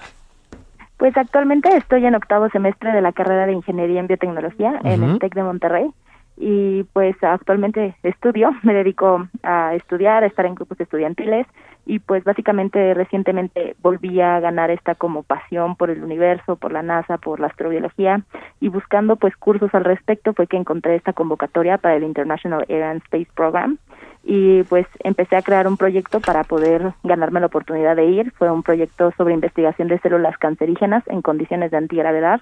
[0.98, 5.18] Pues actualmente estoy en octavo semestre de la carrera de Ingeniería en Biotecnología en el
[5.18, 5.90] TEC de Monterrey
[6.36, 11.48] y pues actualmente estudio, me dedico a estudiar, a estar en grupos estudiantiles
[11.84, 16.82] y pues básicamente recientemente volví a ganar esta como pasión por el universo, por la
[16.82, 18.22] NASA, por la astrobiología
[18.60, 22.84] y buscando pues cursos al respecto fue que encontré esta convocatoria para el International Air
[22.84, 23.78] and Space Program
[24.24, 28.32] y pues empecé a crear un proyecto para poder ganarme la oportunidad de ir.
[28.38, 32.40] Fue un proyecto sobre investigación de células cancerígenas en condiciones de antigravedad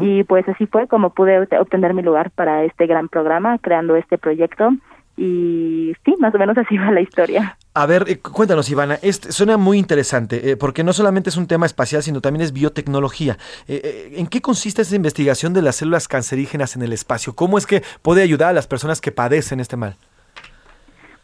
[0.00, 3.96] y pues así fue como pude obte- obtener mi lugar para este gran programa creando
[3.96, 4.70] este proyecto
[5.16, 7.56] y sí, más o menos así va la historia.
[7.78, 11.36] A ver, eh, cu- cuéntanos, Ivana, este suena muy interesante, eh, porque no solamente es
[11.36, 13.36] un tema espacial, sino también es biotecnología.
[13.68, 17.34] Eh, ¿En qué consiste esta investigación de las células cancerígenas en el espacio?
[17.34, 19.96] ¿Cómo es que puede ayudar a las personas que padecen este mal?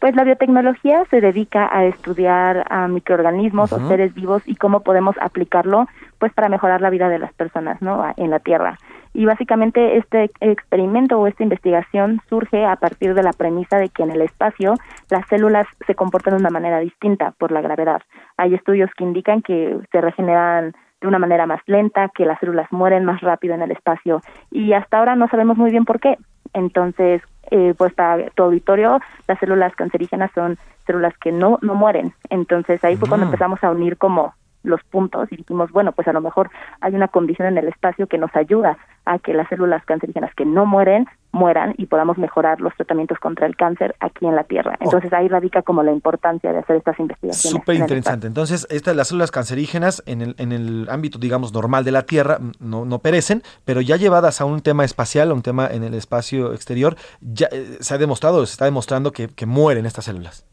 [0.03, 5.15] Pues la biotecnología se dedica a estudiar a microorganismos o seres vivos y cómo podemos
[5.21, 5.87] aplicarlo
[6.19, 8.05] pues para mejorar la vida de las personas, ¿no?
[8.17, 8.79] en la Tierra.
[9.15, 14.03] Y básicamente este experimento o esta investigación surge a partir de la premisa de que
[14.03, 14.75] en el espacio
[15.09, 18.03] las células se comportan de una manera distinta por la gravedad.
[18.37, 22.67] Hay estudios que indican que se regeneran de una manera más lenta, que las células
[22.73, 24.21] mueren más rápido en el espacio
[24.51, 26.19] y hasta ahora no sabemos muy bien por qué.
[26.55, 27.23] Entonces,
[27.53, 28.99] eh, pues para tu auditorio,
[29.29, 32.15] las células cancerígenas son células que no, no mueren.
[32.31, 33.29] Entonces ahí fue cuando Mm.
[33.29, 36.51] empezamos a unir como los puntos y dijimos, bueno, pues a lo mejor
[36.81, 40.45] hay una condición en el espacio que nos ayuda a que las células cancerígenas que
[40.45, 44.77] no mueren, mueran y podamos mejorar los tratamientos contra el cáncer aquí en la Tierra.
[44.81, 47.51] Entonces ahí radica como la importancia de hacer estas investigaciones.
[47.51, 48.27] Súper interesante.
[48.27, 52.39] Entonces, estas las células cancerígenas en el, en el ámbito, digamos, normal de la Tierra
[52.39, 55.85] mm, no, no perecen, pero ya llevadas a un tema espacial, a un tema en
[55.85, 60.05] el espacio exterior, ya eh, se ha demostrado, se está demostrando que, que mueren estas
[60.05, 60.47] células.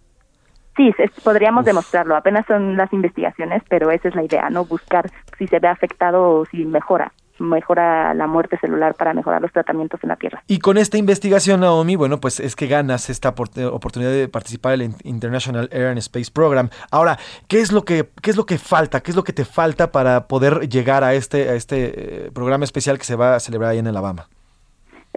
[0.80, 0.93] Sí,
[1.26, 2.15] podríamos demostrarlo.
[2.15, 4.63] Apenas son las investigaciones, pero esa es la idea, ¿no?
[4.63, 9.52] Buscar si se ve afectado o si mejora, mejora la muerte celular para mejorar los
[9.52, 10.44] tratamientos en la Tierra.
[10.48, 14.74] Y con esta investigación, Naomi, bueno, pues es que ganas esta opor- oportunidad de participar
[14.74, 16.70] en el International Air and Space Program.
[16.91, 17.18] Ahora,
[17.48, 19.02] ¿qué es lo que, qué es lo que falta?
[19.02, 22.64] ¿Qué es lo que te falta para poder llegar a este, a este eh, programa
[22.64, 24.28] especial que se va a celebrar ahí en Alabama?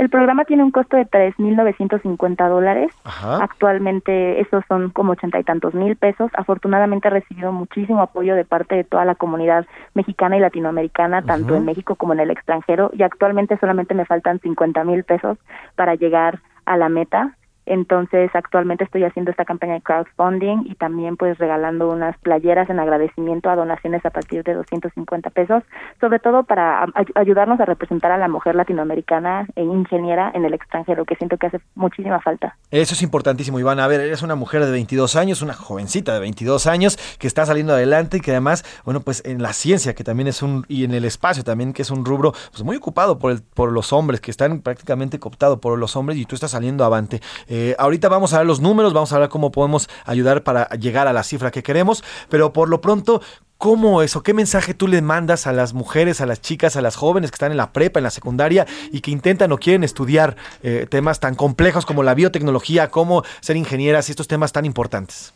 [0.02, 2.90] El programa tiene un costo de 3.950 dólares.
[3.22, 6.28] Actualmente esos son como ochenta y tantos mil pesos.
[6.34, 9.64] Afortunadamente he recibido muchísimo apoyo de parte de toda la comunidad
[9.94, 12.90] mexicana y latinoamericana, tanto en México como en el extranjero.
[12.94, 15.38] Y actualmente solamente me faltan 50 mil pesos
[15.76, 17.36] para llegar a la meta.
[17.66, 22.80] Entonces, actualmente estoy haciendo esta campaña de crowdfunding y también pues regalando unas playeras en
[22.80, 25.62] agradecimiento a donaciones a partir de 250 pesos,
[26.00, 30.54] sobre todo para ay- ayudarnos a representar a la mujer latinoamericana e ingeniera en el
[30.54, 32.56] extranjero, que siento que hace muchísima falta.
[32.70, 33.84] Eso es importantísimo, Ivana.
[33.84, 37.46] A ver, eres una mujer de 22 años, una jovencita de 22 años que está
[37.46, 40.84] saliendo adelante y que además, bueno, pues en la ciencia, que también es un, y
[40.84, 43.92] en el espacio también, que es un rubro pues muy ocupado por, el, por los
[43.92, 47.20] hombres, que están prácticamente cooptados por los hombres y tú estás saliendo avante.
[47.54, 51.06] Eh, ahorita vamos a ver los números, vamos a ver cómo podemos ayudar para llegar
[51.06, 53.20] a la cifra que queremos, pero por lo pronto,
[53.58, 54.24] ¿Cómo eso?
[54.24, 57.36] ¿Qué mensaje tú le mandas a las mujeres, a las chicas, a las jóvenes que
[57.36, 60.34] están en la prepa, en la secundaria y que intentan o quieren estudiar
[60.64, 65.32] eh, temas tan complejos como la biotecnología, cómo ser ingenieras y estos temas tan importantes?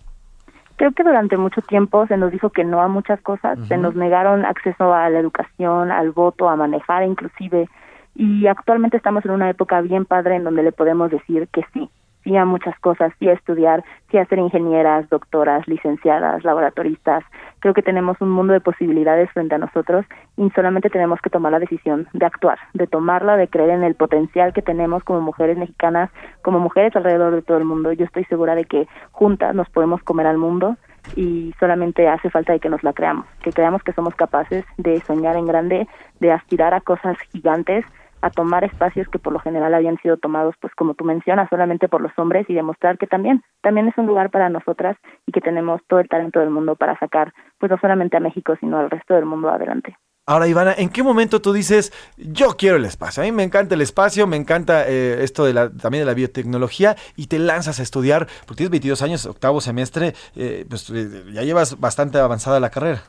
[0.74, 3.94] creo que durante mucho tiempo se nos dijo que no a muchas cosas, se nos
[3.94, 7.68] negaron acceso a la educación, al voto, a manejar inclusive,
[8.16, 11.90] y actualmente estamos en una época bien padre en donde le podemos decir que sí,
[12.26, 17.22] sí a muchas cosas, sí a estudiar, sí a ser ingenieras, doctoras, licenciadas, laboratoristas.
[17.60, 20.04] Creo que tenemos un mundo de posibilidades frente a nosotros
[20.36, 23.94] y solamente tenemos que tomar la decisión de actuar, de tomarla, de creer en el
[23.94, 26.10] potencial que tenemos como mujeres mexicanas,
[26.42, 27.92] como mujeres alrededor de todo el mundo.
[27.92, 30.76] Yo estoy segura de que juntas nos podemos comer al mundo
[31.14, 35.00] y solamente hace falta de que nos la creamos, que creamos que somos capaces de
[35.02, 35.86] soñar en grande,
[36.18, 37.84] de aspirar a cosas gigantes
[38.26, 41.88] a tomar espacios que por lo general habían sido tomados, pues como tú mencionas, solamente
[41.88, 44.96] por los hombres y demostrar que también, también es un lugar para nosotras
[45.26, 48.54] y que tenemos todo el talento del mundo para sacar, pues no solamente a México,
[48.60, 49.96] sino al resto del mundo adelante.
[50.28, 53.22] Ahora, Ivana, ¿en qué momento tú dices, yo quiero el espacio?
[53.22, 56.14] A mí me encanta el espacio, me encanta eh, esto de la, también de la
[56.14, 61.26] biotecnología y te lanzas a estudiar, porque tienes 22 años, octavo semestre, eh, pues eh,
[61.32, 63.02] ya llevas bastante avanzada la carrera.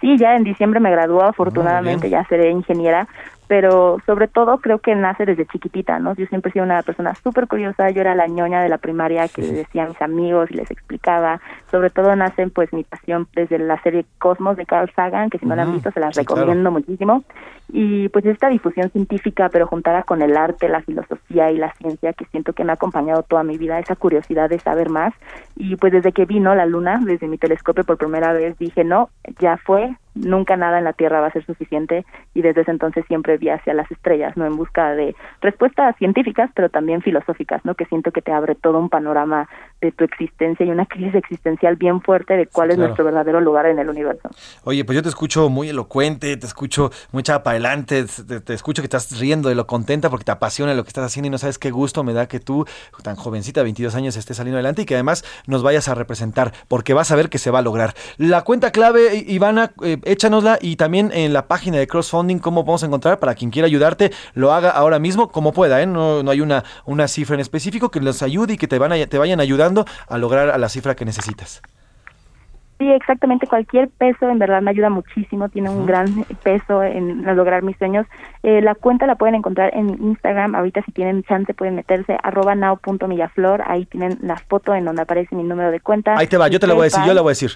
[0.00, 3.06] Sí, ya en diciembre me graduó, afortunadamente ya seré ingeniera,
[3.48, 6.14] pero sobre todo creo que nace desde chiquitita, ¿no?
[6.14, 9.28] Yo siempre he sido una persona súper curiosa, yo era la ñoña de la primaria
[9.28, 11.40] que decía a mis amigos y les explicaba,
[11.70, 15.46] sobre todo nace pues mi pasión desde la serie Cosmos de Carl Sagan, que si
[15.46, 17.24] no la han visto se las recomiendo muchísimo,
[17.72, 22.12] y pues esta difusión científica, pero juntada con el arte, la filosofía y la ciencia,
[22.12, 25.14] que siento que me ha acompañado toda mi vida, esa curiosidad de saber más,
[25.56, 29.10] y pues desde que vino la luna, desde mi telescopio por primera vez, dije, no,
[29.38, 33.04] ya fue, nunca nada en la Tierra va a ser suficiente y desde ese entonces
[33.06, 34.46] siempre vi hacia las estrellas, ¿no?
[34.46, 37.74] En busca de respuestas científicas, pero también filosóficas, ¿no?
[37.74, 39.48] Que siento que te abre todo un panorama
[39.80, 43.66] de tu existencia y una crisis existencial bien fuerte de cuál es nuestro verdadero lugar
[43.66, 44.30] en el universo.
[44.64, 48.04] Oye, pues yo te escucho muy elocuente, te escucho muy echada para adelante,
[48.44, 51.28] te, escucho que estás riendo de lo contenta porque te apasiona lo que estás haciendo
[51.28, 52.64] y no sabes qué gusto me da que tú,
[53.02, 56.94] tan jovencita, 22 años, estés saliendo adelante y que además nos vayas a representar, porque
[56.94, 57.94] vas a ver que se va a lograr.
[58.16, 62.82] La cuenta clave, Ivana, eh, échanosla y también en la página de Crossfunding, cómo podemos
[62.82, 65.86] encontrar para quien quiera ayudarte, lo haga ahora mismo como pueda, ¿eh?
[65.86, 68.92] No, no hay una, una cifra en específico que les ayude y que te, van
[68.92, 71.62] a, te vayan ayudando a lograr a la cifra que necesitas.
[72.78, 73.46] Sí, exactamente.
[73.46, 75.48] Cualquier peso en verdad me ayuda muchísimo.
[75.48, 78.06] Tiene un gran peso en lograr mis sueños.
[78.42, 80.54] Eh, la cuenta la pueden encontrar en Instagram.
[80.54, 83.62] Ahorita si tienen chance pueden meterse arroba now.millaflor.
[83.66, 86.18] Ahí tienen la foto en donde aparece mi número de cuenta.
[86.18, 87.52] Aí te va, yo te la voy a decir, yo la voy a decir.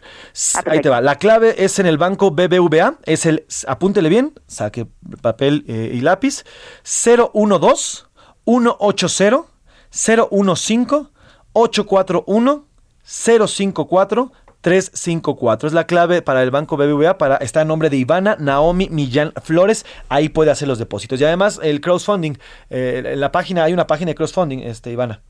[0.56, 1.02] Ah, Ahí te va.
[1.02, 2.94] La clave es en el banco BBVA.
[3.04, 4.86] Es el, apúntele bien, saque
[5.20, 6.44] papel eh, y lápiz.
[6.82, 8.04] 012
[8.46, 9.44] 180
[9.90, 11.10] 015
[11.52, 12.70] 841
[13.02, 15.68] 054 354.
[15.68, 17.18] Es la clave para el banco BBVA.
[17.18, 19.86] Para, está en nombre de Ivana Naomi Millán Flores.
[20.08, 21.20] Ahí puede hacer los depósitos.
[21.20, 22.34] Y además el crowdfunding.
[22.70, 25.22] eh, la página, hay una página de crowdfunding, este, Ivana.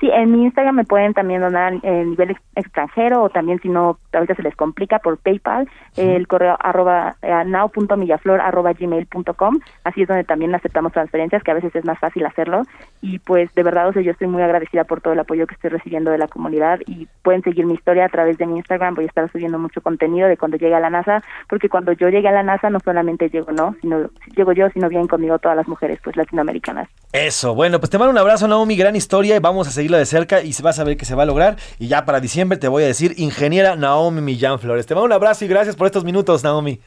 [0.00, 3.68] Sí, en mi Instagram me pueden también donar en nivel ex- extranjero o también si
[3.68, 10.02] no, ahorita se les complica por PayPal, el correo arroba eh, now.millaflor arroba gmail.com, así
[10.02, 12.62] es donde también aceptamos transferencias, que a veces es más fácil hacerlo.
[13.02, 15.54] Y pues de verdad, o sea, yo estoy muy agradecida por todo el apoyo que
[15.54, 18.94] estoy recibiendo de la comunidad y pueden seguir mi historia a través de mi Instagram,
[18.94, 22.08] voy a estar subiendo mucho contenido de cuando llegue a la NASA, porque cuando yo
[22.08, 25.56] llegue a la NASA no solamente llego, no, sino llego yo, sino vienen conmigo todas
[25.56, 26.88] las mujeres pues latinoamericanas.
[27.12, 30.06] Eso, bueno, pues te mando un abrazo, Naomi, gran historia y vamos a seguirla de
[30.06, 31.56] cerca y se vas a ver que se va a lograr.
[31.78, 34.86] Y ya para diciembre te voy a decir, ingeniera Naomi Millán Flores.
[34.86, 36.80] Te mando un abrazo y gracias por estos minutos, Naomi.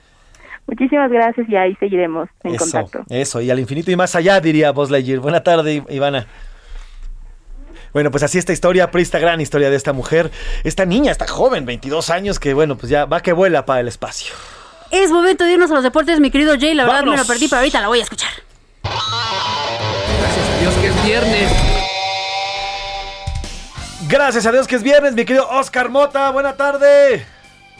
[0.66, 3.04] Muchísimas gracias y ahí seguiremos en eso, contacto.
[3.10, 5.20] eso, y al infinito y más allá, diría Buzz Lightyear.
[5.20, 6.26] Buena tarde, Ivana.
[7.92, 10.32] Bueno, pues así esta historia, pero esta gran historia de esta mujer,
[10.64, 13.90] esta niña, esta joven, 22 años, que bueno, pues ya va que vuela para el
[13.90, 14.34] espacio.
[14.90, 16.74] Es momento de irnos a los deportes, mi querido Jay.
[16.74, 18.32] La verdad me lo perdí, pero ahorita la voy a escuchar.
[18.84, 21.53] Gracias a Dios que es viernes.
[24.14, 27.26] Gracias a Dios que es viernes, mi querido Oscar Mota, buena tarde.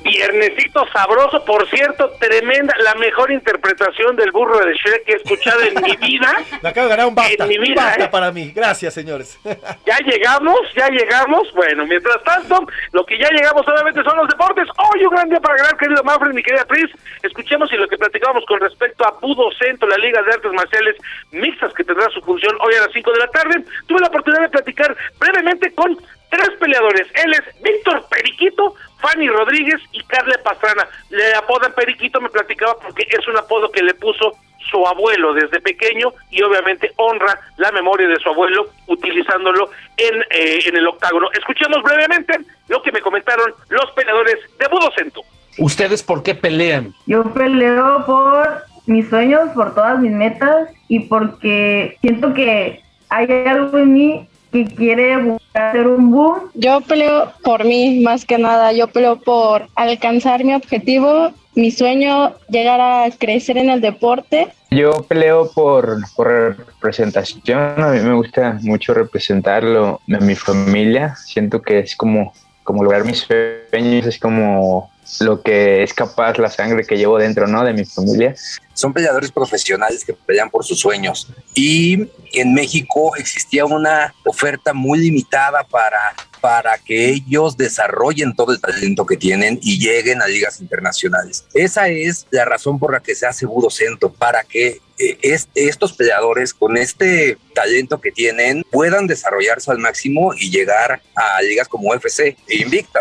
[0.04, 5.62] Viernesito sabroso, por cierto, tremenda, la mejor interpretación del burro de Shrek que he escuchado
[5.62, 6.34] en mi vida.
[6.64, 8.10] Me acabo de ganar un BAFTA, En mi vida, ¿eh?
[8.10, 8.52] para mí.
[8.52, 9.40] Gracias, señores.
[9.86, 11.54] Ya llegamos, ya llegamos.
[11.54, 14.68] Bueno, mientras tanto, lo que ya llegamos obviamente son los deportes.
[14.78, 16.90] Hoy un gran día para ganar, querido Manfred, mi querida Pris.
[17.22, 20.96] Escuchemos y lo que platicábamos con respecto a Budo Centro, la Liga de Artes Marciales
[21.32, 23.64] Mixtas que tendrá su función hoy a las 5 de la tarde.
[23.88, 25.98] Tuve la oportunidad de platicar brevemente con
[26.34, 27.08] tres peleadores.
[27.14, 30.88] Él es Víctor Periquito, Fanny Rodríguez y Carla Pastrana.
[31.12, 34.32] Le apodan Periquito, me platicaba porque es un apodo que le puso
[34.72, 40.62] su abuelo desde pequeño y obviamente honra la memoria de su abuelo utilizándolo en, eh,
[40.66, 41.30] en el octágono.
[41.34, 45.22] Escuchemos brevemente lo que me comentaron los peleadores de Budocento.
[45.60, 46.96] ¿Ustedes por qué pelean?
[47.06, 53.78] Yo peleo por mis sueños, por todas mis metas y porque siento que hay algo
[53.78, 56.52] en mí que quiere hacer un boom.
[56.54, 62.34] Yo peleo por mí más que nada, yo peleo por alcanzar mi objetivo, mi sueño,
[62.50, 64.48] llegar a crecer en el deporte.
[64.72, 71.62] Yo peleo por, por representación, a mí me gusta mucho representarlo en mi familia, siento
[71.62, 76.86] que es como, como lograr mis sueños, es como lo que es capaz la sangre
[76.86, 77.64] que llevo dentro, ¿no?
[77.64, 78.36] De mi familia.
[78.74, 81.28] Son peleadores profesionales que pelean por sus sueños.
[81.54, 86.00] Y en México existía una oferta muy limitada para,
[86.42, 91.46] para que ellos desarrollen todo el talento que tienen y lleguen a ligas internacionales.
[91.54, 95.94] Esa es la razón por la que se hace Budocento, para que eh, es- estos
[95.94, 101.90] peleadores con este talento que tienen puedan desarrollarse al máximo y llegar a ligas como
[101.90, 103.00] UFC e Invicta.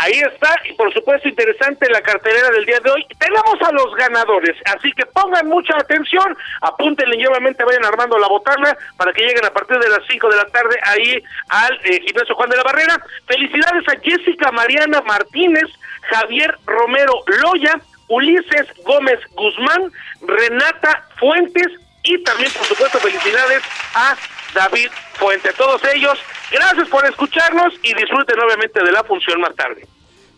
[0.00, 3.04] Ahí está, y por supuesto interesante la cartelera del día de hoy.
[3.18, 8.28] Tenemos a los ganadores, así que pongan mucha atención, apúntenle y obviamente vayan armando la
[8.28, 12.00] botana para que lleguen a partir de las 5 de la tarde ahí al eh,
[12.06, 13.02] gimnasio Juan de la Barrera.
[13.26, 15.66] Felicidades a Jessica Mariana Martínez,
[16.02, 19.90] Javier Romero Loya, Ulises Gómez Guzmán,
[20.22, 21.66] Renata Fuentes
[22.04, 23.62] y también por supuesto felicidades
[23.94, 24.16] a
[24.54, 25.50] David Fuente.
[25.50, 26.18] A todos ellos,
[26.50, 29.86] gracias por escucharnos y disfruten obviamente de la función más tarde.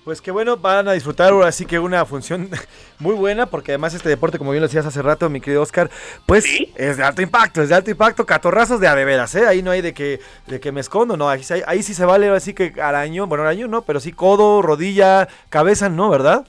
[0.04, 2.48] Pues qué bueno, van a disfrutar ahora sí que una función
[2.98, 5.90] muy buena, porque además este deporte, como bien lo decías hace rato, mi querido Oscar,
[6.24, 9.46] pues es de alto impacto, es de alto impacto, catorrazos de a de veras, ¿eh?
[9.46, 12.06] Ahí no hay de que, de que me escondo, no, ahí, sí ahí sí se
[12.06, 16.46] vale, así que araño, bueno, araño no, pero sí codo, rodilla, cabeza, no, ¿verdad?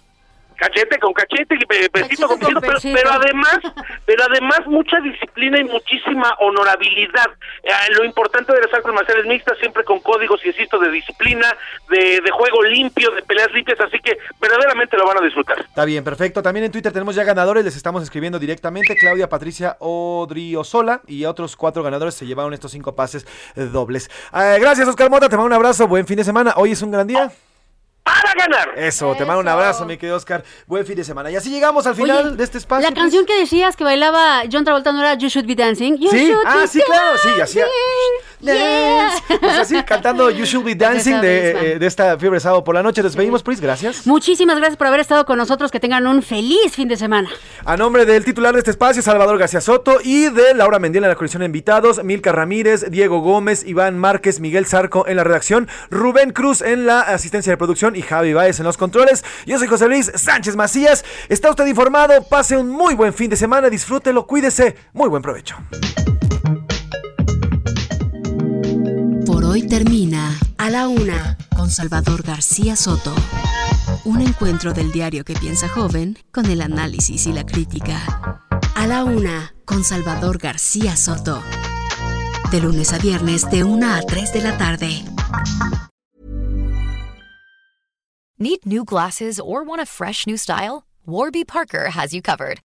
[0.61, 2.95] Cachete con cachete, y pe- pesito con pesito, pero, pesito.
[2.95, 3.57] pero además,
[4.05, 7.25] pero además mucha disciplina y muchísima honorabilidad.
[7.63, 11.47] Eh, lo importante de las artes marciales mixtas siempre con códigos, insisto, de disciplina,
[11.89, 15.59] de, de juego limpio, de peleas limpias, así que verdaderamente lo van a disfrutar.
[15.61, 16.43] Está bien, perfecto.
[16.43, 18.95] También en Twitter tenemos ya ganadores, les estamos escribiendo directamente.
[18.95, 23.25] Claudia Patricia Odriozola y otros cuatro ganadores se llevaron estos cinco pases
[23.55, 24.11] eh, dobles.
[24.31, 26.53] Eh, gracias, Oscar Mota, te mando un abrazo, buen fin de semana.
[26.55, 27.31] Hoy es un gran día.
[28.11, 28.73] ¡Para ganar!
[28.77, 30.43] Eso, te mando un abrazo, mi querido Oscar.
[30.67, 31.31] Buen fin de semana.
[31.31, 32.89] Y así llegamos al final Oye, de este espacio.
[32.89, 35.97] La canción que decías que bailaba John Travolta no era You Should Be Dancing.
[35.97, 37.59] You Sí, should ah, be sí, claro, sí,
[38.41, 39.09] Yeah.
[39.39, 41.67] Pues así, cantando You Should Be Dancing de, misma.
[41.67, 43.03] eh, de esta fiebre sábado por la noche.
[43.03, 44.07] Despedimos, Pris, gracias.
[44.07, 45.71] Muchísimas gracias por haber estado con nosotros.
[45.71, 47.29] Que tengan un feliz fin de semana.
[47.65, 51.09] A nombre del titular de este espacio, Salvador García Soto, y de Laura Mendiel en
[51.09, 55.67] la colección de invitados, Milka Ramírez, Diego Gómez, Iván Márquez, Miguel Zarco en la redacción,
[55.89, 59.23] Rubén Cruz en la asistencia de producción y Javi Báez en los controles.
[59.45, 61.05] Yo soy José Luis Sánchez Macías.
[61.29, 65.57] Está usted informado, pase un muy buen fin de semana, disfrútelo, cuídese, muy buen provecho.
[69.51, 73.13] Hoy termina A la Una con Salvador García Soto.
[74.05, 78.47] Un encuentro del diario que piensa joven con el análisis y la crítica.
[78.75, 81.43] A la Una con Salvador García Soto.
[82.49, 85.03] De lunes a viernes de 1 a 3 de la tarde.
[88.37, 90.85] Need new glasses or want a fresh new style?
[91.05, 92.61] Warby Parker has you covered.